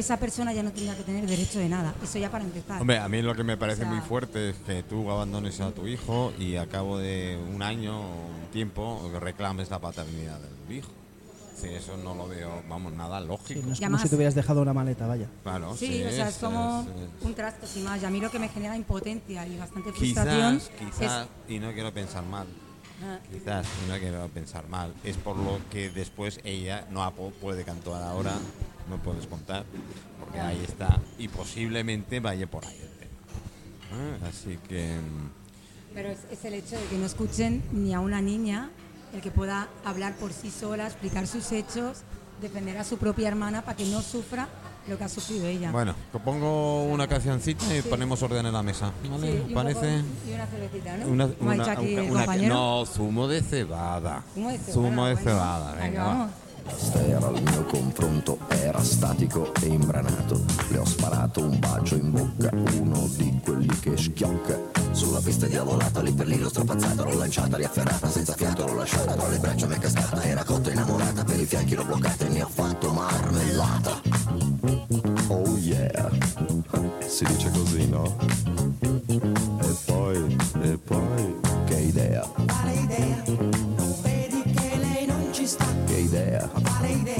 esa 0.00 0.16
persona 0.18 0.52
ya 0.52 0.62
no 0.62 0.70
tendría 0.70 0.96
que 0.96 1.02
tener 1.02 1.26
derecho 1.26 1.58
de 1.58 1.68
nada. 1.68 1.94
Eso 2.02 2.18
ya 2.18 2.30
para 2.30 2.44
empezar. 2.44 2.80
Hombre, 2.80 2.98
a 2.98 3.08
mí 3.08 3.22
lo 3.22 3.34
que 3.34 3.44
me 3.44 3.56
parece 3.56 3.82
O 3.82 3.84
sea- 3.84 3.94
muy 3.94 4.00
fuerte 4.06 4.50
es 4.50 4.56
que 4.66 4.82
tú 4.82 5.10
abandones 5.10 5.60
a 5.60 5.70
tu 5.72 5.86
hijo 5.86 6.32
y 6.38 6.56
a 6.56 6.66
cabo 6.66 6.98
de 6.98 7.38
un 7.54 7.62
año 7.62 7.98
o 8.00 8.26
un 8.26 8.50
tiempo 8.52 9.10
reclames 9.20 9.70
la 9.70 9.78
paternidad 9.78 10.38
del 10.40 10.76
hijo. 10.78 10.90
Sí, 11.56 11.68
eso 11.68 11.96
no 11.96 12.14
lo 12.14 12.28
veo, 12.28 12.62
vamos, 12.68 12.92
nada 12.92 13.18
Sí, 13.20 13.26
lógico. 13.28 13.60
no 13.66 13.72
es 13.72 13.80
como 13.80 13.98
si 13.98 14.08
te 14.10 14.16
hubieras 14.16 14.34
dejado 14.34 14.60
una 14.60 14.74
maleta, 14.74 15.06
vaya. 15.06 15.26
Claro, 15.42 15.74
sí, 15.74 16.04
o 16.04 16.10
sea, 16.10 16.28
es 16.28 16.36
como 16.36 16.86
un 17.22 17.34
trasto 17.34 17.66
sin 17.66 17.84
más. 17.84 18.02
Y 18.02 18.04
a 18.04 18.10
mí 18.10 18.20
lo 18.20 18.30
que 18.30 18.38
me 18.38 18.50
genera 18.50 18.76
impotencia 18.76 19.46
y 19.46 19.56
bastante 19.56 19.90
frustración 19.92 20.58
Quizás, 20.58 20.70
quizás, 20.98 21.28
y 21.48 21.58
no 21.58 21.72
quiero 21.72 21.94
pensar 21.94 22.24
mal. 22.24 22.46
Ah, 23.02 23.18
quizás, 23.32 23.66
y 23.86 23.90
no 23.90 23.98
quiero 23.98 24.28
pensar 24.28 24.68
mal, 24.68 24.92
es 25.02 25.16
por 25.16 25.36
lo 25.36 25.58
que 25.70 25.88
después 25.90 26.40
ella 26.44 26.86
no 26.90 27.10
puede 27.40 27.64
cantar 27.64 28.02
ahora, 28.02 28.32
no 28.88 28.96
puedes 28.98 29.26
contar, 29.26 29.64
porque 30.20 30.40
ahí 30.40 30.62
está, 30.66 30.98
y 31.18 31.28
posiblemente 31.28 32.20
vaya 32.20 32.46
por 32.46 32.64
ahí 32.66 32.78
el 32.80 32.88
tema. 32.98 33.10
Ah, 34.22 34.28
Así 34.28 34.58
que... 34.68 34.96
mm, 34.96 35.94
Pero 35.94 36.08
es, 36.10 36.18
es 36.30 36.44
el 36.44 36.54
hecho 36.54 36.76
de 36.76 36.84
que 36.86 36.98
no 36.98 37.06
escuchen 37.06 37.62
ni 37.72 37.94
a 37.94 38.00
una 38.00 38.20
niña 38.20 38.70
el 39.14 39.20
que 39.20 39.30
pueda 39.30 39.68
hablar 39.84 40.14
por 40.16 40.32
sí 40.32 40.50
sola, 40.50 40.86
explicar 40.86 41.26
sus 41.26 41.50
hechos, 41.52 41.98
defender 42.42 42.76
a 42.78 42.84
su 42.84 42.98
propia 42.98 43.28
hermana 43.28 43.62
para 43.62 43.76
que 43.76 43.86
no 43.86 44.02
sufra 44.02 44.48
lo 44.88 44.98
que 44.98 45.04
ha 45.04 45.08
sufrido 45.08 45.46
ella. 45.46 45.72
Bueno, 45.72 45.94
te 46.12 46.18
pongo 46.20 46.84
una 46.84 47.08
cancioncita 47.08 47.64
y 47.76 47.82
ponemos 47.82 48.22
orden 48.22 48.44
en 48.46 48.52
la 48.52 48.62
mesa. 48.62 48.92
¿Vale? 49.10 49.32
Sí, 49.32 49.38
y 49.38 49.40
¿Os 49.40 49.48
un 49.48 49.54
parece? 49.54 49.80
poco- 49.80 50.28
y 50.28 50.32
una 50.34 50.46
cervecita, 50.46 50.96
¿no? 50.98 51.06
Una, 51.08 51.28
una- 51.40 52.48
no, 52.48 52.84
zumo 52.86 53.26
de 53.26 53.42
cebada. 53.42 54.22
Zumo 54.34 54.50
de 54.50 54.58
cebada, 54.58 54.72
Zumo 54.74 55.06
de 55.06 55.14
bueno. 55.14 55.30
cebada, 55.30 55.72
venga, 55.74 56.28
va. 56.66 56.72
vamos. 56.72 56.86
Era 57.16 57.30
il 57.30 57.42
mio 57.42 57.64
confronto, 57.64 58.38
era 58.48 58.82
statico 58.82 59.52
e 59.62 59.66
imbranato. 59.66 60.44
Le 60.68 60.78
ho 60.78 60.84
sparato 60.84 61.40
un 61.40 61.58
bacio 61.58 61.94
in 61.94 62.10
bocca, 62.10 62.50
uno 62.78 63.08
di 63.16 63.40
quelli 63.42 63.78
che 63.80 63.96
schiocca. 63.96 64.58
Sulla 64.90 65.20
pista 65.20 65.46
diavolata, 65.46 66.02
lì 66.02 66.12
per 66.12 66.26
lì 66.26 66.38
l'ho 66.38 66.48
strapazzata, 66.48 67.04
l'ho 67.04 67.16
lanciata, 67.16 67.56
riafferrata, 67.56 68.08
senza 68.08 68.34
fiato 68.34 68.66
l'ho 68.66 68.74
lasciata, 68.74 69.14
tra 69.14 69.28
le 69.28 69.38
braccia 69.38 69.66
mi 69.66 69.74
è 69.74 69.78
cascata, 69.78 70.22
era 70.22 70.44
cotta 70.44 70.70
innamorata, 70.70 71.24
per 71.24 71.40
i 71.40 71.46
fianchi 71.46 71.74
l'ho 71.74 71.84
bloccata 71.84 72.26
e 72.26 72.28
ne 72.28 72.42
ho 72.42 72.48
fatto 72.48 72.92
marmellata. 72.92 74.00
Oh 75.28 75.56
yeah, 75.58 76.10
si 77.06 77.24
dice 77.24 77.50
così, 77.50 77.88
no? 77.88 78.16
E 78.80 79.76
poi, 79.84 80.36
e 80.62 80.78
poi, 80.78 81.36
che 81.66 81.76
idea, 81.76 82.20
Quale 82.46 82.72
idea? 82.72 84.15
Sta? 85.46 85.66
che 85.86 85.94
idea. 85.96 86.48
Quale 86.48 86.88
idea? 86.88 87.14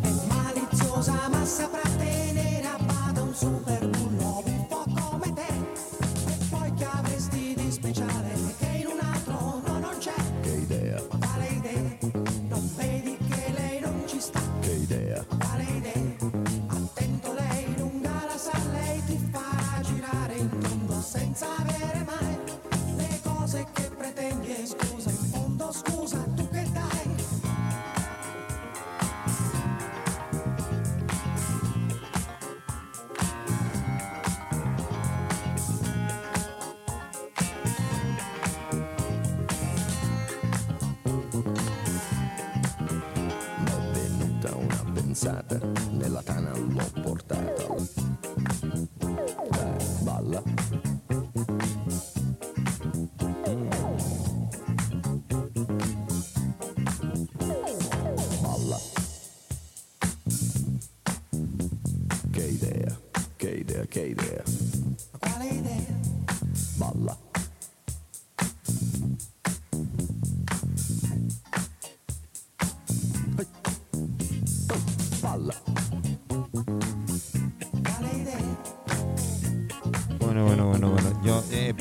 È 0.00 0.10
maliziosa 0.28 1.28
ma 1.30 1.44
saprà 1.44 1.88
tenere 1.96 2.66
a 2.66 2.78
bada 2.84 3.22
un 3.22 3.34
super 3.34 3.88
bullo 3.88 4.42
un 4.44 4.66
po' 4.66 4.84
come 4.94 5.32
te. 5.32 5.52
E 6.32 6.36
poi 6.50 6.72
che 6.74 6.84
avresti 6.84 7.54
di 7.56 7.70
speciale 7.70 8.32
che 8.58 8.66
in 8.80 8.86
un 8.86 8.98
altro 9.00 9.60
no 9.66 9.78
non 9.78 9.96
c'è? 9.98 10.12
Che 10.42 10.50
idea, 10.50 11.00
Quale 11.00 11.46
idea? 11.46 11.98
Non 12.48 12.70
vedi 12.76 13.16
che 13.28 13.52
lei 13.56 13.80
non 13.80 14.02
ci 14.06 14.20
sta? 14.20 14.40
che 14.60 14.72
idea. 14.72 15.24
Quale 15.24 15.62
idea? 15.62 16.02
Attento 16.68 17.32
lei 17.34 17.74
lunga 17.78 18.24
la 18.28 18.36
sa, 18.36 18.58
lei 18.72 19.02
ti 19.06 19.18
farà 19.30 19.80
girare 19.82 20.34
in 20.36 20.48
tondo 20.58 21.00
senza 21.00 21.46
avere 21.58 22.04
mai 22.04 22.38
le 22.96 23.20
cose 23.22 23.66
che 23.72 23.90
pretendi 23.96 24.54
e 24.56 24.66
scusa 24.66 24.93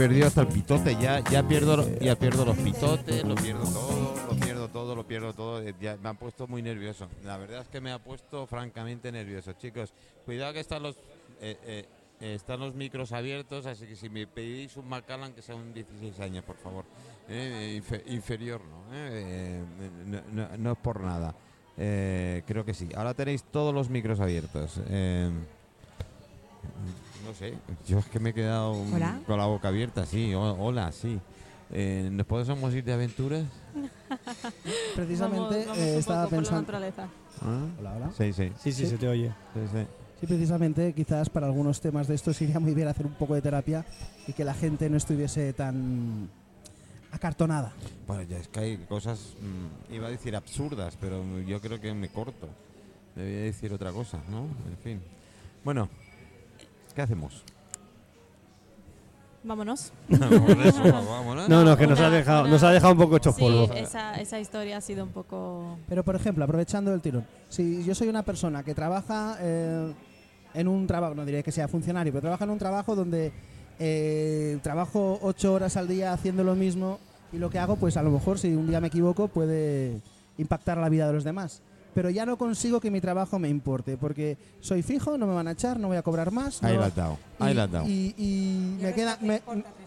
perdido 0.03 0.27
hasta 0.27 0.41
el 0.41 0.47
pitote, 0.47 0.97
ya, 0.99 1.21
ya 1.21 1.47
pierdo, 1.47 1.87
ya 1.99 2.15
pierdo 2.17 2.43
los 2.43 2.57
pitotes, 2.57 3.23
lo 3.23 3.35
pierdo 3.35 3.63
todo, 3.63 4.15
lo 4.27 4.35
pierdo 4.35 4.67
todo, 4.67 4.95
lo 4.95 5.07
pierdo 5.07 5.33
todo. 5.33 5.61
eh, 5.61 5.73
Ya 5.79 5.95
me 5.95 6.09
ha 6.09 6.13
puesto 6.13 6.45
muy 6.45 6.61
nervioso. 6.61 7.07
La 7.23 7.37
verdad 7.37 7.61
es 7.61 7.69
que 7.69 7.79
me 7.79 7.89
ha 7.93 7.99
puesto 8.03 8.45
francamente 8.45 9.13
nervioso, 9.13 9.53
chicos. 9.53 9.93
Cuidado 10.25 10.51
que 10.51 10.59
están 10.59 10.83
los, 10.83 10.97
eh, 11.39 11.57
eh, 12.19 12.33
están 12.33 12.59
los 12.59 12.75
micros 12.75 13.13
abiertos, 13.13 13.65
así 13.65 13.85
que 13.87 13.95
si 13.95 14.09
me 14.09 14.27
pedís 14.27 14.75
un 14.75 14.89
Macallan 14.89 15.31
que 15.31 15.41
sea 15.41 15.55
un 15.55 15.73
16 15.73 16.19
años, 16.19 16.43
por 16.43 16.57
favor. 16.57 16.83
Infe- 17.29 18.03
inferior, 18.07 18.59
¿no? 18.61 18.83
No, 20.05 20.21
no- 20.33 20.57
no 20.57 20.71
es 20.73 20.77
por 20.79 20.99
nada. 20.99 21.33
Creo 21.77 22.65
que 22.65 22.73
sí. 22.73 22.89
Ahora 22.93 23.13
tenéis 23.13 23.43
todos 23.45 23.73
los 23.73 23.89
micros 23.89 24.19
abiertos. 24.19 24.79
No 27.25 27.33
sé, 27.33 27.53
yo 27.87 27.99
es 27.99 28.05
que 28.07 28.19
me 28.19 28.29
he 28.31 28.33
quedado 28.33 28.71
Hola. 28.93 29.19
con 29.25 29.37
la 29.37 29.45
boca 29.45 29.69
abierta, 29.69 30.05
sí, 30.05 30.33
o- 30.33 30.41
hola, 30.59 30.91
sí. 30.91 31.19
Eh, 31.71 32.09
¿Nos 32.11 32.25
podemos 32.27 32.73
ir 32.73 32.83
de 32.83 32.93
aventuras? 32.93 33.45
Precisamente 34.95 35.39
Vamos- 35.41 35.65
vamos 35.67 35.77
eh, 35.77 35.97
estaba 35.97 36.23
poco 36.25 36.29
por 36.29 36.43
la 36.43 36.49
pensando. 36.49 36.61
naturaleza. 36.61 37.07
¿Ah? 37.41 37.65
Hola, 37.79 37.93
hola. 37.95 38.11
Sí, 38.17 38.33
sí, 38.33 38.51
Sí, 38.61 38.71
sí, 38.71 38.83
Sí. 38.83 38.87
se 38.87 38.97
te 38.97 39.07
oye. 39.07 39.31
sí, 39.53 39.59
sí. 39.71 39.85
Sí, 40.19 40.27
precisamente, 40.27 40.93
quizás 40.93 41.29
para 41.29 41.47
algunos 41.47 41.81
temas 41.81 42.07
de 42.07 42.15
estos 42.15 42.41
iría 42.41 42.59
muy 42.59 42.73
bien 42.73 42.87
hacer 42.87 43.05
un 43.05 43.13
poco 43.13 43.35
de 43.35 43.41
terapia 43.41 43.85
y 44.27 44.33
que 44.33 44.43
la 44.43 44.53
gente 44.53 44.89
no 44.89 44.97
estuviese 44.97 45.51
tan 45.53 46.29
acartonada. 47.11 47.73
Bueno, 48.07 48.23
ya 48.23 48.37
es 48.37 48.47
que 48.47 48.59
hay 48.59 48.77
cosas, 48.77 49.33
mm, 49.41 49.93
iba 49.93 50.07
a 50.07 50.11
decir 50.11 50.35
absurdas, 50.35 50.97
pero 50.99 51.23
yo 51.41 51.59
creo 51.61 51.79
que 51.79 51.93
me 51.93 52.09
corto. 52.09 52.47
Debía 53.15 53.41
decir 53.41 53.71
otra 53.73 53.91
cosa, 53.91 54.19
¿no? 54.29 54.41
En 54.69 54.77
fin. 54.83 55.01
Bueno, 55.63 55.89
¿qué 56.95 57.01
hacemos? 57.01 57.43
Vámonos. 59.43 59.91
No, 61.49 61.63
no, 61.65 61.75
que 61.77 61.85
nos 61.87 61.99
ha 61.99 62.09
dejado, 62.09 62.47
nos 62.47 62.63
ha 62.63 62.71
dejado 62.71 62.93
un 62.93 62.99
poco 62.99 63.17
hechos 63.17 63.35
Sí, 63.35 63.41
polvo. 63.41 63.73
esa, 63.73 64.15
esa 64.15 64.39
historia 64.39 64.77
ha 64.77 64.81
sido 64.81 65.03
un 65.03 65.09
poco... 65.09 65.77
Pero, 65.89 66.03
por 66.03 66.15
ejemplo, 66.15 66.43
aprovechando 66.45 66.93
el 66.93 67.01
tirón, 67.01 67.25
si 67.49 67.83
yo 67.83 67.93
soy 67.93 68.07
una 68.07 68.23
persona 68.23 68.63
que 68.63 68.73
trabaja 68.73 69.37
eh, 69.41 69.91
en 70.53 70.67
un 70.69 70.87
trabajo, 70.87 71.13
no 71.15 71.25
diré 71.25 71.43
que 71.43 71.51
sea 71.51 71.67
funcionario, 71.67 72.13
pero 72.13 72.21
trabaja 72.21 72.45
en 72.45 72.49
un 72.51 72.57
trabajo 72.59 72.95
donde 72.95 73.33
eh, 73.79 74.59
trabajo 74.61 75.19
ocho 75.21 75.53
horas 75.53 75.75
al 75.75 75.87
día 75.89 76.13
haciendo 76.13 76.43
lo 76.45 76.55
mismo 76.55 76.99
y 77.33 77.37
lo 77.37 77.49
que 77.49 77.59
hago, 77.59 77.75
pues 77.75 77.97
a 77.97 78.03
lo 78.03 78.11
mejor 78.11 78.39
si 78.39 78.53
un 78.55 78.67
día 78.69 78.79
me 78.79 78.87
equivoco 78.87 79.27
puede 79.27 79.99
impactar 80.37 80.77
la 80.77 80.87
vida 80.87 81.07
de 81.07 81.13
los 81.13 81.23
demás. 81.25 81.61
Pero 81.93 82.09
ya 82.09 82.25
no 82.25 82.37
consigo 82.37 82.79
que 82.81 82.89
mi 82.89 82.99
trabajo 83.01 83.37
me 83.39 83.49
importe, 83.49 83.97
porque 83.97 84.37
soy 84.61 84.81
fijo, 84.81 85.17
no 85.17 85.27
me 85.27 85.33
van 85.33 85.47
a 85.47 85.51
echar, 85.51 85.79
no 85.79 85.87
voy 85.89 85.97
a 85.97 86.01
cobrar 86.01 86.31
más. 86.31 86.63
Ahí 86.63 86.73
no- 86.73 86.79
la 86.81 86.85
has 86.87 86.95
dado, 86.95 87.17
ahí 87.39 87.53
la 87.53 87.63
has 87.65 87.71
dado. 87.71 87.85
y- 87.87 88.13
y 88.17 88.77
me, 88.81 88.93
queda- 88.93 89.17
me, 89.21 89.41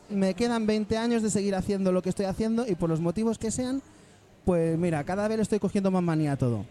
me 0.08 0.34
quedan 0.34 0.66
20 0.66 0.96
años 0.96 1.22
de 1.22 1.30
seguir 1.30 1.54
haciendo 1.56 1.90
lo 1.92 2.02
que 2.02 2.10
estoy 2.10 2.26
haciendo 2.26 2.66
y 2.66 2.74
por 2.76 2.88
los 2.88 3.00
motivos 3.00 3.38
que 3.38 3.50
sean, 3.50 3.82
pues 4.44 4.78
mira, 4.78 5.02
cada 5.04 5.26
vez 5.26 5.36
le 5.38 5.42
estoy 5.42 5.58
cogiendo 5.58 5.90
más 5.90 6.02
manía 6.02 6.32
a 6.32 6.36
todo. 6.36 6.64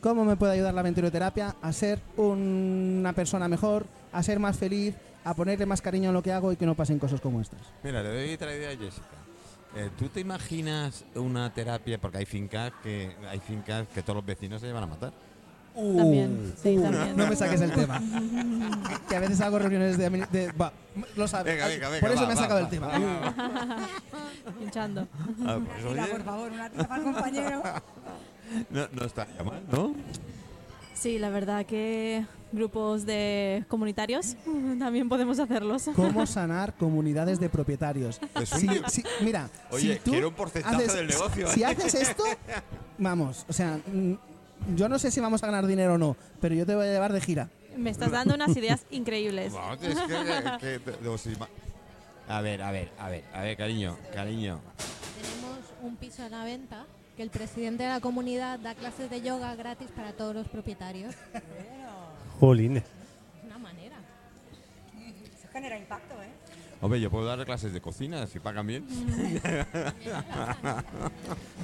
¿Cómo 0.00 0.24
me 0.24 0.36
puede 0.36 0.54
ayudar 0.54 0.72
la 0.72 0.80
aventuroterapia 0.80 1.56
a 1.60 1.72
ser 1.74 2.00
una 2.16 3.12
persona 3.12 3.48
mejor, 3.48 3.84
a 4.12 4.22
ser 4.22 4.38
más 4.38 4.56
feliz, 4.56 4.94
a 5.24 5.34
ponerle 5.34 5.66
más 5.66 5.82
cariño 5.82 6.08
a 6.08 6.12
lo 6.14 6.22
que 6.22 6.32
hago 6.32 6.52
y 6.52 6.56
que 6.56 6.64
no 6.64 6.74
pasen 6.74 6.98
cosas 6.98 7.20
como 7.20 7.40
estas? 7.42 7.60
Mira, 7.84 8.02
le 8.02 8.08
doy 8.08 8.32
otra 8.32 8.54
idea 8.56 8.70
a 8.70 8.76
Jessica. 8.76 9.06
Eh, 9.76 9.90
¿Tú 9.98 10.08
te 10.08 10.20
imaginas 10.20 11.04
una 11.14 11.52
terapia? 11.52 11.98
Porque 11.98 12.18
hay 12.18 12.26
fincas 12.26 12.72
que 12.82 13.14
hay 13.28 13.38
fincas 13.38 13.86
que 13.88 14.02
todos 14.02 14.16
los 14.16 14.26
vecinos 14.26 14.60
se 14.60 14.66
llevan 14.66 14.82
a 14.84 14.86
matar. 14.86 15.12
También, 15.74 16.52
sí, 16.60 16.76
también. 16.82 17.16
No 17.16 17.26
me 17.26 17.36
saques 17.36 17.60
el 17.60 17.72
tema. 17.72 18.00
que 19.08 19.16
a 19.16 19.20
veces 19.20 19.40
hago 19.40 19.58
reuniones 19.58 19.96
de... 19.96 20.52
va, 20.52 20.72
lo 21.16 21.28
sabes. 21.28 21.54
Venga, 21.54 21.68
venga, 21.68 21.88
venga, 21.88 22.00
por 22.00 22.10
eso 22.10 22.22
va, 22.22 22.26
me 22.26 22.32
he 22.32 22.36
va, 22.36 22.42
sacado 22.42 22.60
va, 22.60 22.66
el 22.66 22.70
tema. 22.70 22.86
va. 24.48 24.52
Pinchando. 24.58 25.08
Ah, 25.46 25.58
pues, 25.64 26.08
por 26.08 26.24
favor, 26.24 26.52
una 26.52 26.70
tapa 26.70 26.94
al 26.96 27.02
compañero. 27.04 27.62
no, 28.70 28.88
no 28.92 29.04
estaría 29.04 29.42
mal, 29.44 29.62
¿no? 29.70 29.94
Sí, 31.00 31.18
la 31.18 31.30
verdad 31.30 31.64
que 31.64 32.26
grupos 32.52 33.06
de 33.06 33.64
comunitarios 33.68 34.36
también 34.78 35.08
podemos 35.08 35.38
hacerlos. 35.38 35.88
¿Cómo 35.96 36.26
sanar 36.26 36.74
comunidades 36.74 37.40
de 37.40 37.48
propietarios? 37.48 38.20
Si- 38.44 38.68
si- 38.88 39.04
mira, 39.22 39.48
Oye, 39.70 39.94
si 39.94 40.00
tú 40.00 40.10
quiero 40.10 40.28
un 40.28 40.34
porcentaje 40.34 40.86
del 40.88 41.06
negocio, 41.06 41.48
Si 41.48 41.62
¿eh? 41.62 41.66
haces 41.66 41.94
esto, 41.94 42.24
vamos, 42.98 43.46
o 43.48 43.52
sea, 43.52 43.78
mm, 43.86 44.12
yo 44.76 44.88
no 44.90 44.98
sé 44.98 45.10
si 45.10 45.20
vamos 45.20 45.42
a 45.42 45.46
ganar 45.46 45.66
dinero 45.66 45.94
o 45.94 45.98
no, 45.98 46.16
pero 46.40 46.54
yo 46.54 46.66
te 46.66 46.74
voy 46.74 46.86
a 46.86 46.92
llevar 46.92 47.12
de 47.14 47.20
gira. 47.22 47.48
Me 47.78 47.88
estás 47.88 48.10
dando 48.10 48.34
unas 48.34 48.54
ideas 48.54 48.82
increíbles. 48.90 49.54
Vamos, 49.54 49.78
es 49.82 49.96
que- 49.98 50.80
que- 50.84 50.98
que- 51.00 51.08
os 51.08 51.26
ima- 51.26 51.48
A 52.28 52.42
ver, 52.42 52.62
a 52.62 52.70
ver, 52.70 52.90
a 52.98 53.08
ver, 53.08 53.24
a 53.32 53.40
ver, 53.40 53.56
cariño, 53.56 53.96
cariño. 54.12 54.60
Tenemos 55.16 55.58
un 55.82 55.96
piso 55.96 56.22
a 56.24 56.28
la 56.28 56.44
venta 56.44 56.84
que 57.20 57.24
el 57.24 57.30
presidente 57.30 57.82
de 57.82 57.90
la 57.90 58.00
comunidad 58.00 58.58
da 58.60 58.74
clases 58.74 59.10
de 59.10 59.20
yoga 59.20 59.54
gratis 59.54 59.90
para 59.94 60.14
todos 60.14 60.34
los 60.34 60.48
propietarios. 60.48 61.14
Jolines. 62.40 62.82
Es 62.82 63.44
una 63.44 63.58
manera. 63.58 63.96
Eso 65.38 65.46
genera 65.52 65.76
impacto, 65.76 66.14
¿eh? 66.22 66.30
Hombre, 66.82 66.98
yo 66.98 67.10
puedo 67.10 67.26
dar 67.26 67.44
clases 67.44 67.74
de 67.74 67.80
cocina 67.82 68.26
si 68.26 68.40
pagan 68.40 68.66
bien. 68.66 68.86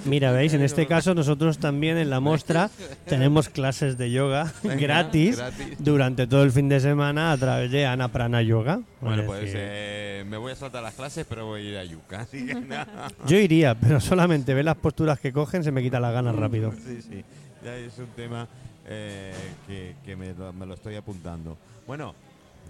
Mira, 0.05 0.31
veis, 0.31 0.53
en 0.53 0.61
este 0.63 0.87
caso 0.87 1.15
nosotros 1.15 1.59
también 1.59 1.97
en 1.97 2.11
la 2.11 2.21
muestra 2.21 2.71
tenemos 3.07 3.49
clases 3.49 3.97
de 3.97 4.11
yoga 4.11 4.53
gratis, 4.63 5.39
gratis. 5.39 5.77
durante 5.79 6.27
todo 6.27 6.43
el 6.43 6.53
fin 6.53 6.69
de 6.69 6.81
semana 6.81 7.33
a 7.33 7.39
través 7.39 7.71
de 7.71 7.87
Ana 7.87 8.09
Prana 8.09 8.43
Yoga. 8.43 8.81
Bueno, 9.01 9.23
Es 9.23 9.27
pues 9.27 9.41
decir, 9.41 9.57
eh, 9.59 10.25
me 10.29 10.37
voy 10.37 10.53
a 10.53 10.57
saltar 10.57 10.83
las 10.83 10.95
clases, 10.95 11.25
pero 11.27 11.47
voy 11.47 11.67
a 11.67 11.71
ir 11.71 11.79
a 11.79 11.85
Yuca. 11.85 12.27
Que 12.27 12.55
nada. 12.55 13.09
Yo 13.27 13.39
iría, 13.39 13.75
pero 13.75 14.01
solamente 14.01 14.53
ver 14.53 14.67
las 14.67 14.77
posturas 14.77 15.19
que 15.19 15.33
cogen 15.33 15.65
se 15.65 15.73
me 15.73 15.83
quita 15.83 15.99
las 15.99 16.13
ganas 16.13 16.37
rápido. 16.37 16.73
Sí, 16.73 17.01
sí. 17.01 17.25
Ya 17.65 17.75
es 17.75 17.97
un 17.99 18.09
tema 18.09 18.47
eh, 18.87 19.33
que, 19.67 19.95
que 20.05 20.15
me, 20.15 20.35
lo, 20.35 20.53
me 20.53 20.67
lo 20.67 20.75
estoy 20.75 20.95
apuntando. 20.97 21.57
Bueno, 21.87 22.15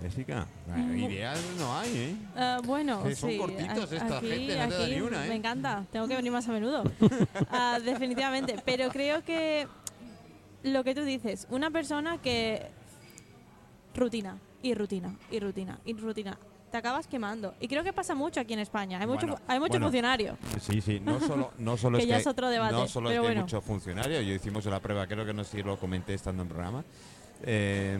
Jessica, 0.03 0.47
eh, 0.75 0.99
ideas 0.99 1.39
no 1.59 1.77
hay, 1.79 1.97
¿eh? 1.97 2.17
Ah, 2.37 2.61
bueno, 2.65 3.03
Que 3.03 3.17
son 3.17 3.31
sí. 3.31 3.39
cortitos 3.39 3.91
a- 3.93 3.97
esta 3.97 4.19
aquí, 4.19 4.29
gente, 4.29 4.57
no 4.57 4.69
te 4.69 4.75
da 4.75 4.85
aquí 4.85 4.95
ni 4.95 5.01
una, 5.01 5.25
¿eh? 5.25 5.29
Me 5.29 5.35
encanta, 5.37 5.87
tengo 5.91 6.07
que 6.07 6.15
venir 6.17 6.31
más 6.33 6.49
a 6.49 6.53
menudo. 6.53 6.85
Ah, 7.51 7.79
definitivamente, 7.83 8.57
pero 8.65 8.89
creo 8.91 9.25
que 9.25 9.67
lo 10.63 10.85
que 10.85 10.95
tú 10.95 11.03
dices, 11.03 11.47
una 11.51 11.71
persona 11.71 12.19
que 12.19 12.67
rutina 13.95 14.39
y 14.63 14.75
rutina 14.75 15.15
y 15.31 15.41
rutina 15.41 15.79
y 15.85 15.95
rutina, 15.95 16.39
te 16.71 16.77
acabas 16.77 17.07
quemando. 17.07 17.55
Y 17.61 17.69
creo 17.69 17.83
que 17.85 17.93
pasa 17.93 18.15
mucho 18.15 18.41
aquí 18.41 18.53
en 18.53 18.59
España. 18.59 18.99
Hay 19.01 19.07
mucho, 19.07 19.27
Bueno, 19.27 19.41
hay 19.47 19.59
mucho 19.59 19.71
bueno. 19.73 19.87
funcionario. 19.87 20.37
Sí, 20.61 20.81
sí, 20.81 21.01
no 21.01 21.21
solo, 21.21 21.53
no 21.59 21.77
solo 21.77 21.97
Que 21.99 22.03
es 22.05 22.09
ya 22.09 22.17
que 22.17 22.21
es 22.23 22.27
otro 22.27 22.49
debate, 22.51 22.73
no 22.75 22.87
solo 22.89 23.09
es 23.09 23.13
pero 23.15 23.23
que 23.23 23.29
hay 23.29 23.35
bueno. 23.35 23.43
muchos 23.43 23.65
funcionarios, 23.65 24.25
yo 24.27 24.35
hicimos 24.35 24.65
la 24.67 24.81
prueba, 24.81 25.07
creo 25.07 25.25
que 25.25 25.33
no 25.33 25.45
sé 25.45 25.59
si 25.59 25.63
lo 25.63 25.79
comenté 25.79 26.15
estando 26.15 26.43
en 26.43 26.49
programa, 26.49 26.85
eh, 27.43 27.99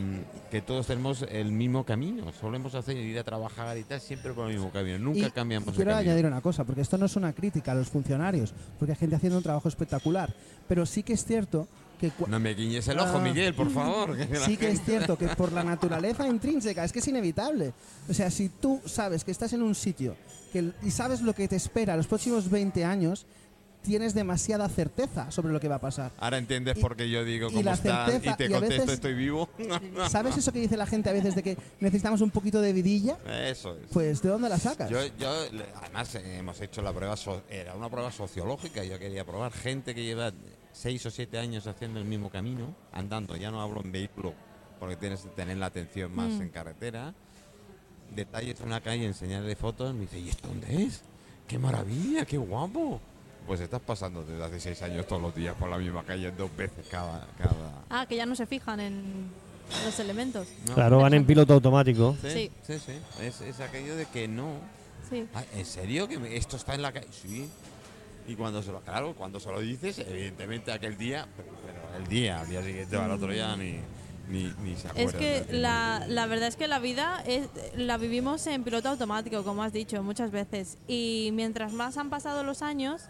que 0.51 0.63
todos 0.63 0.87
tenemos 0.87 1.25
el 1.29 1.53
mismo 1.53 1.85
camino, 1.85 2.33
solemos 2.41 2.75
hacer 2.75 2.97
ir 2.97 3.19
a 3.19 3.25
trabajar 3.25 3.77
y 3.79 3.83
tal 3.85 4.01
siempre 4.01 4.33
por 4.33 4.49
el 4.49 4.55
mismo 4.55 4.71
camino, 4.71 4.99
nunca 4.99 5.27
Y 5.27 5.31
cambiamos 5.31 5.75
quiero 5.75 5.91
camino. 5.91 6.11
añadir 6.11 6.27
una 6.27 6.41
cosa, 6.41 6.65
porque 6.65 6.81
esto 6.81 6.97
no 6.99 7.07
es 7.07 7.17
una 7.17 7.33
crítica 7.33 7.73
a 7.73 7.75
los 7.75 7.89
funcionarios, 7.89 8.55
porque 8.79 8.93
hay 8.93 8.99
gente 8.99 9.17
haciendo 9.17 9.39
un 9.39 9.43
trabajo 9.45 9.69
espectacular, 9.69 10.33
pero 10.69 10.87
sí 10.87 11.03
que 11.03 11.13
es 11.13 11.25
cierto 11.25 11.69
que 12.01 12.13
No 12.29 12.39
me 12.39 12.53
guiñes 12.55 12.87
el 12.89 12.99
ojo, 12.99 13.17
Ah. 13.19 13.23
Miguel, 13.23 13.55
por 13.55 13.71
favor. 13.71 14.15
que 14.17 14.37
sí 14.41 14.57
que 14.59 14.69
es 14.71 14.83
cierto 14.85 15.17
que 15.17 15.29
por 15.29 15.51
la 15.53 15.65
naturaleza 15.65 16.27
intrínseca 16.29 16.85
es 16.85 16.93
que 16.93 16.99
es 16.99 17.09
inevitable. 17.09 17.73
O 18.09 18.13
sea, 18.13 18.31
si 18.31 18.51
tú 18.51 18.83
sabes 18.85 19.25
que 19.25 19.31
estás 19.31 19.55
en 19.55 19.63
un 19.63 19.75
sitio 19.75 20.15
que, 20.53 20.59
el- 20.59 20.75
y 20.83 20.91
sabes 20.91 21.23
lo 21.23 21.33
que 21.33 21.49
te 21.49 21.57
espera 21.57 21.97
los 21.97 22.07
próximos 22.07 22.51
20 22.51 22.85
años, 22.85 23.25
tienes 23.87 24.13
demasiada 24.15 24.69
certeza 24.69 25.31
sobre 25.31 25.53
lo 25.53 25.61
que 25.61 25.69
va 25.69 25.77
a 25.77 25.81
pasar. 25.81 26.13
Ahora 26.19 26.39
entiendes 26.39 26.77
Y- 26.77 26.81
por 26.81 26.97
qué 26.97 27.09
yo 27.09 27.25
digo 27.25 27.49
cómo 27.49 27.63
la 27.63 27.73
estás 27.75 28.15
y 28.17 28.35
te 28.35 28.45
y 28.47 28.49
contesto 28.51 28.61
veces- 28.61 28.89
estoy 28.95 29.15
vivo. 29.15 29.49
¿Sabes 30.11 30.37
eso 30.37 30.53
que 30.53 30.61
dice 30.61 30.77
la 30.77 30.87
gente 30.87 31.09
a 31.11 31.13
veces 31.13 31.35
de 31.35 31.43
que 31.43 31.57
necesitamos 31.81 32.21
un 32.21 32.31
poquito 32.31 32.61
de 32.61 32.73
vidilla? 32.73 33.17
Eso 33.49 33.77
es. 33.77 33.87
Pues 33.93 34.21
¿de 34.23 34.29
dónde 34.29 34.49
la 34.49 34.59
sacas? 34.59 34.91
Yo, 34.91 34.99
yo, 35.19 35.31
además, 35.83 36.15
eh, 36.17 36.39
hemos 36.39 36.61
hecho 36.61 36.83
la 36.83 36.93
prueba, 36.93 37.17
so- 37.17 37.43
era 37.49 37.75
una 37.75 37.89
prueba 37.89 38.11
sociológica, 38.13 38.85
yo 38.85 38.99
quería 38.99 39.25
probar 39.25 39.53
gente 39.53 39.95
que 39.95 40.05
lleva 40.05 40.33
seis 40.73 41.05
o 41.07 41.11
siete 41.11 41.39
años 41.39 41.67
haciendo 41.67 41.99
el 42.01 42.05
mismo 42.05 42.29
camino, 42.31 42.75
andando, 42.93 43.37
ya 43.37 43.51
no 43.51 43.61
hablo 43.63 43.81
en 43.83 43.93
vehículo, 43.93 44.35
porque 44.79 44.97
tienes 44.97 45.21
que 45.23 45.29
tener 45.31 45.57
la 45.57 45.67
atención 45.67 46.15
más 46.15 46.33
Mm. 46.33 46.43
en 46.43 46.49
carretera, 46.51 47.15
detalles 48.15 48.61
en 48.61 48.67
una 48.67 48.81
calle, 48.81 49.07
enseñarle 49.07 49.57
fotos, 49.57 49.95
me 49.95 50.03
dice, 50.03 50.19
¿y 50.21 50.29
esto 50.29 50.49
dónde 50.49 50.85
es? 50.85 51.03
¡Qué 51.49 51.59
maravilla, 51.59 52.25
qué 52.25 52.37
guapo! 52.37 53.01
Pues 53.47 53.61
estás 53.61 53.81
pasando 53.81 54.25
desde 54.25 54.43
hace 54.45 54.59
seis 54.61 54.83
años 54.83 55.07
todos 55.07 55.23
los 55.23 55.35
días 55.35 55.55
por 55.55 55.69
la 55.69 55.79
misma 55.79 56.03
calle 56.03 56.31
dos 56.33 56.55
veces 56.57 56.85
cada... 56.91 57.27
cada 57.39 57.85
Ah, 57.91 58.07
que 58.07 58.17
ya 58.17 58.27
no 58.27 58.35
se 58.35 58.47
fijan 58.47 58.81
en 58.81 59.31
los 59.85 59.99
elementos. 60.01 60.49
¿no? 60.67 60.75
Claro, 60.75 60.99
van 60.99 61.15
en 61.15 61.25
piloto 61.25 61.55
automático. 61.55 62.17
Sí, 62.23 62.31
Sí. 62.31 62.51
sí, 62.67 62.79
sí. 62.87 62.93
Es, 63.23 63.41
es 63.41 63.61
aquello 63.61 63.97
de 63.97 64.07
que 64.07 64.27
no, 64.29 64.51
Sí. 65.09 65.25
Ah, 65.35 65.45
¿En 65.55 65.65
serio 65.65 66.09
que 66.09 66.19
me- 66.19 66.35
esto 66.37 66.57
está 66.57 66.75
en 66.75 66.83
la 66.83 66.91
calle? 66.93 67.07
Sí. 67.13 67.49
Y 68.27 68.35
cuando 68.35 68.61
se 68.65 68.73
lo, 68.73 68.81
claro, 68.81 69.15
cuando 69.15 69.39
se 69.39 69.49
lo 69.53 69.61
dices, 69.61 70.01
evidentemente 70.01 70.73
aquel 70.73 70.99
día, 70.99 71.29
pero, 71.37 71.49
pero 71.65 72.03
el 72.03 72.09
día, 72.09 72.41
al 72.41 72.49
día 72.49 72.61
siguiente 72.65 72.97
o 72.97 73.03
al 73.03 73.13
otro 73.13 73.33
ya 73.33 73.55
ni, 73.55 73.79
ni, 74.29 74.53
ni 74.65 74.75
se 74.75 74.89
Es 74.89 75.11
acuerdan 75.15 75.21
que 75.21 75.47
la, 75.53 76.05
la 76.09 76.27
verdad 76.27 76.49
es 76.49 76.57
que 76.57 76.67
la 76.67 76.81
vida 76.81 77.23
es, 77.25 77.49
la 77.77 77.99
vivimos 77.99 78.45
en 78.49 78.65
piloto 78.65 78.89
automático, 78.89 79.45
como 79.45 79.63
has 79.63 79.73
dicho 79.73 80.03
muchas 80.03 80.33
veces. 80.33 80.77
Y 80.89 81.31
mientras 81.35 81.73
más 81.73 81.97
han 81.99 82.11
pasado 82.11 82.43
los 82.43 82.63
años, 82.63 83.03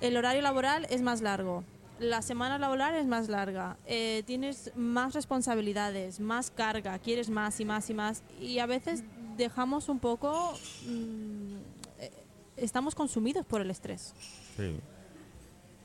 el 0.00 0.16
horario 0.16 0.42
laboral 0.42 0.86
es 0.90 1.02
más 1.02 1.20
largo. 1.20 1.64
La 1.98 2.20
semana 2.20 2.58
laboral 2.58 2.94
es 2.94 3.06
más 3.06 3.28
larga. 3.28 3.78
eh, 3.86 4.22
tienes 4.26 4.70
más 4.76 5.14
responsabilidades, 5.14 6.20
más 6.20 6.50
carga, 6.50 6.98
quieres 6.98 7.30
más 7.30 7.58
y 7.60 7.64
más 7.64 7.88
y 7.88 7.94
más. 7.94 8.22
Y 8.40 8.58
a 8.58 8.66
veces 8.66 9.02
dejamos 9.36 9.88
un 9.88 9.98
poco... 9.98 10.52
mm, 10.86 11.56
eh, 12.00 12.10
estamos 12.58 12.94
consumidos 12.94 13.46
por 13.46 13.60
el 13.62 13.70
estrés. 13.70 14.12
Sí, 14.58 14.78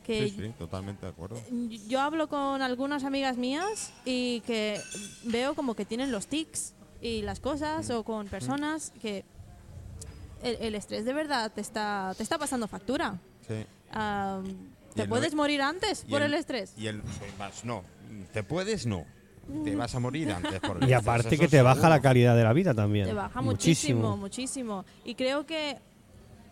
Que 0.04 0.30
sí, 0.30 0.36
sí, 0.38 0.54
totalmente 0.58 1.06
de 1.06 1.12
acuerdo. 1.14 1.38
yo 1.88 2.02
hablo 2.02 2.28
con 2.28 2.62
algunas 2.62 3.04
amigas 3.06 3.38
mías 3.38 3.94
y 4.04 4.42
que 4.42 4.82
veo 5.24 5.54
como 5.56 5.76
que 5.76 5.86
tienen 5.86 6.12
los 6.12 6.28
tics 6.28 6.74
y 7.02 7.22
las 7.22 7.40
cosas 7.40 7.90
o 7.90 8.04
con 8.04 8.28
personas 8.28 8.92
que 9.02 9.24
el, 10.44 10.58
el 10.60 10.76
estrés 10.76 11.06
de 11.06 11.14
verdad 11.14 11.52
te 11.54 11.62
está, 11.62 12.14
te 12.18 12.24
está 12.24 12.38
pasando 12.38 12.68
factura. 12.68 13.20
Sí. 13.48 13.66
Y 13.94 14.96
¿Te 14.96 15.04
el 15.04 15.10
puedes 15.10 15.36
morir 15.36 15.62
antes 15.62 16.04
y 16.08 16.12
por 16.12 16.22
el, 16.22 16.34
estrés? 16.34 16.74
Y 16.78 16.88
el 16.88 17.02
más, 17.40 17.64
no, 17.64 17.84
te 18.34 18.44
puedes 18.44 18.86
no. 18.86 19.06
Te 19.64 19.76
vas 19.76 19.96
a 19.96 20.00
morir 20.00 20.32
antes 20.32 20.60
por 20.60 20.78
el 20.78 20.90
Y 20.90 20.94
estrés, 20.94 21.02
aparte 21.02 21.36
eso 21.36 21.42
que 21.42 21.48
te 21.48 21.62
baja 21.62 21.76
seguro. 21.76 21.90
la 21.96 22.02
calidad 22.02 22.36
de 22.36 22.44
la 22.44 22.54
vida 22.54 22.74
también. 22.74 23.08
Te 23.08 23.14
baja 23.14 23.42
muchísimo, 23.42 24.16
muchísimo. 24.16 24.86
Y 25.04 25.16
creo 25.16 25.46
que 25.46 25.80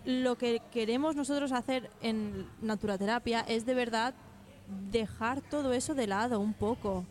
lo 0.05 0.37
que 0.37 0.61
queremos 0.71 1.15
nosotros 1.15 1.51
hacer 1.51 1.89
en 2.01 2.47
naturaterapia 2.61 3.41
es 3.41 3.65
de 3.65 3.73
verdad 3.73 4.13
dejar 4.91 5.41
todo 5.41 5.73
eso 5.73 5.95
de 5.95 6.07
lado 6.07 6.39
un 6.39 6.53
poco. 6.53 7.05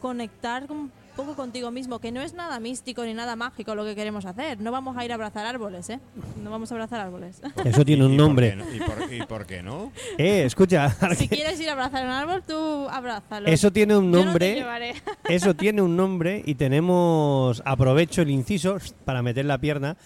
Conectar 0.00 0.70
un 0.70 0.92
poco 1.16 1.34
contigo 1.34 1.70
mismo, 1.70 1.98
que 1.98 2.10
no 2.12 2.20
es 2.22 2.34
nada 2.34 2.58
místico 2.60 3.04
ni 3.04 3.14
nada 3.14 3.36
mágico 3.36 3.74
lo 3.74 3.84
que 3.84 3.94
queremos 3.94 4.24
hacer. 4.24 4.60
No 4.60 4.72
vamos 4.72 4.96
a 4.96 5.04
ir 5.04 5.12
a 5.12 5.14
abrazar 5.14 5.46
árboles, 5.46 5.88
¿eh? 5.90 6.00
No 6.42 6.50
vamos 6.50 6.70
a 6.72 6.74
abrazar 6.74 7.00
árboles. 7.00 7.40
Eso 7.64 7.84
tiene 7.84 8.04
un 8.06 8.14
¿Y 8.14 8.16
por 8.16 8.26
nombre. 8.26 8.50
qué 8.50 8.56
no? 8.56 8.74
¿Y 8.74 8.78
por, 8.80 9.12
y 9.14 9.22
por 9.26 9.46
qué 9.46 9.62
no? 9.62 9.92
Eh, 10.18 10.44
escucha. 10.44 10.90
si 11.16 11.28
quieres 11.28 11.60
ir 11.60 11.68
a 11.68 11.72
abrazar 11.72 12.04
un 12.04 12.10
árbol, 12.10 12.42
tú 12.46 12.88
abrázalo. 12.88 13.48
Eso 13.48 13.72
tiene 13.72 13.96
un 13.96 14.06
Yo 14.06 14.10
no 14.10 14.18
te 14.18 14.24
nombre. 14.24 14.54
llevaré. 14.54 14.94
Eso 15.28 15.54
tiene 15.54 15.82
un 15.82 15.96
nombre 15.96 16.42
y 16.44 16.54
tenemos, 16.54 17.62
aprovecho 17.64 18.22
el 18.22 18.30
inciso 18.30 18.76
para 19.04 19.22
meter 19.22 19.44
la 19.44 19.58
pierna, 19.58 19.96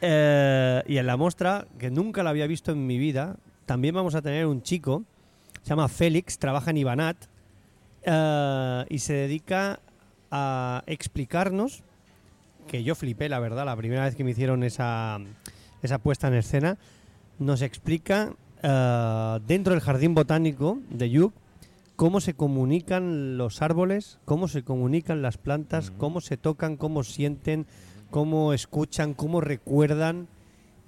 eh, 0.00 0.82
y 0.86 0.98
en 0.98 1.06
la 1.06 1.16
muestra, 1.16 1.66
que 1.78 1.90
nunca 1.90 2.22
la 2.22 2.30
había 2.30 2.46
visto 2.46 2.72
en 2.72 2.86
mi 2.86 2.98
vida, 2.98 3.36
también 3.64 3.94
vamos 3.94 4.14
a 4.14 4.22
tener 4.22 4.46
un 4.46 4.62
chico, 4.62 5.04
se 5.62 5.70
llama 5.70 5.88
Félix, 5.88 6.38
trabaja 6.38 6.70
en 6.70 6.76
Ibanat, 6.76 7.16
eh, 8.02 8.84
y 8.88 8.98
se 8.98 9.14
dedica 9.14 9.80
a 10.36 10.82
explicarnos, 10.86 11.82
que 12.68 12.82
yo 12.82 12.94
flipé, 12.94 13.28
la 13.28 13.38
verdad, 13.38 13.64
la 13.64 13.76
primera 13.76 14.04
vez 14.04 14.16
que 14.16 14.24
me 14.24 14.32
hicieron 14.32 14.62
esa, 14.62 15.18
esa 15.82 15.98
puesta 15.98 16.28
en 16.28 16.34
escena, 16.34 16.78
nos 17.38 17.62
explica 17.62 18.34
eh, 18.62 19.38
dentro 19.46 19.72
del 19.72 19.82
jardín 19.82 20.14
botánico 20.14 20.78
de 20.90 21.10
Yuc 21.10 21.32
cómo 21.96 22.20
se 22.20 22.34
comunican 22.34 23.38
los 23.38 23.62
árboles, 23.62 24.18
cómo 24.24 24.48
se 24.48 24.62
comunican 24.62 25.22
las 25.22 25.38
plantas, 25.38 25.90
cómo 25.90 26.20
se 26.20 26.36
tocan, 26.36 26.76
cómo 26.76 27.02
sienten, 27.02 27.66
cómo 28.10 28.52
escuchan, 28.52 29.14
cómo 29.14 29.40
recuerdan. 29.40 30.28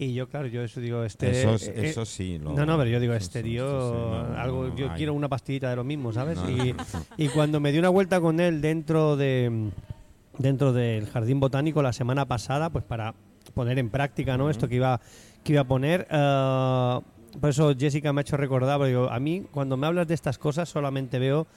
Y 0.01 0.15
yo, 0.15 0.29
claro, 0.29 0.47
yo 0.47 0.63
eso 0.63 0.81
digo, 0.81 1.03
este... 1.03 1.31
Eso, 1.31 1.55
es- 1.55 1.69
eh, 1.69 1.75
eso 1.89 2.05
sí. 2.05 2.39
lo- 2.39 2.53
no, 2.53 2.65
no, 2.65 2.79
pero 2.79 2.89
yo 2.89 3.01
digo, 3.01 3.15
eso 3.15 3.25
este 3.25 3.43
tío, 3.43 3.67
sí, 3.67 3.97
no, 4.33 4.39
algo, 4.39 4.69
no, 4.69 4.77
yo 4.77 4.91
hay. 4.91 4.97
quiero 4.97 5.13
una 5.13 5.29
pastillita 5.29 5.71
de 5.71 5.77
lo 5.77 5.83
mismo, 5.85 6.13
¿sabes? 6.13 6.37
No, 6.39 6.45
no, 6.49 6.51
y, 6.65 6.73
no. 6.73 6.85
y 7.17 7.29
cuando 7.29 7.59
me 7.59 7.73
di 7.73 7.79
una 7.81 7.89
vuelta 7.89 8.21
con 8.21 8.39
él 8.39 8.61
dentro 8.61 9.17
de 9.17 9.71
dentro 10.39 10.73
del 10.73 11.07
jardín 11.07 11.41
botánico 11.41 11.83
la 11.83 11.93
semana 11.93 12.27
pasada, 12.27 12.71
pues 12.71 12.85
para 12.85 13.13
poner 13.55 13.77
en 13.81 13.91
práctica, 13.91 14.37
¿no? 14.37 14.51
Esto 14.51 14.69
que 14.69 14.77
iba 14.77 15.01
que 15.43 15.55
iba 15.55 15.63
a 15.63 15.67
poner. 15.67 16.07
eh, 16.09 17.01
por 17.41 17.51
eso 17.51 17.75
Jessica 17.77 18.13
me 18.13 18.21
ha 18.21 18.23
hecho 18.23 18.37
recordar, 18.37 18.79
porque 18.79 18.91
digo, 18.91 19.11
a 19.11 19.19
mí 19.19 19.47
cuando 19.51 19.77
me 19.77 19.89
hablas 19.89 20.07
de 20.07 20.15
estas 20.15 20.39
cosas 20.39 20.69
solamente 20.69 21.19
veo 21.19 21.49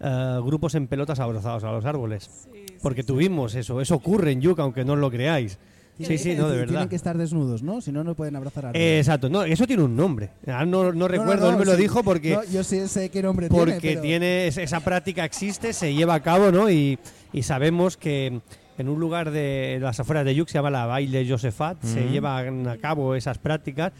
eh, 0.00 0.40
grupos 0.44 0.74
en 0.74 0.88
pelotas 0.88 1.20
abrazados 1.20 1.62
a 1.62 1.70
los 1.70 1.84
árboles. 1.84 2.48
Porque 2.82 3.04
tuvimos 3.04 3.54
eso, 3.54 3.80
eso 3.80 3.94
ocurre 3.94 4.32
en 4.32 4.40
Yucca, 4.40 4.62
aunque 4.62 4.84
no 4.84 4.94
os 4.94 4.98
lo 4.98 5.08
creáis. 5.10 5.58
Sí, 5.98 6.18
sí, 6.18 6.34
no, 6.34 6.48
de 6.50 6.56
verdad. 6.58 6.72
Tienen 6.72 6.88
que 6.90 6.96
estar 6.96 7.16
desnudos, 7.16 7.62
¿no? 7.62 7.80
Si 7.80 7.90
no, 7.90 8.04
no 8.04 8.14
pueden 8.14 8.36
abrazar 8.36 8.66
a 8.66 8.70
Eh, 8.72 8.98
exacto, 8.98 9.30
no, 9.30 9.44
eso 9.44 9.66
tiene 9.66 9.82
un 9.82 9.96
nombre. 9.96 10.30
Ah, 10.46 10.64
No, 10.66 10.92
no 10.92 11.08
recuerdo, 11.08 11.48
él 11.50 11.56
me 11.56 11.64
lo 11.64 11.74
sí. 11.74 11.82
dijo 11.82 12.02
porque 12.04 12.34
No, 12.34 12.44
yo 12.44 12.62
sí 12.64 12.86
sé 12.88 13.08
qué 13.08 13.22
nombre 13.22 13.48
porque 13.48 13.80
tiene. 13.80 13.80
pero- 13.96 14.02
tiene 14.02 14.46
es- 14.48 14.58
esa 14.58 14.80
práctica 14.80 15.24
existe, 15.24 15.72
se 15.72 15.94
lleva 15.94 16.14
a 16.14 16.20
cabo, 16.22 16.50
¿no? 16.52 16.68
Y, 16.70 16.98
y 17.32 17.42
sabemos 17.44 17.96
que 17.96 18.40
en 18.78 18.88
un 18.90 19.00
lugar 19.00 19.30
de 19.30 19.78
las 19.80 19.98
afueras 19.98 20.26
de 20.26 20.34
Yuc 20.34 20.48
se 20.48 20.58
llama 20.58 20.70
la 20.70 20.84
Baile 20.84 21.26
Josefat, 21.26 21.82
se 21.82 22.10
llevan 22.10 22.66
a 22.68 22.76
cabo 22.76 23.14
esas 23.14 23.38
prácticas 23.38 23.92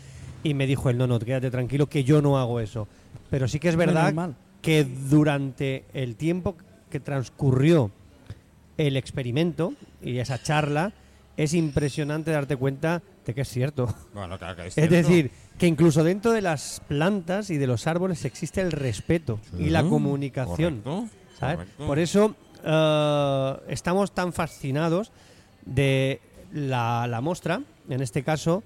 y 0.45 0.53
me 0.53 0.67
dijo 0.67 0.91
él, 0.91 0.99
no, 0.99 1.07
no, 1.07 1.19
quédate 1.19 1.51
tranquilo 1.51 1.89
que 1.89 2.05
yo 2.05 2.21
no 2.21 2.39
hago 2.39 2.61
eso. 2.61 2.87
Pero 3.31 3.49
sí 3.49 3.59
que 3.59 3.71
es 3.71 3.77
Menos 3.77 3.95
verdad 3.95 4.13
mal. 4.13 4.35
que 4.61 4.85
durante 4.85 5.85
el 5.95 6.15
tiempo 6.17 6.57
que 6.91 7.01
transcurrió 7.01 7.91
el 8.77 8.99
experimento 8.99 9.73
y 10.03 10.19
esa 10.19 10.43
charla, 10.43 10.93
es 11.37 11.55
impresionante 11.55 12.31
darte 12.31 12.57
cuenta 12.57 13.03
de 13.25 13.35
que 13.35 13.43
es 13.43 13.49
cierto. 13.49 13.95
Bueno, 14.15 14.39
claro 14.39 14.57
que 14.57 14.63
es, 14.63 14.79
Es 14.79 14.89
cierto. 14.89 14.95
decir, 14.95 15.31
que 15.59 15.67
incluso 15.67 16.03
dentro 16.05 16.33
de 16.33 16.43
las 16.43 16.81
plantas 16.89 17.51
y 17.51 17.59
de 17.59 17.67
los 17.67 17.87
árboles 17.87 18.25
existe 18.25 18.61
el 18.61 18.73
respeto 18.73 19.39
y 19.59 19.71
la 19.71 19.83
comunicación. 19.83 20.81
correcto, 20.83 21.09
¿sabes? 21.39 21.57
correcto. 21.57 21.87
Por 21.87 21.99
eso 21.99 22.37
eh, 22.65 23.55
estamos 23.69 24.13
tan 24.13 24.33
fascinados 24.33 25.13
de 25.65 26.21
la, 26.53 27.07
la 27.09 27.21
muestra, 27.21 27.61
en 27.89 28.01
este 28.01 28.23
caso, 28.23 28.63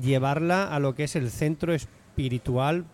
llevarla 0.00 0.74
a 0.74 0.78
lo 0.78 0.94
que 0.94 1.04
es 1.04 1.16
el 1.16 1.30
centro 1.30 1.74
espiritual 1.74 2.84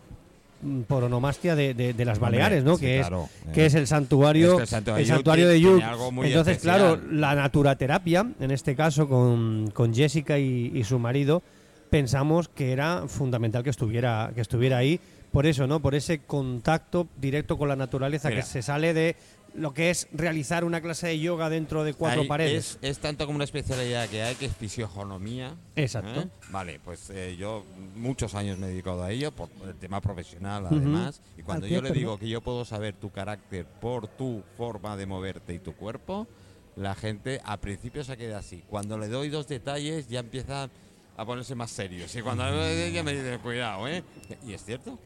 por 0.87 1.03
onomastia 1.03 1.55
de, 1.55 1.73
de- 1.73 1.93
de 1.93 2.05
las 2.05 2.19
Baleares, 2.19 2.63
¿no? 2.63 2.75
sí, 2.77 2.85
que, 2.85 2.99
claro, 2.99 3.29
es, 3.47 3.53
que 3.53 3.63
eh. 3.63 3.65
es 3.65 3.75
el 3.75 3.87
santuario, 3.87 4.55
Es 4.55 4.61
el 4.61 4.67
santuario 4.67 5.01
el 5.01 5.07
santuario 5.07 5.47
de 5.47 5.59
Yuc. 5.61 5.81
Entonces, 5.81 6.57
especial. 6.57 6.57
claro, 6.77 7.01
la 7.11 7.35
naturaterapia, 7.35 8.25
en 8.39 8.51
este 8.51 8.75
caso 8.75 9.07
con, 9.09 9.71
con 9.73 9.93
Jessica 9.93 10.37
y, 10.39 10.71
y 10.73 10.83
su 10.83 10.99
marido, 10.99 11.41
pensamos 11.89 12.47
que 12.49 12.71
era 12.71 13.03
fundamental 13.07 13.63
que 13.63 13.69
estuviera, 13.69 14.31
que 14.33 14.41
estuviera 14.41 14.77
ahí. 14.77 14.99
Por 15.31 15.45
eso, 15.45 15.65
¿no? 15.65 15.79
Por 15.79 15.95
ese 15.95 16.19
contacto 16.19 17.07
directo 17.19 17.57
con 17.57 17.69
la 17.69 17.75
naturaleza 17.77 18.27
Mira. 18.29 18.41
que 18.41 18.47
se 18.47 18.61
sale 18.61 18.93
de 18.93 19.15
lo 19.53 19.73
que 19.73 19.89
es 19.89 20.07
realizar 20.13 20.63
una 20.63 20.81
clase 20.81 21.07
de 21.07 21.19
yoga 21.19 21.49
dentro 21.49 21.83
de 21.83 21.93
cuatro 21.93 22.27
paredes. 22.27 22.79
Es, 22.81 22.89
es 22.91 22.99
tanto 22.99 23.25
como 23.25 23.35
una 23.35 23.43
especialidad 23.43 24.07
que 24.09 24.23
hay 24.23 24.35
que 24.35 24.45
es 24.45 24.55
fisionomía. 24.55 25.55
Exacto. 25.75 26.21
¿eh? 26.21 26.27
Vale, 26.49 26.79
pues 26.83 27.09
eh, 27.09 27.35
yo 27.37 27.65
muchos 27.95 28.35
años 28.35 28.57
me 28.57 28.67
he 28.67 28.69
dedicado 28.69 29.03
a 29.03 29.11
ello 29.11 29.31
por 29.31 29.49
el 29.67 29.75
tema 29.75 30.01
profesional 30.01 30.67
además. 30.67 31.21
Y 31.37 31.43
cuando 31.43 31.65
¿Al 31.65 31.71
yo 31.71 31.81
le 31.81 31.91
digo 31.91 32.17
que 32.17 32.29
yo 32.29 32.41
puedo 32.41 32.65
saber 32.65 32.95
tu 32.95 33.11
carácter 33.11 33.65
por 33.65 34.07
tu 34.07 34.43
forma 34.57 34.95
de 34.95 35.05
moverte 35.05 35.53
y 35.53 35.59
tu 35.59 35.73
cuerpo, 35.73 36.27
la 36.75 36.95
gente 36.95 37.41
al 37.43 37.59
principio 37.59 38.03
se 38.03 38.17
queda 38.17 38.39
así. 38.39 38.63
Cuando 38.69 38.97
le 38.97 39.07
doy 39.07 39.29
dos 39.29 39.47
detalles 39.47 40.07
ya 40.07 40.19
empieza 40.19 40.69
a 41.17 41.25
ponerse 41.25 41.55
más 41.55 41.71
serios. 41.71 42.15
Y 42.15 42.21
cuando 42.21 42.45
le 42.45 42.51
doy 42.51 42.81
ella 42.89 43.03
me 43.03 43.13
dice, 43.13 43.37
cuidado, 43.39 43.87
¿eh? 43.87 44.03
Y 44.45 44.53
es 44.53 44.63
cierto. 44.63 44.97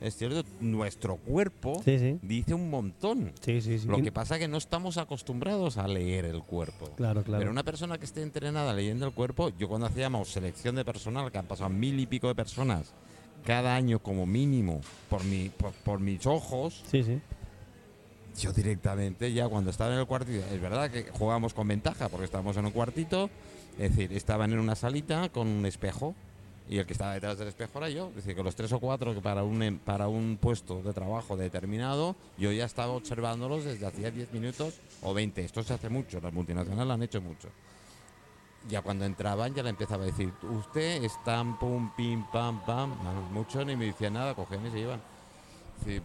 Es 0.00 0.16
cierto, 0.16 0.42
nuestro 0.60 1.16
cuerpo 1.16 1.82
Sí, 1.84 1.98
sí. 1.98 2.18
dice 2.22 2.54
un 2.54 2.70
montón. 2.70 3.32
Sí, 3.40 3.60
sí, 3.60 3.78
sí. 3.78 3.86
Lo 3.86 4.00
que 4.02 4.10
pasa 4.10 4.36
es 4.36 4.40
que 4.40 4.48
no 4.48 4.56
estamos 4.56 4.96
acostumbrados 4.96 5.76
a 5.76 5.86
leer 5.86 6.24
el 6.24 6.42
cuerpo. 6.42 6.90
Claro, 6.96 7.22
claro. 7.22 7.40
Pero 7.40 7.50
una 7.50 7.64
persona 7.64 7.98
que 7.98 8.06
esté 8.06 8.22
entrenada 8.22 8.72
leyendo 8.72 9.06
el 9.06 9.12
cuerpo, 9.12 9.50
yo 9.58 9.68
cuando 9.68 9.86
hacíamos 9.86 10.28
selección 10.32 10.74
de 10.76 10.84
personal, 10.86 11.30
que 11.30 11.36
han 11.38 11.46
pasado 11.46 11.68
mil 11.68 12.00
y 12.00 12.06
pico 12.06 12.28
de 12.28 12.34
personas 12.34 12.94
cada 13.44 13.74
año 13.76 13.98
como 13.98 14.24
mínimo 14.26 14.80
por, 15.10 15.22
mi, 15.24 15.50
por, 15.50 15.72
por 15.72 16.00
mis 16.00 16.26
ojos, 16.26 16.82
Sí, 16.90 17.02
sí. 17.02 17.20
yo 18.38 18.52
directamente 18.52 19.32
ya 19.32 19.48
cuando 19.48 19.70
estaba 19.70 19.92
en 19.94 20.00
el 20.00 20.06
cuartito, 20.06 20.44
es 20.52 20.60
verdad 20.60 20.90
que 20.90 21.04
jugábamos 21.10 21.52
con 21.54 21.68
ventaja 21.68 22.08
porque 22.08 22.24
estábamos 22.24 22.56
en 22.56 22.66
un 22.66 22.70
cuartito, 22.72 23.28
es 23.78 23.96
decir, 23.96 24.12
estaban 24.16 24.52
en 24.52 24.58
una 24.58 24.74
salita 24.76 25.28
con 25.30 25.46
un 25.48 25.64
espejo 25.66 26.14
y 26.70 26.78
el 26.78 26.86
que 26.86 26.92
estaba 26.92 27.14
detrás 27.14 27.36
del 27.36 27.48
espejo 27.48 27.78
era 27.78 27.88
yo, 27.90 28.08
es 28.10 28.14
decir, 28.14 28.36
que 28.36 28.44
los 28.44 28.54
tres 28.54 28.72
o 28.72 28.78
cuatro 28.78 29.12
que 29.12 29.20
para 29.20 29.42
un, 29.42 29.60
em- 29.60 29.78
para 29.80 30.06
un 30.06 30.38
puesto 30.40 30.80
de 30.82 30.92
trabajo 30.92 31.36
determinado, 31.36 32.14
yo 32.38 32.52
ya 32.52 32.64
estaba 32.64 32.92
observándolos 32.92 33.64
desde 33.64 33.84
hacía 33.86 34.12
10 34.12 34.32
minutos 34.32 34.74
o 35.02 35.12
20, 35.12 35.44
esto 35.44 35.64
se 35.64 35.74
hace 35.74 35.88
mucho, 35.88 36.20
las 36.20 36.32
multinacionales 36.32 36.86
lo 36.86 36.94
han 36.94 37.02
hecho 37.02 37.20
mucho. 37.20 37.48
Ya 38.68 38.82
cuando 38.82 39.04
entraban 39.04 39.52
ya 39.52 39.64
le 39.64 39.70
empezaba 39.70 40.04
a 40.04 40.06
decir, 40.06 40.32
usted 40.42 41.02
está 41.02 41.42
pum, 41.58 41.90
pim, 41.96 42.22
pam, 42.32 42.60
pam, 42.64 42.90
no, 43.02 43.12
mucho 43.32 43.64
ni 43.64 43.74
me 43.74 43.86
decía 43.86 44.10
nada, 44.10 44.34
cogían 44.34 44.64
y 44.66 44.70
se 44.70 44.78
iban. 44.78 45.00
Sí, 45.84 45.96
eh, 45.96 46.02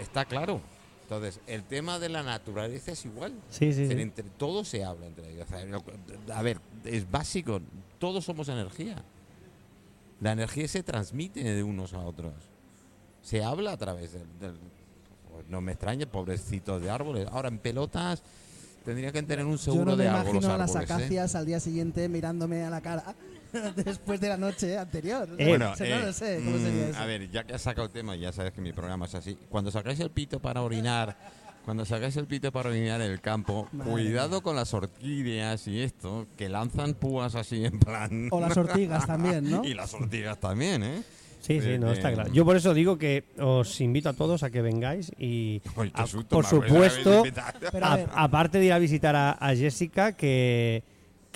está 0.00 0.24
claro. 0.24 0.60
Entonces, 1.06 1.38
el 1.46 1.62
tema 1.62 2.00
de 2.00 2.08
la 2.08 2.24
naturaleza 2.24 2.90
es 2.90 3.04
igual. 3.04 3.32
Sí, 3.48 3.72
sí. 3.72 3.82
Entre 3.90 4.24
todos 4.36 4.66
se 4.66 4.84
habla 4.84 5.06
entre 5.06 5.32
ellos. 5.32 5.46
A 6.34 6.42
ver, 6.42 6.58
es 6.84 7.08
básico. 7.08 7.60
Todos 8.00 8.24
somos 8.24 8.48
energía. 8.48 8.96
La 10.20 10.32
energía 10.32 10.66
se 10.66 10.82
transmite 10.82 11.44
de 11.44 11.62
unos 11.62 11.92
a 11.94 12.00
otros. 12.00 12.32
Se 13.22 13.44
habla 13.44 13.72
a 13.72 13.76
través 13.76 14.14
del, 14.14 14.26
del- 14.40 14.58
pues 15.32 15.46
no 15.48 15.60
me 15.60 15.72
extraña, 15.72 16.06
pobrecitos 16.06 16.82
de 16.82 16.90
árboles. 16.90 17.28
Ahora 17.30 17.48
en 17.48 17.58
pelotas 17.58 18.22
tendría 18.84 19.12
que 19.12 19.22
tener 19.22 19.44
un 19.44 19.52
Yo 19.52 19.58
seguro 19.58 19.92
no 19.92 19.96
me 19.96 20.04
de 20.04 20.08
imagino 20.10 20.52
a 20.52 20.58
las 20.58 20.70
árboles. 20.74 20.90
¿eh? 20.90 20.94
acacias 20.94 21.34
al 21.36 21.46
día 21.46 21.60
siguiente 21.60 22.08
mirándome 22.08 22.64
a 22.64 22.70
la 22.70 22.80
cara 22.80 23.14
después 23.76 24.20
de 24.20 24.28
la 24.28 24.36
noche 24.36 24.76
anterior. 24.78 25.28
Eh, 25.38 25.48
Bueno, 25.48 25.72
O 25.72 25.76
sea, 25.76 25.96
no 25.96 26.02
eh, 26.02 26.06
lo 26.06 26.12
sé 26.12 26.40
cómo 26.44 26.56
sería 26.58 26.86
mm, 26.86 26.90
eso. 26.90 26.98
A 26.98 27.06
ver, 27.06 27.30
ya 27.30 27.44
que 27.44 27.54
has 27.54 27.62
sacado 27.62 27.86
el 27.86 27.92
tema, 27.92 28.16
ya 28.16 28.32
sabes 28.32 28.52
que 28.52 28.60
mi 28.60 28.72
programa 28.72 29.06
es 29.06 29.14
así. 29.14 29.36
Cuando 29.48 29.70
sacáis 29.70 30.00
el 30.00 30.10
pito 30.10 30.40
para 30.40 30.62
orinar, 30.62 31.16
cuando 31.64 31.84
sacáis 31.84 32.16
el 32.16 32.26
pito 32.26 32.52
para 32.52 32.70
orinar 32.70 33.00
en 33.00 33.10
el 33.10 33.20
campo, 33.20 33.68
Madre 33.72 33.90
cuidado 33.90 34.42
con 34.42 34.54
las 34.56 34.72
orquídeas 34.74 35.66
y 35.66 35.80
esto, 35.80 36.26
que 36.36 36.48
lanzan 36.48 36.94
púas 36.94 37.34
así 37.34 37.64
en 37.64 37.78
plan. 37.78 38.28
O 38.32 38.40
las 38.40 38.56
ortigas 38.56 39.06
también, 39.06 39.50
¿no? 39.50 39.62
y 39.64 39.74
las 39.74 39.92
ortigas 39.94 40.38
también, 40.38 40.82
¿eh? 40.82 41.02
Sí, 41.40 41.60
sí, 41.60 41.78
no, 41.78 41.92
está 41.92 42.12
claro. 42.12 42.32
Yo 42.32 42.44
por 42.44 42.56
eso 42.56 42.74
digo 42.74 42.98
que 42.98 43.22
os 43.38 43.80
invito 43.80 44.08
a 44.08 44.14
todos 44.14 44.42
a 44.42 44.50
que 44.50 44.62
vengáis 44.62 45.12
y, 45.16 45.62
Uy, 45.76 45.92
qué 45.92 46.02
a- 46.02 46.06
susto, 46.06 46.28
por 46.34 46.44
supuesto, 46.44 47.22
aparte 48.14 48.58
de 48.58 48.64
ir 48.66 48.72
a 48.72 48.78
visitar 48.80 49.14
a, 49.14 49.30
a 49.32 49.54
Jessica, 49.54 50.12
que, 50.12 50.82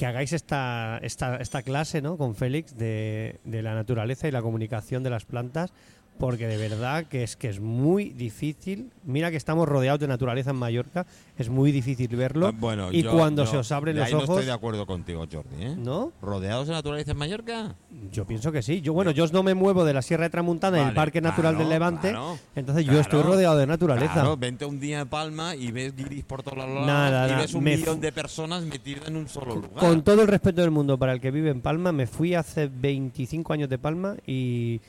que 0.01 0.07
hagáis 0.07 0.33
esta, 0.33 0.99
esta, 1.03 1.37
esta 1.37 1.61
clase 1.61 2.01
¿no? 2.01 2.17
con 2.17 2.35
Félix 2.35 2.75
de, 2.75 3.39
de 3.45 3.61
la 3.61 3.75
naturaleza 3.75 4.29
y 4.29 4.31
la 4.31 4.41
comunicación 4.41 5.03
de 5.03 5.11
las 5.11 5.27
plantas, 5.27 5.75
porque 6.21 6.47
de 6.47 6.59
verdad 6.59 7.07
que 7.07 7.23
es 7.25 7.35
que 7.35 7.49
es 7.49 7.59
muy 7.61 8.11
difícil. 8.11 8.91
Mira 9.05 9.31
que 9.31 9.39
estamos 9.39 9.67
rodeados 9.67 9.99
de 10.01 10.07
naturaleza 10.07 10.51
en 10.51 10.57
Mallorca, 10.57 11.07
es 11.39 11.49
muy 11.49 11.73
difícil 11.73 12.15
verlo. 12.15 12.49
Ah, 12.49 12.53
bueno, 12.55 12.93
y 12.93 13.03
yo- 13.03 13.11
cuando 13.13 13.45
yo 13.45 13.51
se 13.51 13.57
os 13.57 13.73
abren 13.73 13.95
de 13.97 14.01
los 14.01 14.07
ahí 14.09 14.13
No 14.13 14.19
ojos, 14.19 14.31
estoy 14.31 14.45
de 14.47 14.53
acuerdo 14.53 14.87
contigo, 14.87 15.27
Jordi, 15.33 15.65
¿eh? 15.65 15.75
¿no? 15.79 16.13
¿Rodeados 16.21 16.67
de 16.69 16.75
naturaleza 16.75 17.13
en 17.13 17.17
Mallorca? 17.17 17.75
Yo 18.13 18.27
pienso 18.27 18.53
que 18.53 18.63
sí. 18.63 18.83
Yo 18.83 18.93
bueno, 18.93 19.11
yo 19.13 19.27
no 19.29 19.43
me 19.43 19.55
muevo 19.55 19.85
de 19.85 19.95
la 19.95 20.03
Sierra 20.03 20.25
de 20.25 20.31
Tramuntana 20.31 20.77
y 20.77 20.81
el 20.81 20.87
Vale, 20.89 20.97
Parque 20.97 21.21
Natural 21.23 21.55
claro, 21.55 21.59
del 21.59 21.69
Levante, 21.71 22.11
claro, 22.11 22.39
entonces 22.55 22.85
yo 22.85 23.01
estoy 23.01 23.23
rodeado 23.23 23.57
de 23.57 23.67
naturaleza. 23.67 24.35
Vente 24.37 24.67
un 24.67 24.79
día 24.79 25.01
a 25.01 25.05
Palma 25.07 25.57
y 25.57 25.73
ves 25.73 25.97
guiris 25.97 26.25
por 26.25 26.43
todos 26.43 26.59
lados 26.59 26.87
Nada, 26.87 27.31
y 27.31 27.35
ves 27.41 27.55
un 27.55 27.65
me 27.65 27.77
millón 27.77 27.99
de 28.01 28.13
personas 28.13 28.63
metidas 28.65 29.09
en 29.09 29.17
un 29.17 29.27
solo 29.27 29.55
lugar. 29.55 29.71
Con 29.79 30.03
todo 30.03 30.21
el 30.21 30.29
respeto 30.29 30.61
del 30.61 30.71
mundo 30.71 30.99
para 30.99 31.13
el 31.15 31.21
que 31.21 31.31
vive 31.31 31.49
en 31.51 31.63
Palma, 31.63 31.93
me 31.93 32.07
fui 32.07 32.35
hace 32.35 32.67
25 32.69 33.55
años 33.55 33.71
de 33.71 33.79
Palma 33.79 34.17
y 34.27 34.81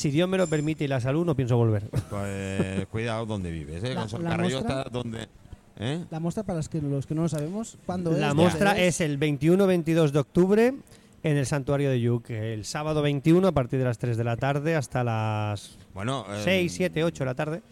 si 0.00 0.10
Dios 0.10 0.28
me 0.28 0.38
lo 0.38 0.46
permite 0.46 0.84
y 0.84 0.88
la 0.88 1.00
salud, 1.00 1.24
no 1.26 1.34
pienso 1.36 1.56
volver. 1.56 1.84
Pues 2.08 2.86
cuidado 2.86 3.26
donde 3.26 3.50
vives, 3.50 3.84
¿eh? 3.84 3.94
La- 3.94 4.06
Carrillo 4.06 4.60
muestra- 4.60 4.78
está 4.80 4.90
donde... 4.90 5.28
¿eh? 5.78 6.04
La 6.10 6.20
muestra 6.20 6.42
para 6.42 6.56
los 6.58 6.68
que, 6.68 6.80
los 6.80 7.06
que 7.06 7.14
no 7.14 7.22
lo 7.22 7.28
sabemos, 7.28 7.76
¿cuándo 7.86 8.12
es? 8.12 8.18
La 8.18 8.28
¿Dónde 8.28 8.42
muestra 8.42 8.78
es 8.78 9.00
el 9.00 9.18
21-22 9.20 10.10
de 10.10 10.18
octubre 10.18 10.74
en 11.22 11.36
el 11.36 11.44
Santuario 11.46 11.90
de 11.90 12.00
Yuc. 12.00 12.30
El 12.30 12.64
sábado 12.64 13.02
21 13.02 13.46
a 13.48 13.52
partir 13.52 13.78
de 13.78 13.84
las 13.84 13.98
3 13.98 14.16
de 14.16 14.24
la 14.24 14.36
tarde 14.36 14.74
hasta 14.76 15.04
las 15.04 15.76
Bueno, 15.94 16.24
eh, 16.30 16.40
6, 16.44 16.72
7, 16.72 17.04
8 17.04 17.24
de 17.24 17.26
la 17.26 17.34
tarde. 17.34 17.62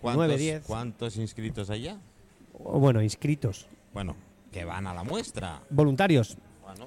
¿cuántos, 0.00 0.26
9, 0.26 0.36
10. 0.36 0.64
¿Cuántos 0.66 1.16
inscritos 1.16 1.70
hay 1.70 1.82
ya? 1.82 1.98
O, 2.62 2.78
Bueno, 2.80 3.02
inscritos. 3.02 3.66
Bueno, 3.94 4.16
que 4.52 4.64
van 4.64 4.86
a 4.86 4.94
la 4.94 5.04
muestra. 5.04 5.60
Voluntarios. 5.70 6.36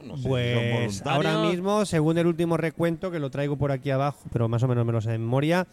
No 0.03 0.17
sé 0.17 0.23
son 0.23 0.69
Pues 0.77 1.01
ahora 1.05 1.33
mismo, 1.49 1.85
según 1.85 2.17
el 2.17 2.27
último 2.27 2.57
recuento, 2.57 3.11
que 3.11 3.19
lo 3.19 3.29
traigo 3.29 3.57
por 3.57 3.71
aquí 3.71 3.89
abajo, 3.91 4.19
pero 4.31 4.47
más 4.49 4.61
o 4.63 4.67
menos 4.67 4.85
me 4.85 4.91
lo 4.91 5.01
sé 5.01 5.11
de 5.11 5.17
memoria, 5.17 5.67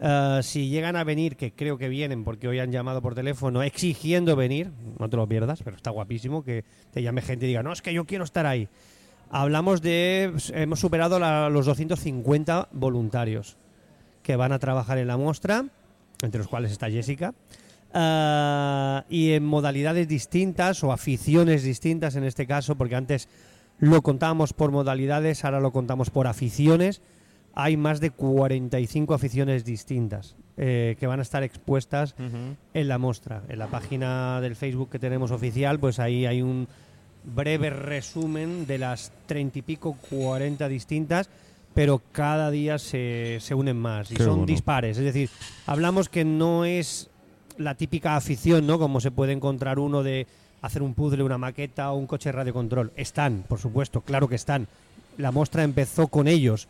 eh, 0.00 0.40
si 0.42 0.68
llegan 0.68 0.96
a 0.96 1.04
venir, 1.04 1.36
que 1.36 1.52
creo 1.52 1.76
que 1.78 1.88
vienen, 1.88 2.24
porque 2.24 2.48
hoy 2.48 2.58
han 2.58 2.72
llamado 2.72 3.02
por 3.02 3.14
teléfono 3.14 3.62
exigiendo 3.62 4.36
venir, 4.36 4.70
no 4.98 5.08
te 5.08 5.16
lo 5.16 5.26
pierdas, 5.26 5.62
pero 5.62 5.76
está 5.76 5.90
guapísimo 5.90 6.42
que 6.44 6.64
te 6.92 7.02
llame 7.02 7.22
gente 7.22 7.44
y 7.46 7.48
diga, 7.48 7.62
no, 7.62 7.72
es 7.72 7.82
que 7.82 7.92
yo 7.92 8.04
quiero 8.04 8.24
estar 8.24 8.46
ahí. 8.46 8.68
Hablamos 9.30 9.80
de, 9.82 10.32
hemos 10.54 10.80
superado 10.80 11.18
la- 11.20 11.48
los 11.50 11.66
250 11.66 12.68
voluntarios 12.72 13.56
que 14.22 14.36
van 14.36 14.52
a 14.52 14.58
trabajar 14.58 14.98
en 14.98 15.06
la 15.06 15.16
muestra, 15.16 15.64
entre 16.22 16.38
los 16.38 16.48
cuales 16.48 16.72
está 16.72 16.90
Jessica, 16.90 17.32
Ah, 17.92 19.04
y 19.08 19.32
en 19.32 19.44
modalidades 19.44 20.06
distintas 20.08 20.82
o 20.84 20.92
aficiones 20.92 21.62
distintas 21.62 22.16
en 22.16 22.24
este 22.24 22.46
caso, 22.46 22.76
porque 22.76 22.96
antes 22.96 23.28
lo 23.78 24.02
contábamos 24.02 24.52
por 24.52 24.70
modalidades, 24.70 25.44
ahora 25.44 25.60
lo 25.60 25.72
contamos 25.72 26.10
por 26.10 26.26
aficiones. 26.26 27.02
Hay 27.54 27.76
más 27.76 28.00
de 28.00 28.10
45 28.10 29.12
aficiones 29.12 29.64
distintas 29.64 30.36
eh, 30.56 30.96
que 31.00 31.06
van 31.08 31.18
a 31.18 31.22
estar 31.22 31.42
expuestas 31.42 32.14
en 32.74 32.88
la 32.88 32.98
muestra. 32.98 33.42
En 33.48 33.58
la 33.58 33.66
página 33.66 34.40
del 34.40 34.54
Facebook 34.54 34.90
que 34.90 34.98
tenemos 35.00 35.32
oficial, 35.32 35.80
pues 35.80 35.98
ahí 35.98 36.26
hay 36.26 36.42
un 36.42 36.68
breve 37.24 37.70
resumen 37.70 38.66
de 38.66 38.78
las 38.78 39.12
treinta 39.26 39.58
y 39.58 39.62
pico, 39.62 39.96
40 40.10 40.68
distintas, 40.68 41.28
pero 41.74 42.00
cada 42.12 42.50
día 42.52 42.78
se, 42.78 43.38
se 43.40 43.54
unen 43.54 43.76
más 43.76 44.10
y 44.12 44.14
Qué 44.14 44.22
son 44.22 44.30
bueno. 44.38 44.46
dispares. 44.46 44.96
Es 44.96 45.04
decir, 45.04 45.28
hablamos 45.66 46.08
que 46.08 46.24
no 46.24 46.64
es 46.64 47.09
la 47.60 47.74
típica 47.74 48.16
afición, 48.16 48.66
¿no? 48.66 48.78
Como 48.78 49.00
se 49.00 49.10
puede 49.10 49.32
encontrar 49.32 49.78
uno 49.78 50.02
de 50.02 50.26
hacer 50.62 50.82
un 50.82 50.94
puzzle, 50.94 51.22
una 51.22 51.38
maqueta 51.38 51.92
o 51.92 51.96
un 51.96 52.06
coche 52.06 52.28
de 52.30 52.32
radiocontrol. 52.32 52.92
Están, 52.96 53.44
por 53.48 53.58
supuesto, 53.58 54.00
claro 54.00 54.28
que 54.28 54.34
están. 54.34 54.66
La 55.18 55.30
muestra 55.30 55.62
empezó 55.62 56.08
con 56.08 56.26
ellos, 56.28 56.68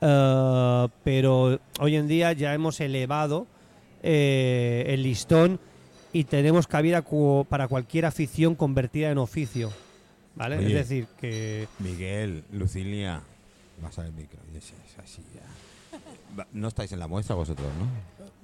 Eh, 0.00 0.88
pero 1.04 1.58
hoy 1.80 1.96
en 1.96 2.06
día 2.06 2.32
ya 2.34 2.52
hemos 2.52 2.80
elevado 2.80 3.46
eh, 4.02 4.84
el 4.88 5.02
listón 5.02 5.58
y 6.12 6.24
tenemos 6.24 6.66
cabida 6.66 7.00
cu- 7.00 7.46
para 7.48 7.66
cualquier 7.66 8.04
afición 8.04 8.54
convertida 8.56 9.10
en 9.10 9.16
oficio. 9.16 9.72
¿Vale? 10.34 10.58
Oye. 10.58 10.66
Es 10.66 10.74
decir, 10.74 11.06
que 11.18 11.66
Miguel, 11.78 12.44
Lucilia, 12.52 13.22
vas 13.82 13.98
a 13.98 14.02
ver 14.02 14.10
el 14.10 14.16
micro. 14.16 14.38
Yes, 14.52 14.64
yes, 14.64 14.98
así 15.02 15.22
ya. 15.34 15.98
Va- 16.38 16.46
No 16.52 16.68
estáis 16.68 16.92
en 16.92 16.98
la 16.98 17.08
muestra 17.08 17.34
vosotros, 17.34 17.66
¿no? 17.78 17.86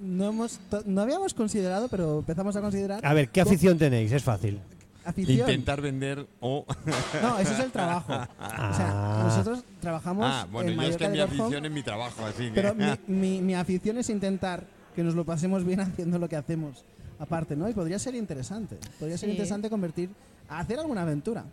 No, 0.03 0.29
hemos, 0.29 0.59
no 0.85 1.01
habíamos 1.01 1.33
considerado, 1.33 1.89
pero 1.89 2.19
empezamos 2.19 2.57
a 2.57 2.61
considerar. 2.61 3.05
A 3.07 3.15
ver, 3.15 3.29
¿qué 3.29 3.41
afición 3.41 3.79
tenéis? 3.79 4.11
Es 4.11 4.23
fácil. 4.25 4.59
Afición. 5.05 5.49
Intentar 5.49 5.81
vender 5.81 6.27
o... 6.41 6.65
No, 7.23 7.39
ese 7.39 7.55
es 7.55 7.61
el 7.61 7.71
trabajo. 7.73 8.13
O 8.13 8.75
sea, 8.75 8.91
Ah. 8.93 9.23
nosotros 9.25 9.65
trabajamos 9.81 10.27
ah, 10.29 10.47
bueno, 10.51 10.71
en 10.71 10.77
yo 10.77 10.83
es 10.89 10.97
que 10.97 11.09
mi 11.09 11.21
afición 11.21 11.65
es 11.67 11.73
mi 11.73 11.83
trabajo, 11.83 12.25
así 12.25 12.45
que... 12.51 12.53
Pero 12.53 12.75
mi, 12.75 12.85
mi, 13.07 13.41
mi 13.41 13.55
afición 13.55 13.99
es 13.99 14.11
intentar 14.11 14.65
que 14.95 15.03
nos 15.03 15.15
lo 15.15 15.25
pasemos 15.25 15.65
bien 15.65 15.81
haciendo 15.81 16.19
lo 16.19 16.29
que 16.29 16.37
hacemos 16.37 16.85
aparte, 17.19 17.55
¿no? 17.57 17.69
Y 17.69 17.73
podría 17.73 17.99
ser 17.99 18.15
interesante. 18.17 18.77
Podría 18.99 19.17
ser 19.19 19.29
Sí. 19.29 19.33
interesante 19.33 19.71
convertir 19.71 20.11
a 20.49 20.59
hacer 20.61 20.79
alguna 20.81 21.03
aventura. 21.03 21.45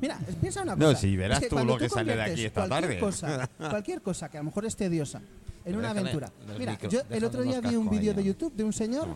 Mira, 0.00 0.18
piensa 0.40 0.62
una 0.62 0.76
cosa. 0.76 0.92
No, 0.92 0.96
sí, 0.96 1.16
verás 1.16 1.42
Es 1.42 1.48
tú 1.48 1.56
cuando 1.56 1.74
lo 1.74 1.78
que 1.78 1.88
sale 1.88 2.14
de 2.14 2.22
aquí 2.22 2.44
esta 2.44 2.66
cualquier 2.68 2.82
tarde. 2.82 3.00
Cosa, 3.00 3.48
cualquier 3.70 4.00
cosa 4.02 4.28
que 4.30 4.38
a 4.38 4.40
lo 4.40 4.44
mejor 4.46 4.64
es 4.64 4.76
tediosa 4.76 5.20
en 5.68 5.76
una 5.76 5.88
Déjale 5.88 6.00
aventura. 6.00 6.32
Mira, 6.58 6.78
yo 6.88 7.00
el 7.10 7.24
otro 7.24 7.42
día 7.42 7.60
vi 7.60 7.76
un 7.76 7.88
vídeo 7.90 8.14
de. 8.14 8.24
YouTube 8.24 8.52
de 8.54 8.64
un 8.64 8.72
señor 8.72 9.08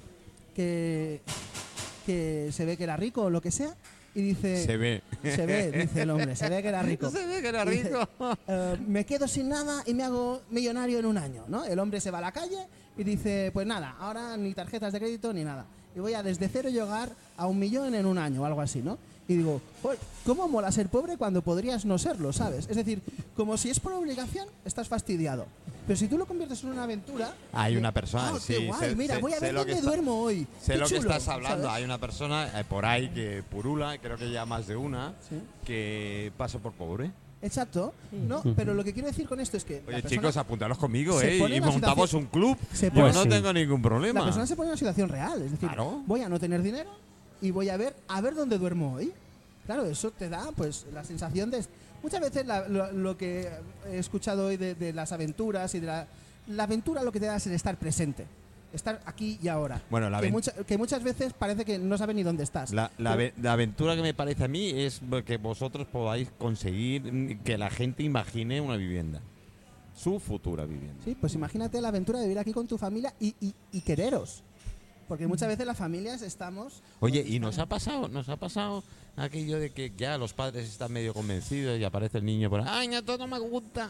que, 0.54 1.20
que 2.06 2.50
se 2.52 2.64
ve 2.64 2.76
que 2.76 2.84
era 2.84 2.96
rico 2.96 3.22
o 3.22 3.30
lo 3.30 3.40
que 3.40 3.50
sea 3.50 3.74
y 4.14 4.22
dice... 4.22 4.64
Se 4.64 4.76
ve. 4.76 5.02
Se 5.22 5.46
ve, 5.46 5.72
dice 5.72 6.02
el 6.02 6.10
hombre, 6.10 6.36
se 6.36 6.48
ve 6.48 6.62
que 6.62 6.68
era 6.68 6.82
rico. 6.82 7.10
Se 7.10 7.26
ve 7.26 7.40
que 7.40 7.48
era 7.48 7.64
Dice, 7.64 7.88
rico. 7.88 8.08
eh, 8.48 8.76
me 8.86 9.04
quedo 9.06 9.26
sin 9.26 9.48
nada 9.48 9.82
y 9.86 9.94
me 9.94 10.02
hago 10.02 10.42
millonario 10.50 10.98
en 10.98 11.06
un 11.06 11.16
año, 11.16 11.44
¿no? 11.48 11.64
El 11.64 11.78
hombre 11.78 12.00
se 12.00 12.10
va 12.10 12.18
a 12.18 12.22
la 12.22 12.32
calle 12.32 12.66
y 12.96 13.04
dice, 13.04 13.50
pues 13.52 13.66
nada, 13.66 13.96
ahora 13.98 14.36
ni 14.36 14.52
tarjetas 14.52 14.92
de 14.92 14.98
crédito 14.98 15.32
ni 15.32 15.44
nada. 15.44 15.64
Y 15.94 16.00
voy 16.00 16.14
a 16.14 16.22
desde 16.22 16.48
cero 16.48 16.68
llegar 16.68 17.10
a 17.36 17.46
un 17.46 17.58
millón 17.58 17.94
en 17.94 18.06
un 18.06 18.18
año 18.18 18.42
o 18.42 18.44
algo 18.44 18.60
así, 18.60 18.80
¿no? 18.80 18.98
Y 19.28 19.36
digo, 19.36 19.60
"Joder, 19.82 19.98
¿cómo 20.26 20.48
mola 20.48 20.72
ser 20.72 20.88
pobre 20.88 21.16
cuando 21.16 21.42
podrías 21.42 21.84
no 21.84 21.96
serlo, 21.98 22.32
sabes? 22.32 22.66
Es 22.68 22.76
decir, 22.76 23.00
como 23.36 23.56
si 23.56 23.70
es 23.70 23.78
por 23.80 23.92
obligación, 23.92 24.48
estás 24.64 24.88
fastidiado. 24.88 25.46
Pero 25.86 25.96
si 25.98 26.06
tú 26.08 26.16
lo 26.18 26.26
conviertes 26.26 26.62
en 26.64 26.70
una 26.70 26.84
aventura... 26.84 27.34
Hay 27.52 27.76
una 27.76 27.92
persona, 27.92 28.32
"Ah, 28.34 28.38
sí, 28.40 28.54
qué 28.54 28.66
guay, 28.66 28.90
sé- 28.90 28.96
mira, 28.96 29.14
sé- 29.16 29.20
voy 29.20 29.32
a 29.32 29.40
ver 29.40 29.50
que 29.50 29.56
dónde 29.58 29.72
está- 29.74 29.86
duermo 29.86 30.20
hoy. 30.22 30.46
Sé 30.60 30.72
Qué 30.72 30.78
lo 30.78 30.86
que 30.88 30.96
chulo", 30.96 31.10
estás 31.10 31.28
hablando. 31.28 31.64
¿sabes? 31.64 31.76
Hay 31.78 31.84
una 31.84 31.98
persona 31.98 32.60
eh, 32.60 32.64
por 32.64 32.84
ahí 32.84 33.08
que 33.10 33.42
purula, 33.48 33.96
creo 33.98 34.16
que 34.16 34.30
ya 34.30 34.44
más 34.46 34.66
de 34.66 34.76
una, 34.76 35.14
Sí. 35.28 35.36
que 35.64 36.32
pasa 36.36 36.58
por 36.58 36.72
pobre. 36.72 37.10
Exacto, 37.40 37.92
¿no? 38.12 38.40
Pero 38.54 38.72
lo 38.74 38.84
que 38.84 38.92
quiero 38.92 39.08
decir 39.08 39.26
con 39.26 39.40
esto 39.40 39.56
es 39.56 39.64
que... 39.64 39.82
Oye, 39.88 40.02
chicos, 40.04 40.36
apuntaros 40.36 40.78
conmigo, 40.78 41.20
¿eh? 41.20 41.38
Y 41.38 41.60
montamos 41.60 42.12
un 42.14 42.26
club. 42.26 42.56
se 42.72 42.88
Yo 42.94 43.12
no 43.12 43.22
sí. 43.24 43.28
tengo 43.28 43.52
ningún 43.52 43.82
problema. 43.82 44.20
La 44.20 44.26
persona 44.26 44.46
se 44.46 44.54
pone 44.54 44.68
en 44.68 44.70
una 44.72 44.78
situación 44.78 45.08
real, 45.08 45.42
es 45.42 45.50
decir, 45.50 45.68
Claro. 45.68 46.02
voy 46.06 46.20
a 46.20 46.28
no 46.28 46.38
tener 46.38 46.62
dinero 46.62 46.90
y 47.42 47.50
voy 47.50 47.68
a 47.68 47.76
ver 47.76 47.94
a 48.08 48.20
ver 48.22 48.34
dónde 48.34 48.56
duermo 48.56 48.94
hoy. 48.94 49.12
Claro, 49.66 49.84
eso 49.84 50.10
te 50.10 50.28
da 50.30 50.50
pues 50.56 50.86
la 50.94 51.04
sensación 51.04 51.50
de 51.50 51.62
muchas 52.02 52.20
veces 52.20 52.46
la- 52.46 52.66
lo, 52.68 52.90
lo 52.92 53.16
que 53.18 53.48
he 53.90 53.98
escuchado 53.98 54.46
hoy 54.46 54.56
de, 54.56 54.74
de 54.74 54.92
las 54.94 55.12
aventuras 55.12 55.74
y 55.74 55.80
de 55.80 55.86
la 55.86 56.06
la 56.48 56.64
aventura 56.64 57.04
lo 57.04 57.12
que 57.12 57.20
te 57.20 57.26
da 57.26 57.36
es 57.36 57.46
el 57.46 57.52
estar 57.52 57.76
presente, 57.76 58.26
estar 58.72 59.00
aquí 59.06 59.38
y 59.40 59.46
ahora. 59.46 59.80
Bueno, 59.90 60.10
la 60.10 60.20
que, 60.20 60.28
mucha- 60.32 60.52
que 60.52 60.76
muchas 60.76 61.04
veces 61.04 61.32
parece 61.32 61.64
que 61.64 61.78
no 61.78 61.96
sabes 61.96 62.16
ni 62.16 62.24
dónde 62.24 62.42
estás. 62.42 62.72
La, 62.72 62.90
la 62.98 63.16
Pero- 63.16 63.32
la 63.40 63.52
aventura 63.52 63.94
que 63.94 64.02
me 64.02 64.12
parece 64.14 64.42
a 64.44 64.48
mí 64.48 64.70
es 64.70 65.00
que 65.24 65.36
vosotros 65.36 65.86
podáis 65.86 66.28
conseguir 66.38 67.12
mm, 67.12 67.44
que 67.44 67.56
la 67.58 67.70
gente 67.70 68.02
imagine 68.02 68.60
una 68.60 68.76
vivienda. 68.76 69.20
Su 69.94 70.18
futura 70.18 70.64
vivienda. 70.64 70.96
Sí, 71.04 71.16
pues 71.20 71.34
imagínate 71.34 71.80
la 71.80 71.88
aventura 71.88 72.18
de 72.18 72.24
vivir 72.24 72.38
aquí 72.40 72.52
con 72.52 72.66
tu 72.66 72.76
familia 72.76 73.14
y, 73.20 73.34
y- 73.40 73.54
y 73.70 73.80
quereros. 73.82 74.42
Porque 75.08 75.26
muchas 75.26 75.48
veces 75.48 75.66
las 75.66 75.76
familias 75.76 76.22
estamos 76.22 76.82
Oye, 77.00 77.24
¿y 77.26 77.38
nos 77.38 77.58
ha 77.58 77.66
pasado, 77.66 78.08
nos 78.08 78.28
ha 78.28 78.36
pasado 78.36 78.82
aquello 79.16 79.58
de 79.58 79.70
que 79.70 79.92
ya 79.96 80.16
los 80.18 80.32
padres 80.32 80.68
están 80.68 80.92
medio 80.92 81.12
convencidos 81.12 81.78
y 81.78 81.84
aparece 81.84 82.18
el 82.18 82.24
niño 82.24 82.48
por 82.48 82.60
ahí, 82.60 82.66
¡ay, 82.68 82.88
no, 82.88 82.98
esto 82.98 83.18
no 83.18 83.26
me 83.26 83.38
gusta! 83.38 83.88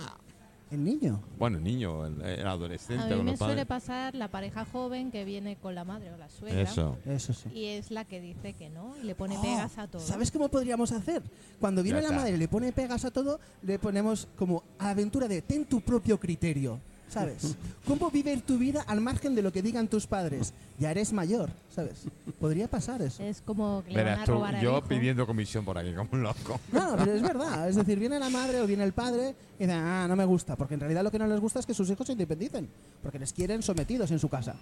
El 0.73 0.85
niño. 0.85 1.21
Bueno, 1.39 1.59
el 1.59 1.65
niño, 1.65 2.07
el, 2.07 2.23
el 2.23 2.47
adolescente 2.47 3.03
A 3.03 3.07
mí 3.09 3.17
con 3.17 3.25
me 3.27 3.31
los 3.33 3.39
suele 3.39 3.67
pasar 3.67 4.15
la 4.15 4.29
pareja 4.29 4.65
joven 4.65 5.11
que 5.11 5.23
viene 5.27 5.57
con 5.57 5.75
la 5.75 5.85
madre 5.85 6.11
o 6.11 6.17
la 6.17 6.31
suegra. 6.31 6.63
Eso. 6.63 6.97
Eso 7.05 7.35
sí. 7.35 7.51
Y 7.53 7.67
es 7.67 7.91
la 7.91 8.07
que 8.07 8.23
dice 8.23 8.55
que 8.55 8.71
no 8.71 8.97
y 8.97 9.05
le 9.05 9.15
pone 9.15 9.37
Oh, 9.37 9.43
pegas 9.43 9.77
a 9.77 9.87
todo. 9.87 10.01
¿Sabes 10.01 10.31
cómo 10.31 10.49
podríamos 10.49 10.91
hacer? 10.93 11.23
Cuando 11.61 11.83
viene 11.83 12.01
la 12.01 12.11
madre 12.13 12.31
y 12.33 12.37
le 12.39 12.49
pone 12.49 12.73
pegas 12.73 13.05
a 13.05 13.11
todo, 13.11 13.39
le 13.61 13.79
ponemos 13.79 14.29
como 14.39 14.65
aventura 14.79 15.29
de 15.29 15.43
ten 15.43 15.67
tu 15.67 15.83
propio 15.83 16.19
criterio. 16.19 16.81
¿Sabes? 17.13 17.57
¿Cómo 17.87 18.11
vivir 18.11 18.41
tu 18.41 18.57
vida 18.57 18.83
al 18.87 19.01
margen 19.03 19.35
de 19.35 19.43
lo 19.43 19.53
que 19.53 19.61
digan 19.61 19.87
tus 19.87 20.07
padres? 20.07 20.55
Ya 20.79 20.91
eres 20.91 21.13
mayor, 21.13 21.51
¿sabes? 21.69 22.05
Podría 22.41 22.69
pasar 22.69 23.03
eso. 23.03 23.23
Es 23.23 23.43
como 23.43 23.83
que 23.85 23.91
le 23.91 23.97
Verás 23.97 24.15
van 24.15 24.23
a 24.23 24.25
tú, 24.25 24.33
robar 24.33 24.55
al 24.57 24.63
yo 24.63 24.79
hijo. 24.79 24.89
pidiendo 24.89 25.27
comisión 25.27 25.63
por 25.65 25.77
aquí 25.77 25.93
como 25.93 26.09
un 26.13 26.23
loco. 26.23 26.59
No, 26.73 26.95
pero 26.97 27.13
es 27.13 27.21
verdad. 27.21 27.69
Es 27.69 27.77
decir, 27.77 27.99
viene 27.99 28.19
la 28.19 28.31
madre 28.31 28.63
o 28.63 28.67
viene 28.67 28.85
el 28.85 28.95
padre 28.95 29.35
y 29.59 29.65
dicen, 29.65 29.77
ah, 29.79 30.07
no 30.09 30.17
me 30.17 30.25
gusta. 30.25 30.57
Porque 30.57 30.73
en 30.75 30.81
realidad 30.81 31.03
lo 31.03 31.11
que 31.11 31.19
no 31.19 31.27
les 31.27 31.39
gusta 31.39 31.61
es 31.61 31.67
que 31.67 31.75
sus 31.75 31.91
hijos 31.91 32.07
se 32.07 32.13
independicen. 32.13 32.67
Porque 33.03 33.19
les 33.19 33.33
quieren 33.35 33.63
sometidos 33.63 34.11
en 34.11 34.19
su 34.19 34.31
casa. 34.31 34.55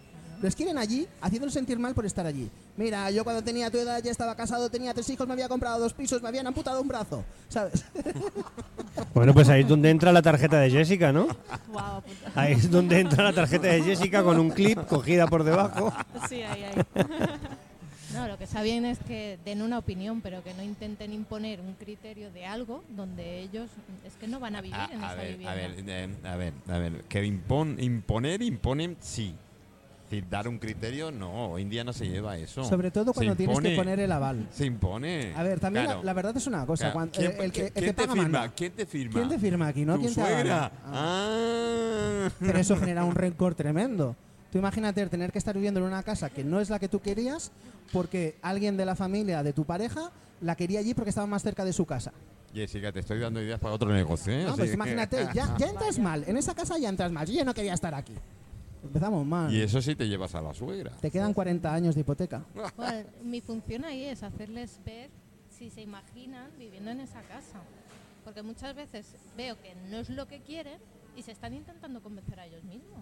Les 0.43 0.57
quieren 0.57 0.79
allí, 0.79 1.07
haciéndoles 1.21 1.53
sentir 1.53 1.79
mal 1.79 1.95
por 1.95 2.07
estar 2.07 2.25
allí. 2.25 2.51
Mira, 2.77 3.11
yo 3.11 3.25
cuando 3.25 3.43
tenía 3.43 3.71
tu 3.71 3.77
edad 3.79 4.03
ya 4.03 4.11
estaba 4.11 4.35
casado, 4.35 4.71
tenía 4.71 4.95
tres 4.95 5.09
hijos, 5.11 5.27
me 5.27 5.35
había 5.35 5.49
comprado 5.49 5.79
dos 5.79 5.93
pisos, 5.93 6.23
me 6.23 6.29
habían 6.29 6.47
amputado 6.47 6.81
un 6.81 6.89
brazo. 6.89 7.25
¿Sabes? 7.49 7.85
Bueno, 9.15 9.33
pues 9.35 9.49
ahí 9.49 9.63
es 9.63 9.69
donde 9.69 9.91
entra 9.91 10.13
la 10.13 10.23
tarjeta 10.23 10.59
de 10.61 10.71
Jessica, 10.71 11.13
¿no? 11.13 11.27
Puta. 11.27 12.03
Ahí 12.35 12.53
es 12.53 12.71
donde 12.71 13.01
entra 13.01 13.25
la 13.25 13.33
tarjeta 13.33 13.67
de 13.69 13.83
Jessica 13.83 14.23
con 14.23 14.39
un 14.39 14.51
clip 14.51 14.79
cogida 14.87 15.27
por 15.27 15.43
debajo. 15.45 15.93
Sí, 16.29 16.43
ahí, 16.43 16.65
ahí. 16.65 16.83
No, 18.15 18.27
lo 18.27 18.37
que 18.37 18.45
está 18.45 18.63
bien 18.63 18.85
es 18.85 18.99
que 18.99 19.39
den 19.45 19.63
una 19.63 19.79
opinión, 19.79 20.21
pero 20.21 20.43
que 20.43 20.53
no 20.55 20.65
intenten 20.65 21.13
imponer 21.13 21.61
un 21.61 21.75
criterio 21.75 22.33
de 22.33 22.45
algo 22.45 22.83
donde 22.89 23.39
ellos 23.39 23.71
es 24.05 24.13
que 24.15 24.27
no 24.27 24.41
van 24.41 24.57
a 24.57 24.61
vivir 24.61 24.75
A, 24.77 24.87
en 24.93 25.05
a 25.05 25.07
esa 25.07 25.15
ver, 25.15 25.29
vivienda. 25.37 25.53
a 25.53 25.55
ver, 25.55 25.75
eh, 25.87 26.09
a 26.25 26.37
ver, 26.37 26.53
a 26.69 26.79
ver, 26.79 27.05
que 27.05 27.25
impon, 27.25 27.77
imponer, 27.81 28.43
imponen, 28.43 28.97
sí. 29.01 29.33
Decir, 30.11 30.29
dar 30.29 30.49
un 30.49 30.59
criterio, 30.59 31.13
no, 31.13 31.53
hoy 31.53 31.63
en 31.63 31.71
día 31.71 31.85
no 31.85 31.93
se 31.93 32.05
lleva 32.09 32.37
eso. 32.37 32.65
Sobre 32.65 32.91
todo 32.91 33.13
cuando 33.13 33.37
tienes 33.37 33.61
que 33.61 33.77
poner 33.77 34.01
el 34.01 34.11
aval. 34.11 34.49
Se 34.51 34.67
impone. 34.67 35.33
A 35.37 35.45
ver, 35.45 35.61
también 35.61 35.85
la- 35.85 35.91
Claro. 35.93 36.05
la, 36.05 36.13
verdad 36.15 36.37
es 36.37 36.49
una 36.49 36.67
cosa. 36.67 36.87
Claro. 36.87 36.95
cuando- 36.95 37.13
¿Quién, 37.17 37.31
el, 37.31 37.41
el 37.43 37.53
que, 37.53 37.67
el 37.67 37.73
quién 37.73 37.85
que 37.85 37.93
te 37.93 37.95
paga 37.95 38.13
firma? 38.15 38.23
manda. 38.41 38.53
¿Quién 38.57 38.73
te 38.73 38.87
firma? 38.87 39.13
¿Quién 39.15 39.29
te 39.29 39.39
firma 39.39 39.67
aquí? 39.69 39.85
¿No? 39.85 39.95
¿Tu 39.95 40.01
¿Quién 40.01 40.15
te 40.15 40.21
suegra? 40.21 40.57
avala? 40.57 40.73
Ah. 40.87 42.27
Ah. 42.27 42.31
Pero 42.41 42.59
eso 42.59 42.77
genera 42.81 43.05
un 43.05 43.15
rencor 43.15 43.55
tremendo. 43.55 44.17
Tú 44.51 44.59
imagínate 44.59 45.07
tener 45.07 45.31
que 45.31 45.39
estar 45.39 45.55
viviendo 45.55 45.79
en 45.79 45.87
una 45.87 46.03
casa 46.03 46.29
que 46.29 46.43
no 46.43 46.61
es 46.61 46.71
la 46.71 46.81
que 46.81 46.89
tú 46.89 46.99
querías 47.01 47.53
porque 47.93 48.35
alguien 48.43 48.77
de 48.77 48.85
la 48.87 48.97
familia 48.97 49.45
de 49.45 49.53
tu 49.53 49.65
pareja 49.65 50.11
la 50.41 50.57
quería 50.57 50.81
allí 50.81 50.93
porque 50.93 51.11
estaba 51.11 51.29
más 51.29 51.43
cerca 51.45 51.65
de 51.65 51.73
su 51.73 51.87
casa. 51.87 52.13
Jessica, 52.53 52.91
te 52.91 52.99
estoy 52.99 53.21
dando 53.21 53.41
ideas 53.41 53.61
para 53.61 53.75
otro 53.77 53.93
negocio, 53.93 54.33
¿eh? 54.33 54.43
No, 54.45 54.57
pues 54.57 54.75
imagínate, 54.75 55.25
ya, 55.33 55.57
ya 55.57 55.69
entras 55.69 56.01
mal. 56.01 56.25
En 56.27 56.37
esa 56.37 56.53
casa 56.53 56.79
ya 56.79 56.89
entras 56.89 57.13
mal. 57.13 57.29
Yo 57.29 57.35
ya 57.35 57.45
no 57.45 57.55
quería 57.55 57.75
estar 57.75 57.95
aquí. 57.95 58.13
Empezamos 58.83 59.27
mal. 59.27 59.53
Y 59.53 59.61
eso 59.61 59.81
sí 59.83 59.95
te 59.95 60.09
llevas 60.09 60.35
a 60.35 60.41
la 60.41 60.55
suegra. 60.55 60.91
Te 61.01 61.11
quedan 61.11 61.35
40 61.35 61.73
años 61.73 61.95
de 61.95 62.01
hipoteca. 62.03 62.45
Bueno, 62.77 63.09
mi 63.23 63.41
función 63.41 63.85
ahí 63.85 64.05
es 64.05 64.23
hacerles 64.23 64.81
ver 64.85 65.11
si 65.51 65.71
se 65.71 65.83
imaginan 65.83 66.51
viviendo 66.59 66.91
en 66.91 67.01
esa 67.01 67.23
casa. 67.23 67.61
Porque 68.25 68.43
muchas 68.43 68.75
veces 68.75 69.15
veo 69.37 69.57
que 69.61 69.75
no 69.91 69.99
es 69.99 70.11
lo 70.11 70.27
que 70.27 70.41
quieren 70.41 70.79
y 71.17 71.23
se 71.23 71.33
están 71.33 71.55
intentando 71.55 72.03
convencer 72.03 72.41
a 72.41 72.47
ellos 72.47 72.65
mismos. 72.65 73.01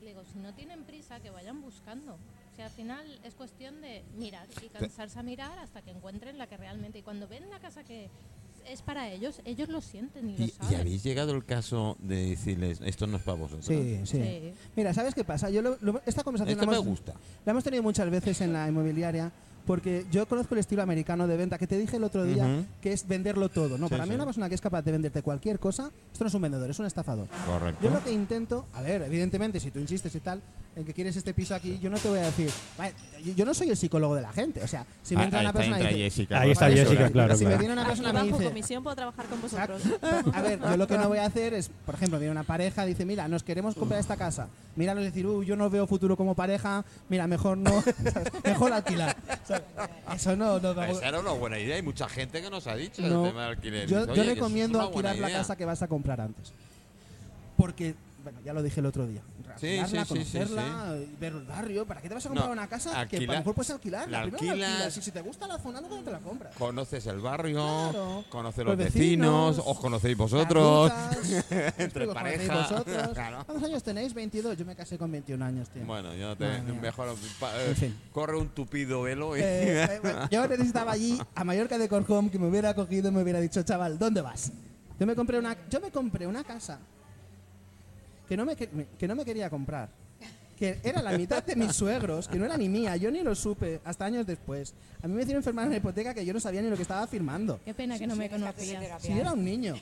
Le 0.00 0.08
digo, 0.08 0.24
si 0.24 0.38
no 0.38 0.52
tienen 0.52 0.84
prisa, 0.84 1.20
que 1.20 1.30
vayan 1.30 1.62
buscando. 1.62 2.14
O 2.14 2.56
sea, 2.56 2.66
al 2.66 2.70
final 2.72 3.20
es 3.24 3.34
cuestión 3.34 3.80
de 3.80 4.02
mirar 4.16 4.46
y 4.62 4.68
cansarse 4.68 5.18
a 5.18 5.22
mirar 5.22 5.58
hasta 5.58 5.80
que 5.82 5.90
encuentren 5.90 6.38
la 6.38 6.46
que 6.46 6.56
realmente. 6.56 6.98
Y 6.98 7.02
cuando 7.02 7.28
ven 7.28 7.48
la 7.50 7.60
casa 7.60 7.84
que 7.84 8.10
es 8.68 8.82
para 8.82 9.08
ellos, 9.10 9.40
ellos 9.44 9.68
lo 9.68 9.80
sienten 9.80 10.30
y, 10.30 10.36
lo 10.38 10.44
¿Y, 10.44 10.48
y 10.48 10.50
saben. 10.50 10.80
habéis 10.80 11.02
llegado 11.02 11.32
el 11.32 11.44
caso 11.44 11.96
de 12.00 12.30
decirles, 12.30 12.80
esto 12.84 13.06
no 13.06 13.16
es 13.16 13.22
para 13.22 13.38
vosotros? 13.38 13.64
Sí, 13.66 14.00
sí. 14.04 14.18
Sí. 14.22 14.52
Mira, 14.76 14.92
¿sabes 14.94 15.14
qué 15.14 15.24
pasa? 15.24 15.50
Yo 15.50 15.62
lo- 15.62 15.76
lo- 15.80 16.00
esta 16.06 16.22
conversación 16.24 16.58
Esto 16.58 16.64
la 16.66 16.70
me 16.70 16.76
hemos, 16.76 16.86
gusta. 16.88 17.14
la 17.44 17.50
hemos 17.52 17.64
tenido 17.64 17.82
muchas 17.82 18.10
veces 18.10 18.40
en 18.40 18.52
la 18.52 18.68
inmobiliaria 18.68 19.32
porque 19.66 20.04
yo 20.10 20.26
conozco 20.26 20.54
el 20.54 20.58
estilo 20.58 20.82
americano 20.82 21.28
de 21.28 21.36
venta 21.36 21.56
que 21.56 21.68
te 21.68 21.78
dije 21.78 21.96
el 21.96 22.02
otro 22.02 22.24
día, 22.24 22.64
que 22.80 22.92
es 22.92 23.06
venderlo 23.06 23.48
todo. 23.48 23.78
No, 23.78 23.86
Sí, 23.86 23.92
para 23.92 24.04
mí 24.06 24.10
sí. 24.10 24.14
una 24.16 24.24
persona 24.24 24.48
que 24.48 24.56
es 24.56 24.60
capaz 24.60 24.82
de 24.82 24.90
venderte 24.90 25.22
cualquier 25.22 25.60
cosa, 25.60 25.92
esto 26.12 26.24
no 26.24 26.28
es 26.28 26.34
un 26.34 26.42
vendedor, 26.42 26.68
es 26.68 26.78
un 26.80 26.86
estafador. 26.86 27.28
Correcto. 27.46 27.78
Yo 27.84 27.90
lo 27.90 28.02
que 28.02 28.10
intento, 28.12 28.66
a 28.72 28.82
ver, 28.82 29.02
evidentemente, 29.02 29.60
si 29.60 29.70
tú 29.70 29.78
insistes 29.78 30.12
y 30.16 30.18
tal, 30.20 30.42
en 30.74 30.84
que 30.86 30.94
quieres 30.94 31.14
este 31.16 31.34
piso 31.34 31.54
aquí, 31.54 31.78
yo 31.82 31.90
no 31.90 31.98
te 31.98 32.08
voy 32.08 32.18
a 32.18 32.22
decir, 32.22 32.50
"Vale, 32.78 32.94
yo- 33.22 33.34
yo 33.34 33.44
no 33.44 33.52
soy 33.52 33.68
el 33.68 33.76
psicólogo 33.76 34.14
de 34.14 34.22
la 34.22 34.32
gente, 34.32 34.62
o 34.62 34.66
sea, 34.66 34.86
si 35.02 35.14
me 35.14 35.20
Ah, 35.20 35.24
entra 35.24 35.40
ahí 35.40 35.44
una 35.46 35.52
persona 35.52 35.78
y 35.80 35.82
dice, 35.86 35.98
Jessica. 35.98 36.40
Ahí 36.40 36.50
está 36.52 36.70
Jessica, 36.70 37.06
si 37.08 37.12
claro, 37.12 37.34
me 37.34 37.38
claro. 37.40 37.58
viene 37.58 37.72
una 37.74 37.86
persona 37.86 38.08
y 38.08 38.12
me 38.12 38.18
bajo 38.20 38.38
dice, 38.38 38.48
comisión 38.48 38.82
puedo 38.82 38.96
trabajar 38.96 39.26
con 39.26 39.42
vosotros. 39.42 39.82
A 40.32 40.40
ver, 40.40 40.58
yo 40.58 40.76
lo 40.78 40.86
que 40.86 40.96
no 40.96 41.08
voy 41.08 41.18
a 41.18 41.26
hacer 41.26 41.52
es, 41.52 41.70
por 41.84 41.94
ejemplo, 41.94 42.18
viene 42.18 42.32
una 42.32 42.42
pareja, 42.44 42.86
dice, 42.86 43.04
mira, 43.04 43.28
nos 43.28 43.42
queremos 43.42 43.74
comprar 43.74 44.00
esta 44.00 44.16
casa. 44.16 44.48
Míralo 44.74 45.02
y 45.02 45.04
decir, 45.04 45.26
uy, 45.26 45.44
yo 45.44 45.56
no 45.56 45.68
veo 45.68 45.86
futuro 45.86 46.16
como 46.16 46.34
pareja, 46.34 46.84
mira, 47.10 47.26
mejor 47.26 47.58
no, 47.58 47.70
mejor 48.44 48.72
alquilar. 48.72 49.14
Eso 50.14 50.36
no, 50.36 50.58
no, 50.58 50.72
no. 50.74 50.82
Esa 50.84 51.08
era 51.08 51.20
una 51.20 51.32
buena 51.32 51.58
idea. 51.58 51.76
Hay 51.76 51.82
mucha 51.82 52.08
gente 52.08 52.40
que 52.40 52.48
nos 52.48 52.66
ha 52.66 52.76
dicho 52.76 53.02
No. 53.02 53.24
el 53.26 53.30
tema 53.30 53.42
del 53.42 53.50
alquiler. 53.56 53.86
Yo, 53.88 54.00
Dice, 54.00 54.06
yo 54.06 54.12
"Oye, 54.12 54.14
que 54.14 54.20
eso 54.22 54.30
es 54.30 54.36
recomiendo 54.36 54.80
alquilar 54.80 55.16
la 55.18 55.28
idea". 55.28 55.38
casa 55.40 55.54
que 55.56 55.66
vas 55.66 55.82
a 55.82 55.88
comprar 55.88 56.20
antes. 56.22 56.52
Porque, 57.56 57.94
bueno, 58.22 58.40
ya 58.44 58.52
lo 58.52 58.62
dije 58.62 58.80
el 58.80 58.86
otro 58.86 59.06
día. 59.06 59.22
Sí, 59.60 59.78
sí, 59.86 59.96
sí, 59.98 60.04
conocerla, 60.08 60.96
ver 61.20 61.32
el 61.34 61.44
barrio. 61.44 61.86
¿Para 61.86 62.00
qué 62.00 62.08
te 62.08 62.14
vas 62.14 62.24
a 62.24 62.28
comprar 62.28 62.46
No, 62.48 62.52
una 62.52 62.66
casa 62.68 63.06
que 63.06 63.18
a 63.18 63.20
lo 63.20 63.26
mejor 63.32 63.54
puedes 63.54 63.70
alquilar? 63.70 64.08
la 64.08 64.18
la 64.18 64.24
alquilas- 64.24 64.50
alquilas, 64.52 64.96
y 64.96 65.02
si 65.02 65.10
te 65.10 65.20
gusta 65.20 65.46
la 65.46 65.58
zona, 65.58 65.80
luego 65.80 65.98
te 65.98 66.10
la 66.10 66.18
compras. 66.20 66.54
Conoces 66.56 67.06
el 67.06 67.20
barrio, 67.20 67.58
Claro. 67.90 68.24
conoces 68.30 68.64
Los 68.64 68.76
los 68.78 68.84
vecinos, 68.92 69.48
vecinos, 69.56 69.62
os 69.66 69.78
conocéis 69.78 70.16
vosotros. 70.16 70.90
Entre 71.50 71.84
explico, 71.84 72.14
conocéis 72.14 72.48
pareja. 72.48 72.56
vosotros. 72.62 73.08
Claro. 73.14 73.44
¿Cuántos 73.44 73.68
años 73.68 73.82
tenéis? 73.82 74.14
22. 74.14 74.56
Yo 74.56 74.64
me 74.64 74.74
casé 74.74 74.96
con 74.96 75.10
21 75.12 75.44
años, 75.44 75.68
tío. 75.68 75.84
Bueno, 75.84 76.14
yo 76.14 76.34
te, 76.36 76.46
Madre 76.46 76.72
mejor 76.72 77.08
eh, 77.10 77.66
En 77.68 77.76
fin. 77.76 77.98
corre 78.12 78.36
un 78.38 78.48
tupido 78.48 79.02
velo 79.02 79.36
y 79.36 79.40
Eh, 79.40 79.84
eh, 79.84 79.98
bueno, 80.02 80.28
yo 80.30 80.46
necesitaba 80.48 80.92
allí 80.92 81.18
a 81.34 81.44
Mallorca 81.44 81.76
de 81.78 81.88
Corjón 81.88 82.30
que 82.30 82.38
me 82.38 82.46
hubiera 82.48 82.74
cogido 82.74 83.08
y 83.08 83.12
me 83.12 83.22
hubiera 83.22 83.40
dicho, 83.40 83.62
chaval, 83.62 83.98
¿dónde 83.98 84.20
vas? 84.22 84.50
Yo 84.98 85.06
me 85.06 85.14
compré 85.14 85.38
una, 85.38 85.56
yo 85.68 85.80
me 85.80 85.90
compré 85.90 86.26
una 86.26 86.44
casa 86.44 86.78
que 88.32 88.36
no 88.38 88.46
me, 88.46 88.56
que, 88.56 89.08
no 89.08 89.14
me 89.14 89.26
quería 89.26 89.50
comprar. 89.50 89.90
Que 90.56 90.78
era 90.82 91.02
la 91.02 91.18
mitad 91.18 91.44
de 91.44 91.54
mis 91.54 91.72
suegros, 91.74 92.28
que 92.28 92.38
no 92.38 92.46
era 92.46 92.56
ni 92.56 92.66
mía, 92.66 92.96
yo 92.96 93.10
ni 93.10 93.20
lo 93.20 93.34
supe 93.34 93.82
hasta 93.84 94.06
años 94.06 94.26
después. 94.26 94.72
A 95.02 95.06
mí 95.06 95.14
me 95.14 95.20
hicieron 95.20 95.42
firmar 95.42 95.66
una 95.66 95.76
hipoteca 95.76 96.14
que 96.14 96.24
yo 96.24 96.32
no 96.32 96.40
sabía 96.40 96.62
ni 96.62 96.70
lo 96.70 96.76
que 96.76 96.82
estaba 96.82 97.06
firmando. 97.06 97.60
Qué 97.62 97.74
pena 97.74 97.98
que 97.98 98.06
no 98.06 98.16
me 98.16 98.30
conocías. 98.30 99.02
Si 99.02 99.08
yo 99.08 99.20
era 99.20 99.32
un 99.34 99.44
niño. 99.44 99.74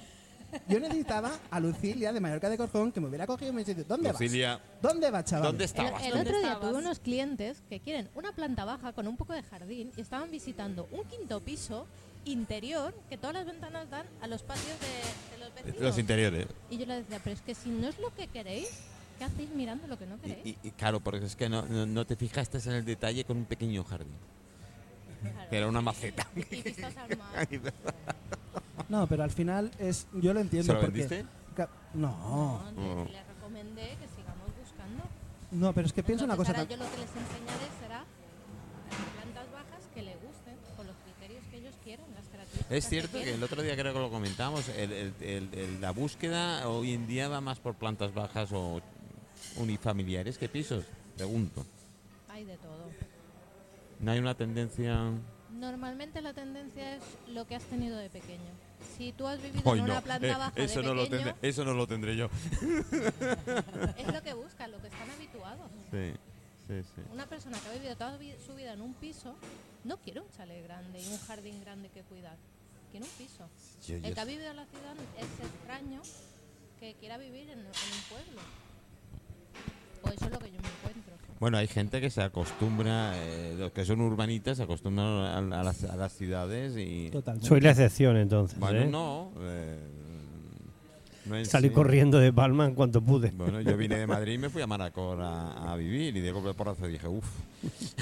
Yo 0.67 0.81
necesitaba 0.81 1.31
a 1.49 1.61
Lucilia 1.61 2.13
de 2.13 2.19
Mallorca 2.19 2.49
de 2.51 2.57
Corjón 2.57 2.91
que 2.91 3.01
me 3.01 3.07
hubiera 3.07 3.25
cogido 3.25 3.53
y 3.53 3.55
me 3.55 3.63
hubiera 3.63 3.79
dicho, 3.79 3.89
¿dónde 3.89 4.11
Lucilia, 4.11 4.57
vas? 4.57 4.83
¿Dónde 4.83 5.11
vas, 5.13 5.25
chaval? 5.25 5.45
¿dónde 5.47 5.63
El, 5.63 5.71
estabas? 5.71 6.03
el 6.05 6.11
tú? 6.11 6.19
otro 6.19 6.39
día 6.41 6.59
tuve 6.61 6.79
unos 6.79 6.99
clientes 6.99 7.63
que 7.69 7.79
quieren 7.79 8.09
una 8.17 8.33
planta 8.33 8.65
baja 8.65 8.93
con 8.93 9.07
un 9.07 9.17
poco 9.17 9.33
de 9.33 9.45
jardín 9.45 9.93
y 9.97 10.01
estaban 10.01 10.29
visitando 10.29 10.89
un 10.91 11.05
quinto 11.05 11.39
piso 11.39 11.87
interior 12.25 12.95
que 13.09 13.17
todas 13.17 13.35
las 13.35 13.47
ventanas 13.47 13.89
dan 13.91 14.07
a 14.21 14.27
los 14.27 14.43
patios 14.43 14.77
de, 14.81 15.37
de 15.37 15.45
los 15.45 15.55
vecinos. 15.55 15.81
Los 15.81 15.99
interiores. 15.99 16.47
y 16.71 16.79
yo 16.79 16.87
le 16.87 16.97
decía, 16.97 17.21
pero 17.23 17.35
es 17.35 17.43
que 17.43 17.55
si 17.55 17.71
no 17.71 17.89
es 17.89 17.99
lo 17.99 18.15
que 18.15 18.29
queréis, 18.29 18.69
¿qué 19.19 19.25
hacéis 19.25 19.51
mirando 19.51 19.87
lo 19.87 19.99
que 19.99 20.07
no 20.07 20.21
queréis? 20.21 20.45
y- 20.47 20.59
y 20.63 20.71
claro, 20.73 21.01
porque 21.01 21.25
es 21.27 21.37
que 21.37 21.49
no, 21.49 21.63
no, 21.63 21.87
no 21.87 22.05
te 22.07 22.17
fijaste 22.17 22.59
en 22.59 22.73
el 22.77 22.85
detalle 22.85 23.25
con 23.25 23.37
un 23.39 23.45
pequeño 23.47 23.85
jardín. 23.85 24.13
Claro. 25.23 25.51
Que 25.51 25.57
era 25.59 25.69
una 25.69 25.81
maceta. 25.83 26.27
Y 26.37 26.45
vistas 26.63 26.97
al 26.97 27.19
mar. 27.19 27.47
No, 28.89 29.07
pero 29.07 29.23
al 29.23 29.31
final 29.31 29.71
es, 29.79 30.07
yo 30.15 30.33
lo 30.35 30.41
entiendo. 30.41 30.67
¿Se 30.67 30.73
lo 30.73 30.81
porque- 30.81 31.07
vendiste? 31.07 31.27
ca- 31.55 31.69
No, 31.95 32.63
No, 32.73 33.05
le- 33.05 33.13
les 33.13 33.27
recomendé 33.27 33.83
que 34.01 34.09
sigamos 34.17 34.49
buscando. 34.59 35.03
no, 35.53 35.73
pero 35.75 35.87
es 35.87 35.93
que 35.93 36.03
piensa 36.03 36.25
una 36.25 36.37
cosa. 36.37 36.53
Ahora 36.53 36.65
yo 36.65 36.77
lo 36.77 36.85
que 36.91 36.97
les 36.99 37.11
enseñaré 37.11 37.67
será 37.81 38.05
las 41.99 42.27
características 42.29 42.71
Es 42.71 42.89
cierto 42.89 43.19
que 43.19 43.35
el 43.35 43.43
otro 43.43 43.63
día 43.63 43.77
creo 43.77 43.93
que 43.93 43.99
lo 43.99 44.11
comentamos, 44.11 44.69
el- 44.71 44.93
el- 44.93 45.15
el- 45.21 45.49
el- 45.55 45.81
la 45.81 45.91
búsqueda 45.91 46.69
hoy 46.69 46.95
en 46.95 47.07
día 47.07 47.29
va 47.29 47.41
más 47.41 47.59
por 47.59 47.75
plantas 47.75 48.15
bajas 48.15 48.51
o 48.53 48.81
unifamiliares 49.57 50.39
que 50.39 50.49
pisos. 50.49 50.85
Pregunto. 51.17 51.65
Hay 52.29 52.45
de 52.45 52.57
todo. 52.59 52.91
¿No 54.01 54.11
hay 54.13 54.19
una 54.19 54.35
tendencia...? 54.35 55.11
Normalmente 55.51 56.23
la 56.23 56.33
tendencia 56.33 56.97
es 56.97 57.03
lo 57.29 57.47
que 57.47 57.57
has 57.57 57.65
tenido 57.65 57.97
de 57.99 58.09
pequeño. 58.09 58.51
Si 58.97 59.13
tú 59.13 59.27
has 59.27 59.43
vivido 59.43 59.63
Hoy 59.65 59.81
en 59.81 59.87
no, 59.87 59.93
una 59.93 60.01
planta 60.01 60.27
eh, 60.29 60.35
baja 60.37 60.53
eso, 60.57 60.81
de 60.81 60.87
no 60.87 60.95
lo 60.95 61.03
pequeño, 61.05 61.25
tendré, 61.25 61.49
eso 61.49 61.65
no 61.65 61.75
lo 61.75 61.87
tendré 61.87 62.17
yo. 62.17 62.31
es 63.99 64.07
lo 64.15 64.23
que 64.23 64.33
buscan, 64.33 64.71
lo 64.71 64.81
que 64.81 64.87
están 64.87 65.11
habituados. 65.11 65.71
Sí, 65.91 66.13
sí, 66.83 66.83
sí. 66.95 67.03
Una 67.13 67.27
persona 67.27 67.59
que 67.59 67.69
ha 67.69 67.73
vivido 67.73 67.97
toda 67.97 68.19
su 68.47 68.55
vida 68.55 68.73
en 68.73 68.81
un 68.81 68.95
piso 68.95 69.35
no 69.85 69.97
quiere 69.99 70.21
un 70.21 70.31
chalet 70.31 70.63
grande 70.65 71.01
y 71.03 71.07
un 71.13 71.19
jardín 71.19 71.61
grande 71.61 71.89
que 71.89 72.03
cuidar. 72.03 72.37
Quiere 72.91 73.05
un 73.07 73.13
piso. 73.13 73.49
Yo- 73.87 73.97
yo 73.99 74.07
El 74.09 74.15
que 74.15 74.21
ha 74.21 74.25
vivido 74.25 74.51
en 74.51 74.57
la 74.57 74.67
ciudad 74.67 74.95
es 75.19 75.47
extraño 75.47 76.01
que 76.81 76.95
quiera 76.95 77.19
vivir 77.19 77.51
en, 77.51 77.59
en 77.61 77.67
un 77.67 78.03
pueblo. 78.09 78.41
O 80.03 80.09
eso 80.09 80.25
es 80.25 80.31
lo 80.31 80.39
que 80.39 80.51
yo 80.51 80.61
me 80.63 80.69
encuentro. 80.69 81.15
Bueno, 81.39 81.57
hay 81.59 81.67
gente 81.69 82.01
que 82.01 82.11
se 82.11 82.23
acostumbra, 82.23 83.13
eh, 83.17 83.55
los 83.59 83.73
que 83.73 83.85
son 83.85 84.01
urbanitas 84.03 84.57
se 84.59 84.63
acostumbran 84.63 85.53
a, 85.53 85.61
a 85.61 85.63
las, 85.65 85.85
a 85.85 85.97
las 85.97 86.13
ciudades 86.13 86.75
y... 86.77 87.11
Totalmente. 87.11 87.49
Soy 87.49 87.61
la 87.61 87.71
excepción 87.71 88.17
entonces. 88.17 88.59
Bueno, 88.59 88.81
¿eh? 88.81 88.87
no. 88.87 89.33
eh, 89.41 89.79
No 91.27 91.45
salí 91.45 91.69
sí. 91.69 91.75
corriendo 91.75 92.19
de 92.19 92.33
Palma 92.33 92.65
en 92.67 92.75
cuanto 92.75 93.03
pude. 93.03 93.31
Bueno, 93.31 93.61
yo 93.61 93.77
vine 93.77 93.99
de 93.99 94.07
Madrid 94.07 94.33
y 94.35 94.39
me 94.39 94.49
fui 94.51 94.63
a 94.63 94.67
Manacor 94.67 95.21
a, 95.21 95.73
a 95.73 95.77
vivir 95.77 96.17
y 96.17 96.21
de 96.21 96.33
golpe 96.33 96.55
porrazo 96.55 96.87
dije, 96.87 97.07
uff, 97.09 97.27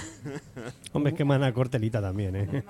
Hombre, 0.93 1.13
es 1.13 1.17
que 1.17 1.25
Manacor 1.25 1.69
telita 1.69 2.01
también, 2.01 2.37
¿eh? 2.37 2.65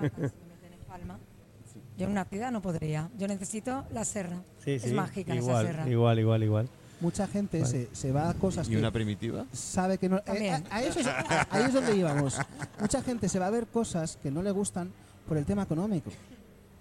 Yo 1.97 2.05
en 2.05 2.11
una 2.11 2.25
ciudad 2.25 2.51
no 2.51 2.61
podría. 2.61 3.09
Yo 3.17 3.27
necesito 3.27 3.83
la 3.93 4.05
serra. 4.05 4.37
Sí, 4.63 4.71
es 4.71 4.83
sí. 4.83 4.93
mágica 4.93 5.33
esa 5.33 5.41
igual, 5.43 5.65
serra. 5.67 5.89
igual, 5.89 6.19
igual, 6.19 6.43
igual. 6.43 6.69
Mucha 7.01 7.27
gente 7.27 7.61
Vale. 7.61 7.71
se, 7.71 7.95
se 7.95 8.11
va 8.11 8.29
a 8.29 8.33
cosas 8.33 8.67
¿y 8.67 8.71
que 8.71 8.77
una 8.77 8.91
primitiva? 8.91 9.45
sabe 9.53 9.97
que 9.97 10.09
no. 10.09 10.17
eh, 10.25 10.49
a, 10.51 10.61
a 10.69 10.83
eso 10.83 10.99
es, 10.99 11.07
a- 11.07 11.47
ahí 11.51 11.63
es 11.65 11.73
donde 11.73 11.95
íbamos. 11.95 12.37
Mucha 12.79 13.01
gente 13.01 13.29
se 13.29 13.39
va 13.39 13.47
a 13.47 13.49
ver 13.49 13.67
cosas 13.67 14.17
que 14.21 14.31
no 14.31 14.41
le 14.41 14.51
gustan 14.51 14.91
por 15.27 15.37
el 15.37 15.45
tema 15.45 15.63
económico. 15.63 16.11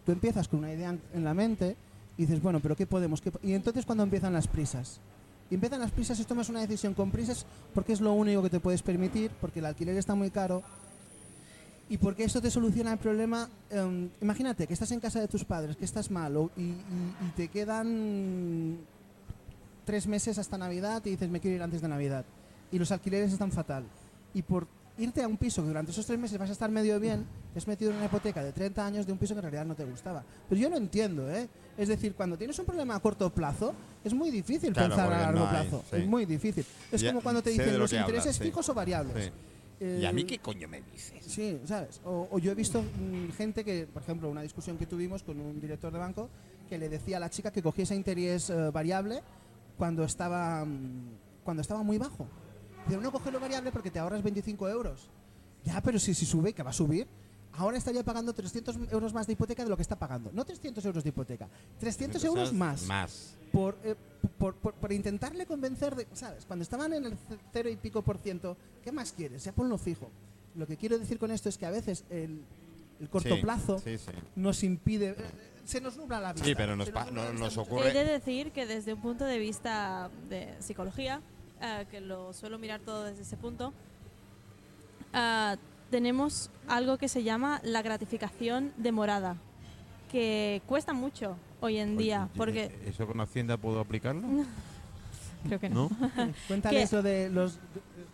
Tú 0.06 0.12
empiezas 0.12 0.48
con 0.48 0.60
una 0.60 0.72
idea 0.72 0.96
en 1.14 1.24
la 1.24 1.34
mente 1.34 1.76
y 2.18 2.22
dices, 2.26 2.42
bueno, 2.42 2.60
pero 2.60 2.76
¿qué 2.76 2.86
podemos? 2.86 3.20
¿Qué 3.22 3.30
po-?" 3.30 3.40
y 3.42 3.54
entonces 3.54 3.86
cuando 3.86 4.04
empiezan 4.04 4.34
las 4.34 4.46
prisas. 4.48 5.00
Y 5.50 5.54
empiezan 5.54 5.80
las 5.80 5.90
prisas 5.92 6.20
y 6.20 6.24
tomas 6.24 6.50
una 6.50 6.60
decisión 6.60 6.92
con 6.92 7.10
prisas 7.10 7.46
porque 7.72 7.94
es 7.94 8.02
lo 8.02 8.12
único 8.12 8.42
que 8.42 8.50
te 8.50 8.60
puedes 8.60 8.82
permitir, 8.82 9.30
porque 9.40 9.60
el 9.60 9.64
alquiler 9.66 9.96
está 9.96 10.14
muy 10.14 10.30
caro. 10.30 10.62
Y 11.88 11.96
porque 11.96 12.24
esto 12.24 12.42
te 12.42 12.50
soluciona 12.50 12.92
el 12.92 12.98
problema. 12.98 13.48
em, 13.70 14.10
imagínate 14.20 14.66
que 14.66 14.74
estás 14.74 14.90
en 14.92 15.00
casa 15.00 15.20
de 15.20 15.28
tus 15.28 15.44
padres, 15.44 15.74
que 15.76 15.86
estás 15.86 16.10
mal 16.10 16.36
o- 16.36 16.50
y, 16.56 16.62
y- 16.62 16.74
y 17.26 17.30
te 17.34 17.48
quedan 17.48 18.76
tres 19.86 20.06
meses 20.06 20.36
hasta 20.38 20.58
Navidad 20.58 21.00
y 21.06 21.10
dices 21.10 21.30
me 21.30 21.40
quiero 21.40 21.56
ir 21.56 21.62
antes 21.62 21.80
de 21.80 21.88
Navidad. 21.88 22.26
Y 22.70 22.78
los 22.78 22.92
alquileres 22.92 23.32
están 23.32 23.50
fatal. 23.52 23.84
Y 24.34 24.42
por 24.42 24.66
irte 24.98 25.22
a 25.22 25.28
un 25.28 25.36
piso 25.36 25.62
que 25.62 25.68
durante 25.68 25.92
esos 25.92 26.04
tres 26.04 26.18
meses 26.18 26.38
vas 26.38 26.48
a 26.50 26.52
estar 26.52 26.70
medio 26.70 26.98
bien, 27.00 27.24
te 27.52 27.58
has 27.58 27.66
metido 27.68 27.90
en 27.90 27.96
una 27.98 28.06
hipoteca 28.06 28.42
de 28.42 28.52
30 28.52 28.84
años 28.84 29.06
de 29.06 29.12
un 29.12 29.18
piso 29.18 29.34
que 29.34 29.38
en 29.38 29.42
realidad 29.42 29.64
no 29.64 29.74
te 29.74 29.84
gustaba. 29.84 30.24
Pero 30.48 30.60
yo 30.60 30.68
lo 30.68 30.76
entiendo, 30.76 31.30
¿eh? 31.30 31.48
Es 31.76 31.88
decir, 31.88 32.14
cuando 32.14 32.36
tienes 32.36 32.58
un 32.58 32.64
problema 32.66 32.96
a 32.96 33.00
corto 33.00 33.30
plazo, 33.30 33.72
es 34.04 34.12
muy 34.12 34.30
difícil 34.30 34.72
Claro, 34.72 34.88
pensar 34.88 35.12
a 35.12 35.18
largo 35.20 35.38
no 35.40 35.46
hay, 35.46 35.50
plazo. 35.68 35.84
sí. 35.90 35.96
Es 35.96 36.06
muy 36.06 36.24
difícil. 36.26 36.64
Es 36.90 37.00
Ya 37.00 37.10
como 37.10 37.22
cuando 37.22 37.42
te 37.42 37.50
dicen 37.50 37.72
lo 37.72 37.78
los 37.78 37.90
que 37.90 37.98
hablas, 37.98 38.08
intereses 38.10 38.36
sí. 38.36 38.42
fijos 38.44 38.68
o 38.68 38.74
variables. 38.74 39.24
Sí. 39.26 39.30
¿Y 40.00 40.04
a 40.06 40.12
mí 40.12 40.22
Eh, 40.22 40.26
qué 40.26 40.38
coño 40.40 40.66
me 40.66 40.82
dices? 40.82 41.24
Sí, 41.24 41.60
¿sabes? 41.64 42.00
O, 42.04 42.26
o 42.32 42.38
yo 42.40 42.50
he 42.50 42.54
visto 42.56 42.82
mm, 42.82 43.30
gente 43.36 43.64
que, 43.64 43.86
por 43.86 44.02
ejemplo, 44.02 44.28
una 44.28 44.42
discusión 44.42 44.76
que 44.76 44.86
tuvimos 44.86 45.22
con 45.22 45.38
un 45.40 45.60
director 45.60 45.92
de 45.92 45.98
banco 46.00 46.28
que 46.68 46.76
le 46.78 46.88
decía 46.88 47.18
a 47.18 47.20
la 47.20 47.30
chica 47.30 47.52
que 47.52 47.62
cogiese 47.62 47.94
interés 47.94 48.50
eh, 48.50 48.70
variable 48.72 49.22
cuando 49.76 50.02
estaba, 50.02 50.64
mm, 50.64 51.10
cuando 51.44 51.60
estaba 51.60 51.84
muy 51.84 51.96
bajo. 51.98 52.26
Dice, 52.86 53.00
no 53.00 53.12
coge 53.12 53.30
lo 53.30 53.40
variable 53.40 53.70
porque 53.72 53.90
te 53.90 53.98
ahorras 53.98 54.22
25 54.22 54.68
euros. 54.68 55.10
Ya, 55.64 55.80
pero 55.82 55.98
si, 55.98 56.14
si 56.14 56.24
sube, 56.24 56.52
que 56.52 56.62
va 56.62 56.70
a 56.70 56.72
subir, 56.72 57.06
ahora 57.52 57.76
estaría 57.76 58.02
pagando 58.04 58.32
300 58.32 58.76
euros 58.90 59.12
más 59.12 59.26
de 59.26 59.32
hipoteca 59.34 59.64
de 59.64 59.70
lo 59.70 59.76
que 59.76 59.82
está 59.82 59.96
pagando. 59.96 60.30
No 60.32 60.44
300 60.44 60.84
euros 60.84 61.02
de 61.02 61.08
hipoteca, 61.10 61.48
300 61.80 62.22
euros 62.24 62.52
más 62.52 62.82
Más. 62.86 63.34
por, 63.52 63.76
eh, 63.84 63.94
por, 64.38 64.54
por- 64.54 64.74
por 64.74 64.92
intentarle 64.92 65.44
convencer 65.46 65.94
de, 65.96 66.06
¿sabes? 66.14 66.44
Cuando 66.46 66.62
estaban 66.62 66.92
en 66.94 67.04
el 67.06 67.12
ce- 67.12 67.38
cero 67.52 67.68
y 67.68 67.76
pico 67.76 68.02
por 68.02 68.18
ciento, 68.18 68.56
¿qué 68.82 68.92
más 68.92 69.12
quieres? 69.12 69.44
Ya 69.44 69.52
ponlo 69.52 69.76
fijo. 69.76 70.10
Lo 70.54 70.66
que 70.66 70.76
quiero 70.76 70.98
decir 70.98 71.18
con 71.18 71.30
esto 71.30 71.48
es 71.48 71.58
que 71.58 71.66
a 71.66 71.70
veces 71.70 72.04
el, 72.10 72.42
el 73.00 73.08
corto 73.10 73.34
Sí, 73.34 73.42
plazo 73.42 73.78
Sí, 73.80 73.98
sí. 73.98 74.10
nos 74.36 74.62
impide, 74.62 75.10
eh, 75.10 75.14
se 75.64 75.80
nos 75.80 75.96
nubla 75.96 76.20
la 76.20 76.32
vida. 76.32 76.44
Sí, 76.44 76.54
pero 76.54 76.76
nos, 76.76 76.86
Se 76.86 76.92
pa- 76.92 77.04
nubla 77.06 77.24
no- 77.24 77.32
la 77.32 77.38
nos 77.40 77.48
vista. 77.56 77.60
ocurre. 77.60 77.90
He 77.90 77.92
de 77.92 78.04
decir 78.04 78.52
que 78.52 78.66
desde 78.66 78.94
un 78.94 79.02
punto 79.02 79.24
de 79.24 79.38
vista 79.38 80.10
de 80.30 80.54
psicología, 80.60 81.20
eh, 81.60 81.86
que 81.90 82.00
lo 82.00 82.32
suelo 82.32 82.58
mirar 82.58 82.80
todo 82.80 83.04
desde 83.04 83.22
ese 83.22 83.36
punto, 83.36 83.72
ah, 85.12 85.56
tenemos 85.90 86.50
algo 86.68 86.98
que 86.98 87.08
se 87.08 87.22
llama 87.22 87.60
la 87.64 87.82
gratificación 87.82 88.72
demorada, 88.76 89.36
que 90.10 90.62
cuesta 90.66 90.92
mucho 90.92 91.36
hoy 91.60 91.78
en 91.78 91.96
día, 91.96 92.24
Oye, 92.24 92.32
porque 92.36 92.78
¿Eso 92.86 93.06
con 93.06 93.20
Hacienda 93.20 93.56
puedo 93.56 93.80
aplicarlo? 93.80 94.22
creo 95.46 95.60
que 95.60 95.68
no. 95.68 95.88
¿No? 96.00 96.10
Cuéntales 96.48 96.90
que- 96.90 96.96
lo 96.96 97.02
de 97.02 97.28
los, 97.30 97.58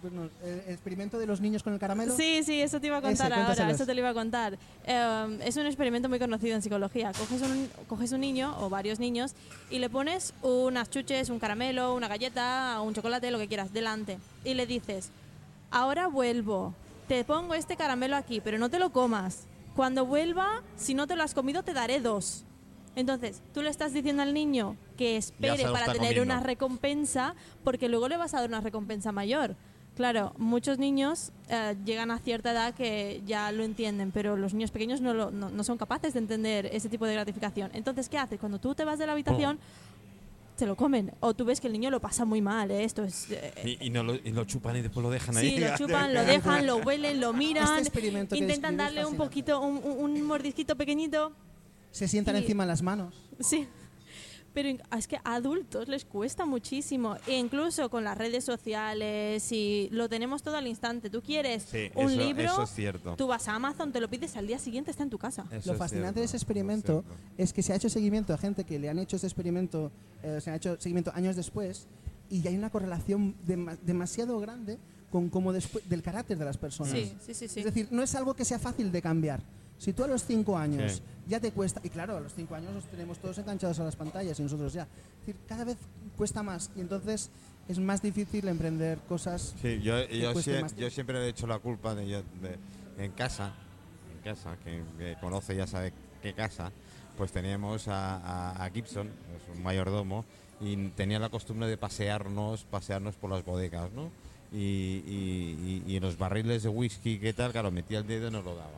bueno, 0.03 0.29
el 0.45 0.73
experimento 0.73 1.19
de 1.19 1.27
los 1.27 1.41
niños 1.41 1.63
con 1.63 1.73
el 1.73 1.79
caramelo. 1.79 2.15
Sí, 2.17 2.43
sí, 2.45 2.61
eso 2.61 2.81
te 2.81 2.89
iba 2.89 2.97
a 2.97 2.99
Ese, 3.01 3.09
contar 3.09 3.33
ahora, 3.33 3.45
cuéntaselos. 3.47 3.75
eso 3.77 3.87
te 3.87 3.95
lo 3.95 4.01
iba 4.01 4.11
a 4.11 4.15
contar. 4.15 4.59
Eh, 4.87 5.39
es 5.45 5.57
un 5.57 5.67
experimento 5.67 6.09
muy 6.09 6.19
conocido 6.19 6.55
en 6.55 6.63
psicología. 6.63 7.13
Coges 7.13 7.43
un, 7.43 7.71
coges 7.89 8.13
un 8.13 8.21
niño 8.21 8.55
o 8.61 8.69
varios 8.69 8.99
niños 8.99 9.35
y 9.71 9.79
le 9.79 9.89
pones 9.89 10.35
unas 10.43 10.91
chuches, 10.91 11.31
un 11.31 11.39
caramelo, 11.39 11.95
una 11.95 12.09
galleta, 12.09 12.81
un 12.83 12.93
chocolate, 12.95 13.31
lo 13.31 13.39
que 13.39 13.49
quieras, 13.49 13.73
delante. 13.73 14.19
Y 14.45 14.55
le 14.55 14.67
dices, 14.67 15.11
ahora 15.71 16.07
vuelvo, 16.09 16.75
te 17.09 17.25
pongo 17.25 17.55
este 17.55 17.77
caramelo 17.77 18.17
aquí, 18.17 18.41
pero 18.41 18.59
no 18.59 18.69
te 18.69 18.79
lo 18.79 18.91
comas. 18.91 19.45
Cuando 19.75 20.07
vuelva, 20.07 20.63
si 20.77 20.95
no 20.95 21.07
te 21.07 21.17
lo 21.17 21.23
has 21.25 21.35
comido, 21.35 21.63
te 21.63 21.73
daré 21.73 22.01
dos. 22.01 22.45
Entonces, 22.97 23.43
tú 23.53 23.63
le 23.63 23.71
estás 23.71 23.93
diciendo 23.93 24.23
al 24.23 24.33
niño 24.35 24.77
que 24.97 25.17
espere 25.17 25.65
para 25.65 25.87
tener 25.87 25.99
comiendo. 26.15 26.23
una 26.23 26.41
recompensa, 26.41 27.35
porque 27.65 27.89
luego 27.89 28.09
le 28.09 28.17
vas 28.17 28.35
a 28.35 28.41
dar 28.41 28.49
una 28.49 28.61
recompensa 28.61 29.11
mayor. 29.13 29.57
Claro, 29.97 30.33
muchos 30.39 30.79
niños 30.79 31.31
eh, 31.49 31.77
llegan 31.85 32.11
a 32.11 32.19
cierta 32.19 32.51
edad 32.51 32.75
que 32.75 33.23
ya 33.27 33.53
lo 33.53 33.63
entienden, 33.63 34.11
pero 34.11 34.37
los 34.37 34.53
niños 34.53 34.73
pequeños 34.73 35.01
no, 35.01 35.15
lo- 35.15 35.31
no, 35.31 35.51
no 35.51 35.63
son 35.65 35.79
capaces 35.79 36.13
de 36.15 36.19
entender 36.19 36.67
ese 36.73 36.89
tipo 36.89 37.07
de 37.07 37.15
gratificación. 37.15 37.71
Entonces, 37.75 38.09
¿qué 38.09 38.19
haces? 38.19 38.41
Cuando 38.41 38.59
tú 38.59 38.75
te 38.75 38.85
vas 38.85 38.99
de 38.99 39.07
la 39.07 39.13
habitación, 39.13 39.59
se 40.57 40.67
lo 40.67 40.75
comen. 40.77 41.13
O 41.21 41.35
tú 41.35 41.45
ves 41.45 41.61
que 41.61 41.67
el 41.69 41.73
niño 41.73 41.91
lo 41.91 42.01
pasa 42.01 42.25
muy 42.25 42.41
mal, 42.41 42.71
¿eh? 42.73 42.83
Esto 42.85 43.03
es... 43.05 43.29
eh, 43.31 43.77
Y, 43.81 43.87
y 43.87 43.91
no 43.91 44.03
lo, 44.05 44.15
y 44.15 44.31
lo 44.31 44.45
chupan 44.45 44.77
y 44.77 44.83
después 44.83 45.03
lo 45.03 45.11
dejan 45.11 45.37
ahí. 45.37 45.51
Sí, 45.51 45.59
lo 45.59 45.75
chupan, 45.79 46.13
lo 46.15 46.25
dejan, 46.25 46.67
lo 46.67 46.77
huelen, 46.79 47.21
lo 47.21 47.33
miran, 47.33 47.65
Este 47.79 47.81
experimento 47.89 48.35
que 48.37 48.41
intentan 48.41 48.77
darle 48.77 49.05
un 49.07 49.17
poquito, 49.17 49.61
un- 49.61 49.81
un 49.85 50.23
mordisquito 50.23 50.77
pequeñito. 50.77 51.33
Se 51.95 52.09
sientan 52.09 52.35
Y- 52.35 52.39
encima 52.41 52.67
las 52.67 52.83
manos. 52.83 53.15
Sí. 53.39 53.69
Pero 54.53 54.69
es 54.97 55.09
que 55.09 55.17
a 55.17 55.35
adultos 55.35 55.89
les 55.89 56.05
cuesta 56.05 56.45
muchísimo. 56.45 57.17
E 57.27 57.39
incluso 57.39 57.89
con 57.89 58.03
las 58.05 58.17
redes 58.19 58.45
sociales 58.45 59.51
y 59.53 59.89
lo 59.93 60.09
tenemos 60.09 60.43
todo 60.43 60.57
al 60.57 60.67
instante. 60.67 61.09
Tú 61.11 61.23
quieres 61.23 61.65
Sí, 61.65 61.91
un 61.95 62.11
eso- 62.11 62.21
libro, 62.21 62.43
eso 62.45 62.63
es 62.65 62.71
cierto. 62.71 63.15
tú 63.17 63.27
vas 63.29 63.47
a 63.49 63.55
Amazon, 63.55 63.93
te 63.93 64.01
lo 64.01 64.09
pides, 64.09 64.37
al 64.37 64.47
día 64.47 64.59
siguiente 64.59 64.91
está 64.91 65.03
en 65.05 65.11
tu 65.11 65.19
casa. 65.19 65.45
Eso 65.53 65.69
Lo 65.71 65.73
es 65.75 65.79
fascinante 65.79 66.07
cierto, 66.07 66.21
de 66.21 66.25
ese 66.27 66.37
es 66.37 66.43
experimento 66.43 67.03
cierto. 67.05 67.25
es 67.39 67.53
que 67.53 67.63
se 67.63 67.73
ha 67.73 67.77
hecho 67.77 67.89
seguimiento 67.89 68.33
a 68.35 68.39
gente 68.39 68.65
que 68.65 68.79
le 68.79 68.89
han 68.89 68.99
hecho 68.99 69.17
ese 69.17 69.27
experimento, 69.27 69.91
eh, 70.23 70.41
se 70.41 70.51
ha 70.51 70.57
hecho 70.57 70.77
seguimiento 70.81 71.13
años 71.15 71.35
después, 71.37 71.87
y 72.31 72.47
hay 72.47 72.57
una 72.57 72.71
correlación 72.71 73.35
dema- 73.47 73.77
demasiado 73.83 74.39
grande 74.41 74.79
con 75.11 75.31
cómo 75.31 75.53
después 75.53 75.89
del 75.89 76.03
carácter 76.03 76.39
de 76.39 76.45
las 76.45 76.59
personas. 76.59 76.93
Sí, 76.93 77.13
sí, 77.25 77.35
sí, 77.35 77.49
sí. 77.49 77.59
Es 77.61 77.67
decir, 77.67 77.89
no 77.91 78.03
es 78.05 78.15
algo 78.15 78.35
que 78.35 78.45
sea 78.45 78.59
fácil 78.61 78.91
de 78.93 79.03
cambiar. 79.03 79.41
Si 79.79 79.93
tú 79.93 80.05
a 80.05 80.07
los 80.07 80.25
cinco 80.25 80.57
años 80.57 80.93
Sí. 80.95 81.03
ya 81.29 81.41
te 81.41 81.53
cuesta, 81.53 81.81
y 81.85 81.89
claro, 81.91 82.17
a 82.17 82.21
los 82.21 82.33
cinco 82.35 82.55
años 82.55 82.73
los 82.75 82.85
tenemos 82.85 83.19
todos 83.19 83.39
enganchados 83.39 83.79
a 83.81 83.85
las 83.85 83.97
pantallas 83.97 84.39
y 84.39 84.43
nosotros 84.43 84.73
ya. 84.73 84.83
Es 84.83 85.27
decir, 85.27 85.37
cada 85.47 85.65
vez 85.65 85.77
cuesta 86.17 86.43
más 86.43 86.71
y 86.77 86.81
entonces 86.81 87.31
es 87.69 87.79
más 87.79 88.01
difícil 88.03 88.47
emprender 88.49 88.99
cosas. 89.09 89.55
Sí, 89.61 89.81
yo, 89.83 90.07
yo, 90.09 90.33
sie- 90.35 90.75
yo 90.77 90.91
siempre 90.91 91.19
he 91.19 91.29
hecho 91.29 91.47
la 91.47 91.59
culpa 91.59 91.95
de, 91.95 92.09
yo- 92.09 92.23
de- 92.43 92.59
en 93.05 93.13
casa, 93.13 93.55
en 94.15 94.23
casa, 94.23 94.57
que, 94.65 94.83
que 94.99 95.17
conoce 95.21 95.57
ya 95.57 95.67
sabe 95.67 95.93
qué 96.23 96.33
casa, 96.35 96.71
pues 97.17 97.33
teníamos 97.33 97.89
a, 97.89 98.17
a- 98.19 98.65
a 98.65 98.71
Gibson, 98.71 99.09
es 99.09 99.57
un 99.57 99.63
mayordomo, 99.63 100.25
y 100.61 100.77
tenía 100.91 101.19
la 101.19 101.29
costumbre 101.31 101.69
de 101.69 101.77
pasearnos, 101.77 102.65
pasearnos 102.65 103.17
por 103.17 103.31
las 103.31 103.45
bodegas, 103.45 103.91
¿no? 103.93 104.11
Y, 104.53 104.57
y- 105.07 105.83
y- 105.87 105.93
y 105.93 105.97
en 105.97 106.03
los 106.03 106.17
barriles 106.17 106.63
de 106.63 106.69
whisky, 106.69 107.19
¿qué 107.19 107.33
tal? 107.33 107.51
Claro, 107.53 107.71
metía 107.71 107.99
el 107.99 108.07
dedo 108.07 108.29
y 108.29 108.31
nos 108.31 108.45
lo 108.45 108.55
daba. 108.55 108.71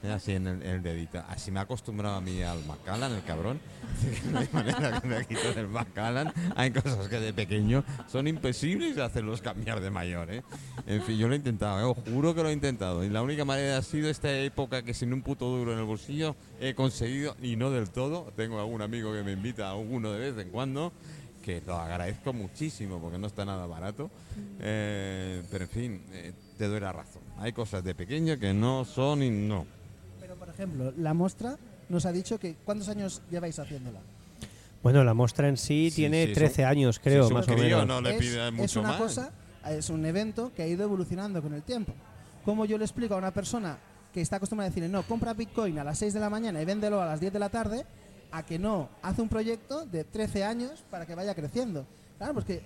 Era 0.00 0.14
así 0.14 0.32
en 0.32 0.46
el, 0.46 0.62
en 0.62 0.82
dedito. 0.82 1.20
Así 1.28 1.50
me 1.50 1.58
ha 1.58 1.62
acostumbrado 1.62 2.16
a 2.16 2.20
mí 2.20 2.40
al 2.42 2.64
Macallan, 2.66 3.12
el 3.12 3.24
cabrón. 3.24 3.58
Hay 6.54 6.70
cosas 6.70 7.08
que 7.08 7.18
de 7.18 7.32
pequeño 7.32 7.82
son 8.06 8.28
imposibles 8.28 8.94
de 8.94 9.02
hacerlos 9.02 9.42
cambiar 9.42 9.80
de 9.80 9.90
mayor, 9.90 10.32
¿eh? 10.32 10.44
En 10.86 11.02
fin, 11.02 11.18
yo 11.18 11.26
lo 11.26 11.34
he 11.34 11.36
intentado, 11.36 11.80
¿eh? 11.80 11.82
os 11.82 11.98
juro 12.12 12.32
que 12.32 12.44
lo 12.44 12.48
he 12.48 12.52
intentado. 12.52 13.02
Y 13.02 13.08
la 13.08 13.22
única 13.22 13.44
manera 13.44 13.78
ha 13.78 13.82
sido 13.82 14.08
esta 14.08 14.32
época 14.38 14.82
que 14.82 14.94
sin 14.94 15.12
un 15.12 15.22
puto 15.22 15.46
duro 15.46 15.72
en 15.72 15.80
el 15.80 15.84
bolsillo 15.84 16.36
he 16.60 16.74
conseguido, 16.74 17.36
y 17.42 17.56
no 17.56 17.70
del 17.70 17.90
todo. 17.90 18.32
Tengo 18.36 18.60
algún 18.60 18.82
amigo 18.82 19.12
que 19.12 19.24
me 19.24 19.32
invita 19.32 19.66
a 19.66 19.72
alguno 19.72 20.12
de 20.12 20.30
vez 20.30 20.38
en 20.38 20.50
cuando, 20.50 20.92
que 21.42 21.60
lo 21.66 21.76
agradezco 21.76 22.32
muchísimo 22.32 23.00
porque 23.00 23.18
no 23.18 23.26
está 23.26 23.44
nada 23.44 23.66
barato. 23.66 24.12
Eh, 24.60 25.42
pero 25.50 25.64
en 25.64 25.70
fin, 25.70 26.02
eh, 26.12 26.32
te 26.56 26.68
doy 26.68 26.78
la 26.78 26.92
razón. 26.92 27.22
Hay 27.38 27.52
cosas 27.52 27.82
de 27.82 27.96
pequeño 27.96 28.38
que 28.38 28.54
no 28.54 28.84
son 28.84 29.24
y 29.24 29.30
no. 29.30 29.77
Ejemplo, 30.58 30.92
la 30.98 31.14
muestra 31.14 31.56
nos 31.88 32.04
ha 32.04 32.10
dicho 32.12 32.38
que 32.38 32.56
¿cuántos 32.64 32.88
años 32.88 33.22
lleváis 33.30 33.58
haciéndola? 33.58 34.00
Bueno, 34.82 35.04
la 35.04 35.14
muestra 35.14 35.48
en 35.48 35.56
sí, 35.56 35.88
Sí, 35.90 35.96
tiene 35.96 36.26
sí, 36.26 36.32
13 36.34 36.62
son- 36.62 36.64
años, 36.70 36.98
creo, 36.98 37.22
es 37.24 37.28
un 37.28 37.34
más 37.34 37.48
o 37.48 37.56
menos. 37.56 37.86
no 37.86 38.00
le 38.00 38.10
es, 38.10 38.16
pide 38.18 38.46
es 38.48 38.52
mucho 38.52 38.80
una 38.80 38.88
más. 38.90 38.98
cosa, 39.00 39.32
es 39.70 39.88
un 39.88 40.04
evento 40.04 40.52
que 40.54 40.62
ha 40.62 40.66
ido 40.66 40.82
evolucionando 40.84 41.40
con 41.42 41.54
el 41.54 41.62
tiempo. 41.62 41.92
Como 42.44 42.64
yo 42.64 42.76
le 42.76 42.84
explico 42.84 43.14
a 43.14 43.18
una 43.18 43.32
persona 43.32 43.78
que 44.12 44.20
está 44.20 44.36
acostumbrada 44.36 44.66
a 44.66 44.70
decirle, 44.70 44.88
no, 44.88 45.02
compra 45.04 45.32
Bitcoin 45.34 45.78
a 45.78 45.84
las 45.84 45.98
6 45.98 46.12
de 46.14 46.20
la 46.20 46.30
mañana 46.30 46.60
y 46.60 46.64
véndelo 46.64 47.00
a 47.00 47.06
las 47.06 47.20
10 47.20 47.32
de 47.32 47.38
la 47.38 47.50
tarde, 47.50 47.84
a 48.32 48.44
que 48.44 48.58
no, 48.58 48.88
hace 49.02 49.22
un 49.22 49.28
proyecto 49.28 49.86
de 49.86 50.02
13 50.04 50.44
años 50.44 50.84
para 50.90 51.06
que 51.06 51.14
vaya 51.14 51.34
creciendo. 51.34 51.86
Claro, 52.18 52.34
porque 52.34 52.60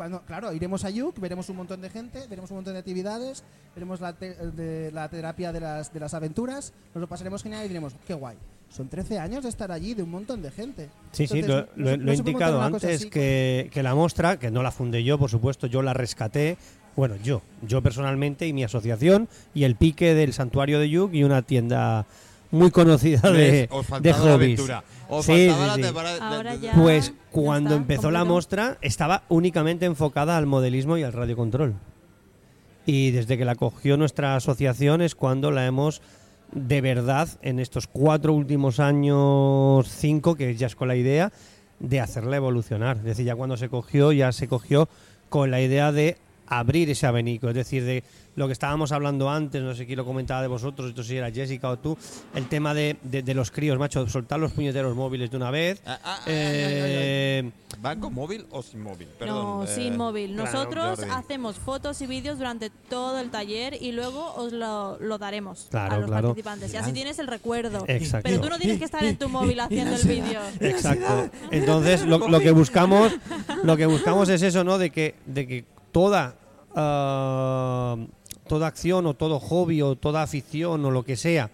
cuando, 0.00 0.22
claro, 0.22 0.50
iremos 0.54 0.82
a 0.86 0.88
Yuk, 0.88 1.20
veremos 1.20 1.50
un 1.50 1.56
montón 1.56 1.82
de 1.82 1.90
gente, 1.90 2.20
veremos 2.26 2.50
un 2.50 2.56
montón 2.56 2.72
de 2.72 2.78
actividades, 2.78 3.44
veremos 3.74 4.00
la, 4.00 4.14
te- 4.14 4.34
de, 4.34 4.90
la 4.92 5.10
terapia 5.10 5.52
de 5.52 5.60
las, 5.60 5.92
de 5.92 6.00
las 6.00 6.14
aventuras, 6.14 6.72
nos 6.94 7.02
lo 7.02 7.06
pasaremos 7.06 7.42
genial 7.42 7.66
y 7.66 7.68
diremos, 7.68 7.94
qué 8.06 8.14
guay. 8.14 8.38
Son 8.70 8.88
13 8.88 9.18
años 9.18 9.42
de 9.42 9.50
estar 9.50 9.70
allí, 9.70 9.92
de 9.92 10.02
un 10.02 10.10
montón 10.10 10.40
de 10.40 10.50
gente. 10.50 10.88
Sí, 11.12 11.26
sí, 11.26 11.42
lo, 11.42 11.48
no 11.48 11.66
lo- 11.76 11.90
se- 11.90 11.96
lo 11.98 12.04
no 12.04 12.12
he 12.12 12.14
indicado 12.14 12.62
antes 12.62 13.04
que, 13.04 13.68
que 13.70 13.82
la 13.82 13.94
mostra, 13.94 14.38
que 14.38 14.50
no 14.50 14.62
la 14.62 14.70
fundé 14.70 15.04
yo, 15.04 15.18
por 15.18 15.28
supuesto, 15.28 15.66
yo 15.66 15.82
la 15.82 15.92
rescaté, 15.92 16.56
bueno, 16.96 17.16
yo, 17.22 17.42
yo 17.60 17.82
personalmente 17.82 18.46
y 18.46 18.54
mi 18.54 18.64
asociación 18.64 19.28
y 19.52 19.64
el 19.64 19.76
pique 19.76 20.14
del 20.14 20.32
santuario 20.32 20.78
de 20.80 20.88
Yuk 20.88 21.12
y 21.12 21.24
una 21.24 21.42
tienda 21.42 22.06
muy 22.50 22.70
conocida 22.70 23.30
de, 23.30 23.52
de 23.68 23.68
faltaba 23.84 24.24
la 24.24 24.32
hobbies. 24.34 24.60
Os 25.08 25.26
Sí, 25.26 25.48
faltaba 25.48 25.74
sí, 25.76 25.82
Ahora 26.20 26.54
ya- 26.56 26.72
Pues 26.74 27.12
cuando 27.30 27.70
está, 27.70 27.80
empezó 27.80 28.10
la 28.10 28.24
muestra 28.24 28.78
estaba 28.80 29.22
únicamente 29.28 29.86
enfocada 29.86 30.36
al 30.36 30.46
modelismo 30.46 30.96
y 30.98 31.02
al 31.02 31.12
radiocontrol. 31.12 31.74
Y 32.86 33.10
desde 33.12 33.36
que 33.38 33.44
la 33.44 33.54
cogió 33.54 33.96
nuestra 33.96 34.36
asociación 34.36 35.00
es 35.02 35.14
cuando 35.14 35.50
la 35.50 35.66
hemos 35.66 36.00
de 36.52 36.80
verdad 36.80 37.28
en 37.42 37.60
estos 37.60 37.86
cuatro 37.86 38.32
últimos 38.32 38.80
años, 38.80 39.88
cinco, 39.88 40.34
que 40.34 40.56
ya 40.56 40.66
es 40.66 40.74
con 40.74 40.88
la 40.88 40.96
idea 40.96 41.30
de 41.78 42.00
hacerla 42.00 42.36
evolucionar. 42.36 42.96
Es 42.98 43.04
decir, 43.04 43.26
ya 43.26 43.36
cuando 43.36 43.56
se 43.56 43.68
cogió, 43.68 44.10
ya 44.12 44.32
se 44.32 44.48
cogió 44.48 44.88
con 45.28 45.50
la 45.52 45.60
idea 45.60 45.92
de 45.92 46.16
abrir 46.50 46.90
ese 46.90 47.06
abanico, 47.06 47.48
es 47.48 47.54
decir, 47.54 47.84
de 47.84 48.02
lo 48.36 48.46
que 48.46 48.52
estábamos 48.52 48.92
hablando 48.92 49.28
antes, 49.30 49.60
no 49.62 49.74
sé 49.74 49.86
quién 49.86 49.96
lo 49.96 50.04
comentaba 50.04 50.40
de 50.42 50.48
vosotros, 50.48 50.88
esto 50.90 51.02
si 51.02 51.16
era 51.16 51.30
Jessica 51.30 51.68
o 51.68 51.78
tú, 51.78 51.96
el 52.34 52.46
tema 52.48 52.74
de, 52.74 52.96
de- 53.02 53.22
de 53.22 53.34
los 53.34 53.50
críos, 53.50 53.78
macho, 53.78 54.06
soltar 54.08 54.38
los 54.40 54.52
puñeteros 54.52 54.94
móviles 54.96 55.30
de 55.30 55.36
una 55.36 55.50
vez. 55.50 55.80
Ah, 55.86 55.98
ah, 56.04 56.20
ay, 56.26 56.32
ay, 56.34 56.42
ay, 56.44 56.72
ay. 56.72 56.92
Eh, 56.92 57.50
¿Van 57.80 57.98
con 58.00 58.12
móvil 58.14 58.46
o 58.50 58.62
sin 58.62 58.82
móvil? 58.82 59.08
no, 59.08 59.18
Perdón, 59.18 59.64
eh, 59.64 59.74
sin 59.74 59.96
móvil. 59.96 60.36
Nosotros 60.36 61.00
hacemos 61.10 61.56
fotos 61.56 62.00
y 62.02 62.06
vídeos 62.06 62.38
durante 62.38 62.70
todo 62.88 63.18
el 63.20 63.30
taller 63.30 63.76
y 63.80 63.92
luego 63.92 64.34
os 64.34 64.52
lo, 64.52 64.98
lo 65.00 65.18
daremos 65.18 65.68
Claro, 65.70 65.94
a 65.94 65.98
los 65.98 66.06
claro. 66.08 66.28
participantes. 66.28 66.72
Y 66.74 66.76
así 66.76 66.92
tienes 66.92 67.18
el 67.18 67.26
recuerdo. 67.26 67.84
Exacto. 67.88 68.28
Pero 68.28 68.40
tú 68.40 68.48
no 68.48 68.58
tienes 68.58 68.78
que 68.78 68.84
estar 68.84 69.04
en 69.04 69.16
tu 69.16 69.28
móvil 69.28 69.60
haciendo 69.60 69.94
el 69.96 70.06
vídeo. 70.06 70.40
Exacto. 70.60 71.30
Entonces, 71.50 72.04
lo, 72.04 72.28
lo 72.28 72.40
que 72.40 72.50
buscamos, 72.50 73.12
lo 73.64 73.76
que 73.76 73.86
buscamos 73.86 74.28
es 74.28 74.42
eso, 74.42 74.64
¿no? 74.64 74.78
De 74.78 74.90
que, 74.90 75.14
de 75.26 75.46
que 75.46 75.64
toda, 75.92 76.36
ah, 76.74 77.96
toda 78.48 78.66
acción 78.66 79.06
o 79.06 79.14
todo 79.14 79.38
hobby 79.40 79.82
o 79.82 79.96
toda 79.96 80.22
afición 80.22 80.84
o 80.84 80.90
lo 80.90 81.04
que 81.04 81.16
sea 81.16 81.50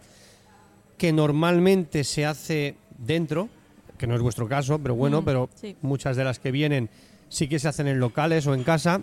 que 0.98 1.12
normalmente 1.12 2.04
se 2.04 2.24
hace 2.24 2.74
dentro, 2.96 3.50
que 3.98 4.06
no 4.06 4.14
es 4.14 4.22
vuestro 4.22 4.48
caso, 4.48 4.78
pero 4.78 4.94
bueno, 4.94 5.20
Mm, 5.20 5.24
pero 5.24 5.50
sí. 5.54 5.76
muchas 5.82 6.16
de 6.16 6.24
las 6.24 6.38
que 6.38 6.50
vienen 6.50 6.88
sí 7.28 7.48
que 7.48 7.58
se 7.58 7.68
hacen 7.68 7.86
en 7.86 8.00
locales 8.00 8.46
o 8.46 8.54
en 8.54 8.62
casa, 8.64 9.02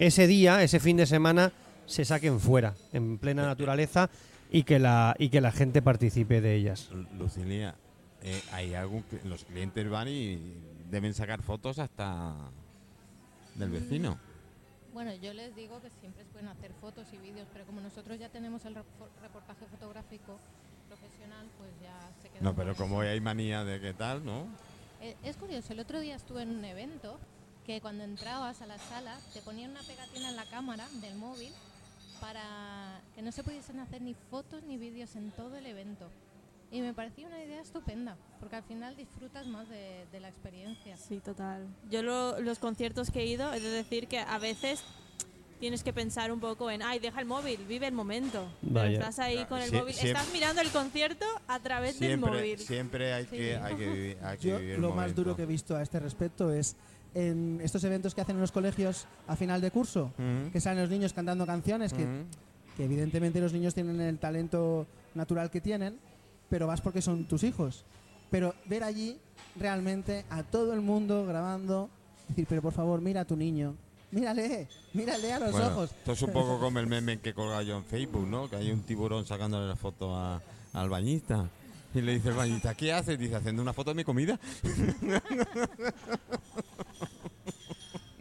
ese 0.00 0.26
día, 0.26 0.62
ese 0.64 0.80
fin 0.80 0.96
de 0.96 1.06
semana, 1.06 1.52
se 1.86 2.04
saquen 2.04 2.40
fuera, 2.40 2.74
en 2.92 3.18
plena 3.18 3.46
naturaleza, 3.46 4.10
y 4.50 4.64
que 4.64 4.78
la, 4.80 5.14
y 5.18 5.28
que 5.28 5.40
la 5.40 5.52
gente 5.52 5.80
participe 5.80 6.40
de 6.40 6.56
ellas. 6.56 6.88
Lu- 6.92 7.06
Lucilia, 7.18 7.76
eh, 8.22 8.40
hay 8.52 8.74
algún 8.74 9.02
que 9.04 9.20
los 9.28 9.44
clientes 9.44 9.88
van 9.88 10.08
y 10.08 10.38
deben 10.90 11.14
sacar 11.14 11.40
fotos 11.42 11.78
hasta 11.78 12.34
del 13.54 13.70
vecino. 13.70 14.18
Bueno, 14.98 15.14
yo 15.14 15.32
les 15.32 15.54
digo 15.54 15.80
que 15.80 15.90
siempre 16.00 16.24
pueden 16.24 16.48
hacer 16.48 16.72
fotos 16.80 17.06
y 17.12 17.18
vídeos, 17.18 17.46
pero 17.52 17.64
como 17.64 17.80
nosotros 17.80 18.18
ya 18.18 18.28
tenemos 18.30 18.64
el 18.64 18.74
repor- 18.74 19.08
reportaje 19.22 19.64
fotográfico 19.66 20.40
profesional, 20.88 21.46
pues 21.56 21.70
ya 21.80 22.10
se 22.20 22.28
queda. 22.28 22.40
No, 22.42 22.52
pero 22.56 22.74
como 22.74 23.00
hay 23.02 23.20
manía 23.20 23.62
de 23.62 23.80
qué 23.80 23.94
tal, 23.94 24.24
¿no? 24.24 24.48
Eh, 25.00 25.14
Es 25.22 25.36
curioso, 25.36 25.72
el 25.72 25.78
otro 25.78 26.00
día 26.00 26.16
estuve 26.16 26.42
en 26.42 26.50
un 26.50 26.64
evento 26.64 27.16
que 27.64 27.80
cuando 27.80 28.02
entrabas 28.02 28.60
a 28.60 28.66
la 28.66 28.76
sala 28.76 29.16
te 29.32 29.40
ponían 29.40 29.70
una 29.70 29.82
pegatina 29.84 30.30
en 30.30 30.34
la 30.34 30.46
cámara 30.46 30.88
del 31.00 31.14
móvil 31.14 31.52
para 32.20 33.00
que 33.14 33.22
no 33.22 33.30
se 33.30 33.44
pudiesen 33.44 33.78
hacer 33.78 34.02
ni 34.02 34.14
fotos 34.14 34.64
ni 34.64 34.78
vídeos 34.78 35.14
en 35.14 35.30
todo 35.30 35.56
el 35.58 35.66
evento. 35.66 36.10
Y 36.70 36.80
me 36.82 36.92
parecía 36.92 37.26
una 37.26 37.42
idea 37.42 37.62
estupenda, 37.62 38.16
porque 38.40 38.56
al 38.56 38.62
final 38.62 38.94
disfrutas 38.94 39.46
más 39.46 39.68
de, 39.70 40.04
de 40.12 40.20
la 40.20 40.28
experiencia. 40.28 40.96
Sí, 40.98 41.18
total. 41.20 41.66
Yo 41.90 42.02
lo- 42.02 42.38
los 42.40 42.58
conciertos 42.58 43.10
que 43.10 43.20
he 43.20 43.26
ido, 43.26 43.52
he 43.54 43.60
de 43.60 43.70
decir 43.70 44.06
que 44.06 44.18
a 44.18 44.38
veces 44.38 44.82
tienes 45.60 45.82
que 45.82 45.92
pensar 45.94 46.30
un 46.30 46.40
poco 46.40 46.70
en, 46.70 46.82
ay, 46.82 46.98
deja 46.98 47.20
el 47.20 47.26
móvil, 47.26 47.58
vive 47.66 47.86
el 47.86 47.94
momento. 47.94 48.46
Pero 48.62 48.84
estás 48.84 49.18
ahí 49.18 49.44
con 49.46 49.60
el 49.60 49.70
Sie- 49.70 49.78
móvil, 49.80 49.94
siempre- 49.94 50.20
estás 50.20 50.32
mirando 50.32 50.60
el 50.60 50.68
concierto 50.68 51.24
a 51.48 51.58
través 51.60 51.98
del 51.98 52.10
Siempre, 52.10 52.30
móvil. 52.30 52.58
siempre 52.58 53.12
hay 53.14 53.24
que, 53.24 53.36
Sí. 53.54 53.60
hay 53.62 53.74
que 53.74 53.88
vivir, 53.90 54.18
hay 54.22 54.36
que 54.38 54.48
Yo 54.48 54.58
vivir 54.58 54.74
el 54.74 54.80
lo 54.82 54.88
más 54.90 54.96
momento. 54.96 55.22
duro 55.24 55.36
que 55.36 55.42
he 55.44 55.46
visto 55.46 55.74
a 55.74 55.82
este 55.82 55.98
respecto 56.00 56.52
es 56.52 56.76
en 57.14 57.60
estos 57.62 57.82
eventos 57.84 58.14
que 58.14 58.20
hacen 58.20 58.36
en 58.36 58.42
los 58.42 58.52
colegios 58.52 59.06
a 59.26 59.34
final 59.36 59.60
de 59.62 59.70
curso, 59.70 60.12
Mm, 60.18 60.50
que 60.52 60.60
salen 60.60 60.82
los 60.82 60.90
niños 60.90 61.12
cantando 61.14 61.46
canciones, 61.46 61.92
que, 61.94 62.04
mm. 62.04 62.26
que 62.76 62.84
evidentemente 62.84 63.40
los 63.40 63.52
niños 63.54 63.74
tienen 63.74 64.00
el 64.02 64.18
talento 64.18 64.86
natural 65.14 65.50
que 65.50 65.60
tienen, 65.62 65.98
pero 66.48 66.66
vas 66.66 66.80
porque 66.80 67.02
son 67.02 67.24
tus 67.24 67.42
hijos. 67.44 67.84
Pero 68.30 68.54
ver 68.66 68.84
allí 68.84 69.18
realmente 69.56 70.24
a 70.30 70.42
todo 70.42 70.72
el 70.74 70.80
mundo 70.80 71.24
grabando, 71.26 71.88
decir, 72.28 72.46
pero 72.48 72.62
por 72.62 72.72
favor, 72.72 73.00
mira 73.00 73.22
a 73.22 73.24
tu 73.24 73.36
niño, 73.36 73.74
mírale, 74.10 74.68
mírale 74.92 75.32
a 75.32 75.38
los 75.38 75.52
Bueno, 75.52 75.68
ojos. 75.68 75.90
Esto 75.92 76.12
es 76.12 76.22
un 76.22 76.32
poco 76.32 76.58
como 76.60 76.78
el 76.78 76.86
meme 76.86 77.18
que 77.20 77.32
colga 77.34 77.62
yo 77.62 77.76
en 77.78 77.84
Facebook, 77.84 78.26
¿no? 78.26 78.48
Que 78.50 78.56
hay 78.56 78.70
un 78.70 78.82
tiburón 78.82 79.24
sacándole 79.26 79.66
la 79.68 79.76
foto 79.76 80.14
a- 80.16 80.42
al 80.74 80.88
bañista. 80.90 81.48
Y 81.94 82.02
le 82.02 82.12
dice 82.12 82.28
el 82.28 82.34
bañista, 82.34 82.74
¿qué 82.74 82.92
haces? 82.92 83.18
Dice, 83.18 83.36
haciendo 83.36 83.62
una 83.62 83.72
foto 83.72 83.90
de 83.90 83.94
mi 83.94 84.04
comida. 84.04 84.38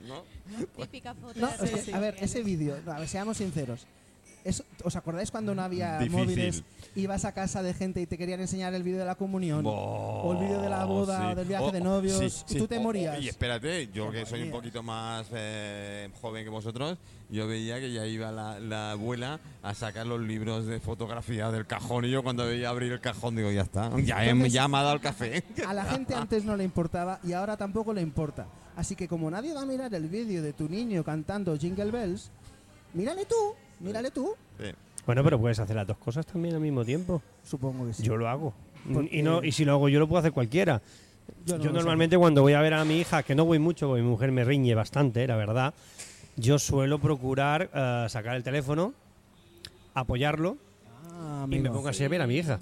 ¿No? 0.07 0.23
Típica 0.83 1.13
foto. 1.13 1.37
No, 1.39 1.47
a 1.93 1.99
ver, 1.99 2.15
ese 2.21 2.41
vídeo, 2.43 2.77
no, 2.85 2.93
a 2.93 2.99
ver, 2.99 3.09
seamos 3.09 3.37
sinceros. 3.37 3.85
Es- 4.47 4.63
¿Os 4.83 4.95
acordáis 4.95 5.29
cuando 5.29 5.53
no 5.53 5.61
había 5.61 5.97
Difícil. 5.99 6.19
móviles? 6.25 6.63
Ibas 6.95 7.25
a 7.25 7.33
casa 7.33 7.61
de 7.61 7.73
gente 7.73 8.01
y 8.01 8.05
te 8.05 8.17
querían 8.17 8.39
enseñar 8.39 8.73
el 8.73 8.81
vídeo 8.83 8.99
de 8.99 9.05
la 9.05 9.15
comunión. 9.15 9.63
o 9.65 10.31
el 10.33 10.39
vídeo 10.47 10.61
de 10.61 10.69
la 10.69 10.85
boda, 10.85 11.31
o 11.31 11.35
del 11.35 11.47
viaje 11.47 11.71
de 11.71 11.81
novios, 11.81 12.45
y 12.49 12.55
tú 12.57 12.67
te 12.67 12.79
morías. 12.79 13.21
Y 13.21 13.27
espérate, 13.27 13.89
yo 13.93 14.09
que 14.11 14.25
soy 14.25 14.43
un 14.43 14.51
poquito 14.51 14.81
más 14.81 15.27
eh, 15.33 16.09
joven 16.21 16.43
que 16.45 16.49
vosotros, 16.49 16.97
yo 17.29 17.45
veía 17.47 17.79
que 17.79 17.91
ya 17.91 18.05
iba 18.05 18.31
la, 18.31 18.59
la 18.59 18.91
abuela 18.91 19.39
a 19.61 19.73
sacar 19.73 20.05
los 20.07 20.21
libros 20.21 20.65
de 20.65 20.79
fotografía 20.79 21.51
del 21.51 21.65
cajón 21.67 22.05
y 22.05 22.09
yo 22.11 22.23
cuando 22.23 22.45
veía 22.45 22.69
abrir 22.69 22.93
el 22.93 23.01
cajón 23.01 23.35
digo, 23.35 23.51
ya 23.51 23.63
está, 23.63 23.89
ya, 23.99 24.23
he, 24.25 24.29
Entonces- 24.29 24.53
ya 24.53 24.67
me 24.69 24.77
ha 24.77 24.81
dado 24.83 24.95
el 24.95 25.01
café. 25.01 25.43
A 25.67 25.73
la 25.73 25.83
gente 25.83 26.15
antes 26.15 26.45
no 26.45 26.55
le 26.55 26.63
importaba 26.63 27.19
y 27.23 27.33
ahora 27.33 27.57
tampoco 27.57 27.93
le 27.93 28.01
importa. 28.01 28.47
Así 28.77 28.95
que 28.95 29.07
como 29.09 29.29
nadie 29.29 29.53
va 29.53 29.63
a 29.63 29.65
mirar 29.65 29.93
el 29.93 30.07
vídeo 30.07 30.41
de 30.41 30.53
tu 30.53 30.69
niño 30.69 31.03
cantando 31.03 31.57
Jingle 31.57 31.91
Bells, 31.91 32.31
mírale 32.93 33.25
tú, 33.25 33.35
mírale 33.79 34.11
tú. 34.11 34.33
Sí. 34.59 34.65
Bueno, 35.05 35.23
pero 35.23 35.39
puedes 35.39 35.57
hacer 35.59 35.75
las 35.75 35.87
dos 35.87 35.97
cosas 35.97 36.25
también 36.25 36.55
al 36.55 36.61
mismo 36.61 36.83
tiempo. 36.83 37.21
Supongo 37.43 37.85
que 37.87 37.93
sí. 37.93 38.03
Yo 38.03 38.17
lo 38.17 38.27
hago. 38.27 38.53
Porque- 38.93 39.15
Y, 39.17 39.21
no, 39.21 39.43
y 39.43 39.51
si 39.51 39.63
lo 39.65 39.73
hago 39.73 39.89
yo, 39.89 39.99
lo 39.99 40.07
puedo 40.07 40.19
hacer 40.19 40.31
cualquiera. 40.33 40.81
Yo 41.45 41.57
sé. 41.57 41.69
normalmente 41.69 42.17
cuando 42.17 42.41
voy 42.41 42.53
a 42.53 42.61
ver 42.61 42.73
a 42.73 42.85
mi 42.85 42.99
hija, 42.99 43.23
que 43.23 43.35
no 43.35 43.45
voy 43.45 43.59
mucho, 43.59 43.87
porque 43.87 44.01
mi 44.01 44.07
mujer 44.09 44.31
me 44.31 44.43
riñe 44.45 44.75
bastante, 44.75 45.25
la 45.27 45.35
verdad, 45.35 45.73
yo 46.37 46.57
suelo 46.59 46.99
procurar 46.99 47.69
eh, 47.73 48.05
sacar 48.09 48.35
el 48.35 48.43
teléfono, 48.43 48.93
apoyarlo 49.93 50.57
Ah, 51.19 51.45
y 51.49 51.59
me 51.59 51.69
pongo 51.69 51.87
así 51.89 52.03
a 52.03 52.09
ver 52.09 52.21
a 52.21 52.27
mi 52.27 52.35
hija. 52.37 52.59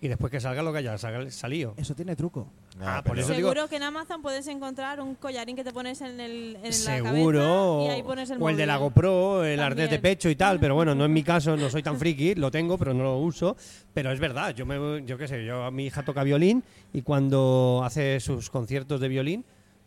Y 0.00 0.08
después 0.08 0.30
que 0.30 0.40
salga 0.40 0.62
lo 0.62 0.72
que 0.72 0.78
haya 0.78 0.96
sal- 0.98 1.32
salido. 1.32 1.74
Eso 1.76 1.94
tiene 1.94 2.14
truco. 2.14 2.46
Ah, 2.80 2.96
No, 2.96 3.04
por 3.04 3.18
eso 3.18 3.32
digo- 3.32 3.48
Seguro 3.48 3.68
que 3.68 3.76
en 3.76 3.82
Amazon 3.84 4.20
puedes 4.20 4.46
encontrar 4.48 5.00
un 5.00 5.14
collarín 5.14 5.56
que 5.56 5.64
te 5.64 5.72
pones 5.72 6.00
en, 6.02 6.20
el, 6.20 6.56
en 6.56 6.62
la 6.64 6.72
Seguro. 6.72 7.38
cabeza 7.40 7.84
y 7.84 7.96
ahí 7.96 8.02
pones 8.02 8.28
el 8.30 8.42
o 8.42 8.48
el 8.50 8.56
de 8.56 8.66
la 8.66 8.74
móvil. 8.78 8.90
GoPro, 8.90 9.44
el 9.44 9.60
arnés 9.60 9.88
de 9.90 9.98
pecho 9.98 10.28
y 10.28 10.36
tal, 10.36 10.60
pero 10.60 10.74
bueno, 10.74 10.94
no 10.94 11.06
en 11.06 11.12
mi 11.12 11.22
caso, 11.22 11.56
no 11.56 11.70
soy 11.70 11.82
tan 11.82 11.98
friki, 11.98 12.34
lo 12.34 12.50
tengo, 12.50 12.76
pero 12.76 12.92
no 12.92 13.02
lo 13.04 13.18
uso. 13.18 13.56
Pero 13.94 14.12
es 14.12 14.20
verdad, 14.20 14.54
yo 14.54 14.66
me, 14.66 15.02
yo 15.06 15.16
qué 15.16 15.26
sé, 15.26 15.44
yo 15.46 15.70
mi 15.70 15.86
hija 15.86 16.02
toca 16.04 16.22
violín 16.22 16.62
y 16.92 17.00
cuando 17.02 17.80
hace 17.84 18.20
sus 18.20 18.50
conciertos 18.50 19.00
de 19.00 19.08
violín, 19.08 19.44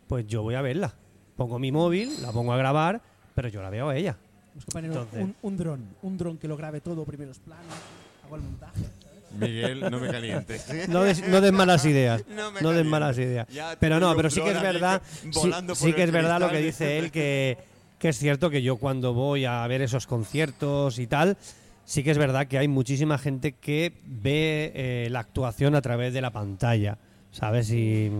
pues 0.08 0.26
yo 0.26 0.42
voy 0.42 0.56
a 0.56 0.62
verla. 0.62 0.94
Pongo 1.36 1.60
mi 1.60 1.72
móvil, 1.72 2.10
la 2.24 2.32
pongo 2.32 2.54
a 2.54 2.58
grabar, 2.58 3.02
pero 3.36 3.50
yo 3.50 3.62
la 3.62 3.70
veo 3.70 3.90
a 3.90 3.96
ella. 3.96 4.18
Vamos 4.50 4.64
a 4.68 4.72
poner 4.72 4.92
Entonces- 4.92 5.22
un, 5.22 5.36
un 5.44 5.58
dron, 5.58 5.86
un 6.02 6.18
dron 6.18 6.38
que 6.40 6.48
lo 6.48 6.58
grabe 6.58 6.82
todo, 6.82 7.06
primeros 7.06 7.38
planos, 7.38 7.66
hago 8.26 8.36
el 8.36 8.42
montaje. 8.42 8.82
Miguel, 9.38 9.82
no 9.92 10.00
me 10.00 10.10
calientes. 10.10 10.66
No 10.90 11.04
des, 11.04 11.28
no 11.28 11.42
des 11.42 11.52
malas 11.52 11.86
ideas. 11.86 12.24
No 12.28 12.52
No 12.62 12.72
des 12.72 12.86
malas 12.86 13.18
ideas. 13.18 13.48
Ya 13.50 13.76
Pero 13.80 14.00
no, 14.00 14.16
pero 14.16 14.30
sí 14.30 14.42
que 14.42 14.52
es 14.52 14.62
verdad, 14.62 15.02
sí, 15.32 15.52
sí 15.76 15.94
que 15.94 16.04
es 16.04 16.12
verdad 16.12 16.40
lo 16.40 16.50
que 16.50 16.60
dice 16.60 16.98
él, 16.98 17.12
que, 17.12 17.58
que 18.00 18.10
es 18.10 18.18
cierto 18.18 18.50
que 18.50 18.62
yo 18.62 18.78
cuando 18.78 19.14
voy 19.14 19.46
a 19.46 19.66
ver 19.68 19.82
esos 19.82 20.08
conciertos 20.08 21.00
y 21.00 21.08
tal, 21.08 21.38
sí 21.86 22.04
que 22.04 22.12
es 22.12 22.18
verdad 22.18 22.48
que 22.48 22.58
hay 22.58 22.68
muchísima 22.68 23.18
gente 23.18 23.54
que 23.54 23.94
ve 24.06 24.72
eh, 24.76 25.08
la 25.12 25.20
actuación 25.20 25.76
a 25.76 25.82
través 25.82 26.14
de 26.14 26.22
la 26.22 26.32
pantalla, 26.32 26.98
¿sabes? 27.32 27.72
Y 27.72 28.12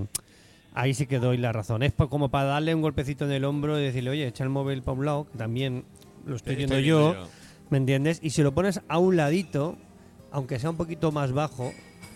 ahí 0.74 0.94
sí 0.94 1.08
que 1.08 1.20
doy 1.20 1.38
la 1.38 1.52
razón. 1.52 1.84
Es 1.84 1.94
como 1.94 2.30
para 2.30 2.46
darle 2.46 2.74
un 2.76 2.82
golpecito 2.82 3.26
en 3.26 3.32
el 3.32 3.46
hombro 3.46 3.80
y 3.80 3.84
decirle, 3.84 4.12
oye, 4.12 4.28
echa 4.28 4.44
el 4.44 4.50
móvil 4.50 4.82
para 4.82 4.98
un 4.98 5.06
lado, 5.06 5.28
que 5.32 5.38
también 5.38 5.86
lo 6.26 6.36
estoy 6.36 6.56
viendo 6.56 6.76
estoy 6.76 6.88
yo. 6.88 7.10
viendo 7.12 7.26
yo. 7.26 7.30
¿Me 7.70 7.78
entiendes? 7.78 8.20
Y 8.24 8.32
si 8.32 8.42
lo 8.42 8.54
pones 8.54 8.82
a 8.88 8.98
un 8.98 9.16
ladito, 9.16 9.78
aunque 10.32 10.60
sea 10.60 10.70
un 10.70 10.78
poquito 10.78 11.12
más 11.12 11.32
bajo, 11.32 11.72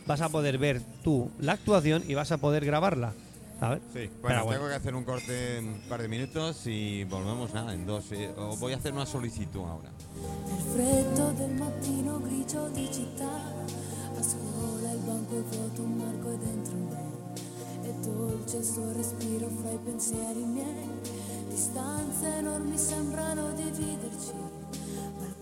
vas 0.05 0.21
a 0.21 0.29
poder 0.29 0.57
ver 0.57 0.81
tú 1.03 1.29
la 1.39 1.53
actuación 1.53 2.03
y 2.07 2.13
vas 2.13 2.31
a 2.31 2.37
poder 2.37 2.65
grabarla. 2.65 3.13
¿sabes? 3.59 3.79
Sí, 3.93 4.09
Pero 4.09 4.11
bueno, 4.21 4.43
bueno. 4.43 4.59
tengo 4.59 4.69
que 4.69 4.75
hacer 4.75 4.95
un 4.95 5.03
corte 5.05 5.57
en 5.59 5.67
un 5.69 5.81
par 5.87 6.01
de 6.01 6.07
minutos 6.09 6.67
y 6.67 7.03
volvemos 7.05 7.53
nada 7.53 7.73
en 7.73 7.85
dos. 7.85 8.11
eh, 8.11 8.29
o 8.37 8.57
voy 8.57 8.73
a 8.73 8.77
hacer 8.77 8.91
una 8.91 9.05
solicitud 9.05 9.61
ahora. 9.61 9.89
Nel 10.47 10.61
freddo 10.73 11.31
del 11.31 11.51
mattino 11.53 12.19
grigio 12.19 12.67
di 12.69 12.89
città, 12.91 13.29
a 14.17 14.21
scuola 14.21 14.91
il 14.91 14.99
banco 14.99 15.37
è 15.37 15.41
vuoto, 15.55 15.81
un 15.81 15.95
marco 15.95 16.31
è 16.33 16.37
dentro 16.37 16.75
me. 16.75 17.87
È 17.87 17.91
dolce 18.05 18.57
il 18.57 18.65
suo 18.65 18.91
respiro 18.93 19.47
fra 19.61 19.71
i 19.71 19.79
pensieri 19.85 20.43
miei. 20.43 20.89
Distanze 21.49 22.35
enormi 22.39 22.77
sembrano 22.77 23.53
dividerci, 23.53 24.33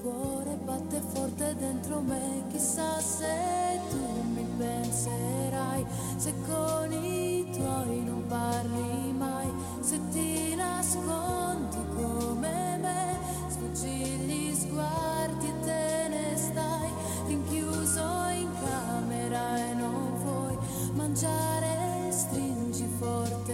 cuore 0.02 0.58
batte 0.66 1.00
forte 1.14 1.56
dentro 1.56 2.00
me, 2.02 2.44
chissà 2.50 3.00
se 3.00 3.80
tu 3.90 4.24
mi 4.34 4.46
penserai, 4.58 5.86
se 6.18 6.34
con 6.48 6.92
i 6.92 7.48
tuoi 7.52 8.04
non 8.04 8.26
parli 8.28 9.14
mai, 9.14 9.48
se 9.80 10.00
ti 10.10 10.56
nascondi 10.56 11.78
come 11.96 12.78
me, 12.82 13.18
sfuggi 13.48 13.90
gli 13.90 14.56
sguardi 14.56 15.48
e 15.48 15.60
te 15.66 16.08
ne 16.10 16.36
stai, 16.36 16.90
rinchiuso 17.28 18.28
in 18.34 18.50
camera 18.64 19.70
e 19.70 19.74
non 19.74 20.16
vuoi 20.24 20.58
mangiare. 20.94 21.81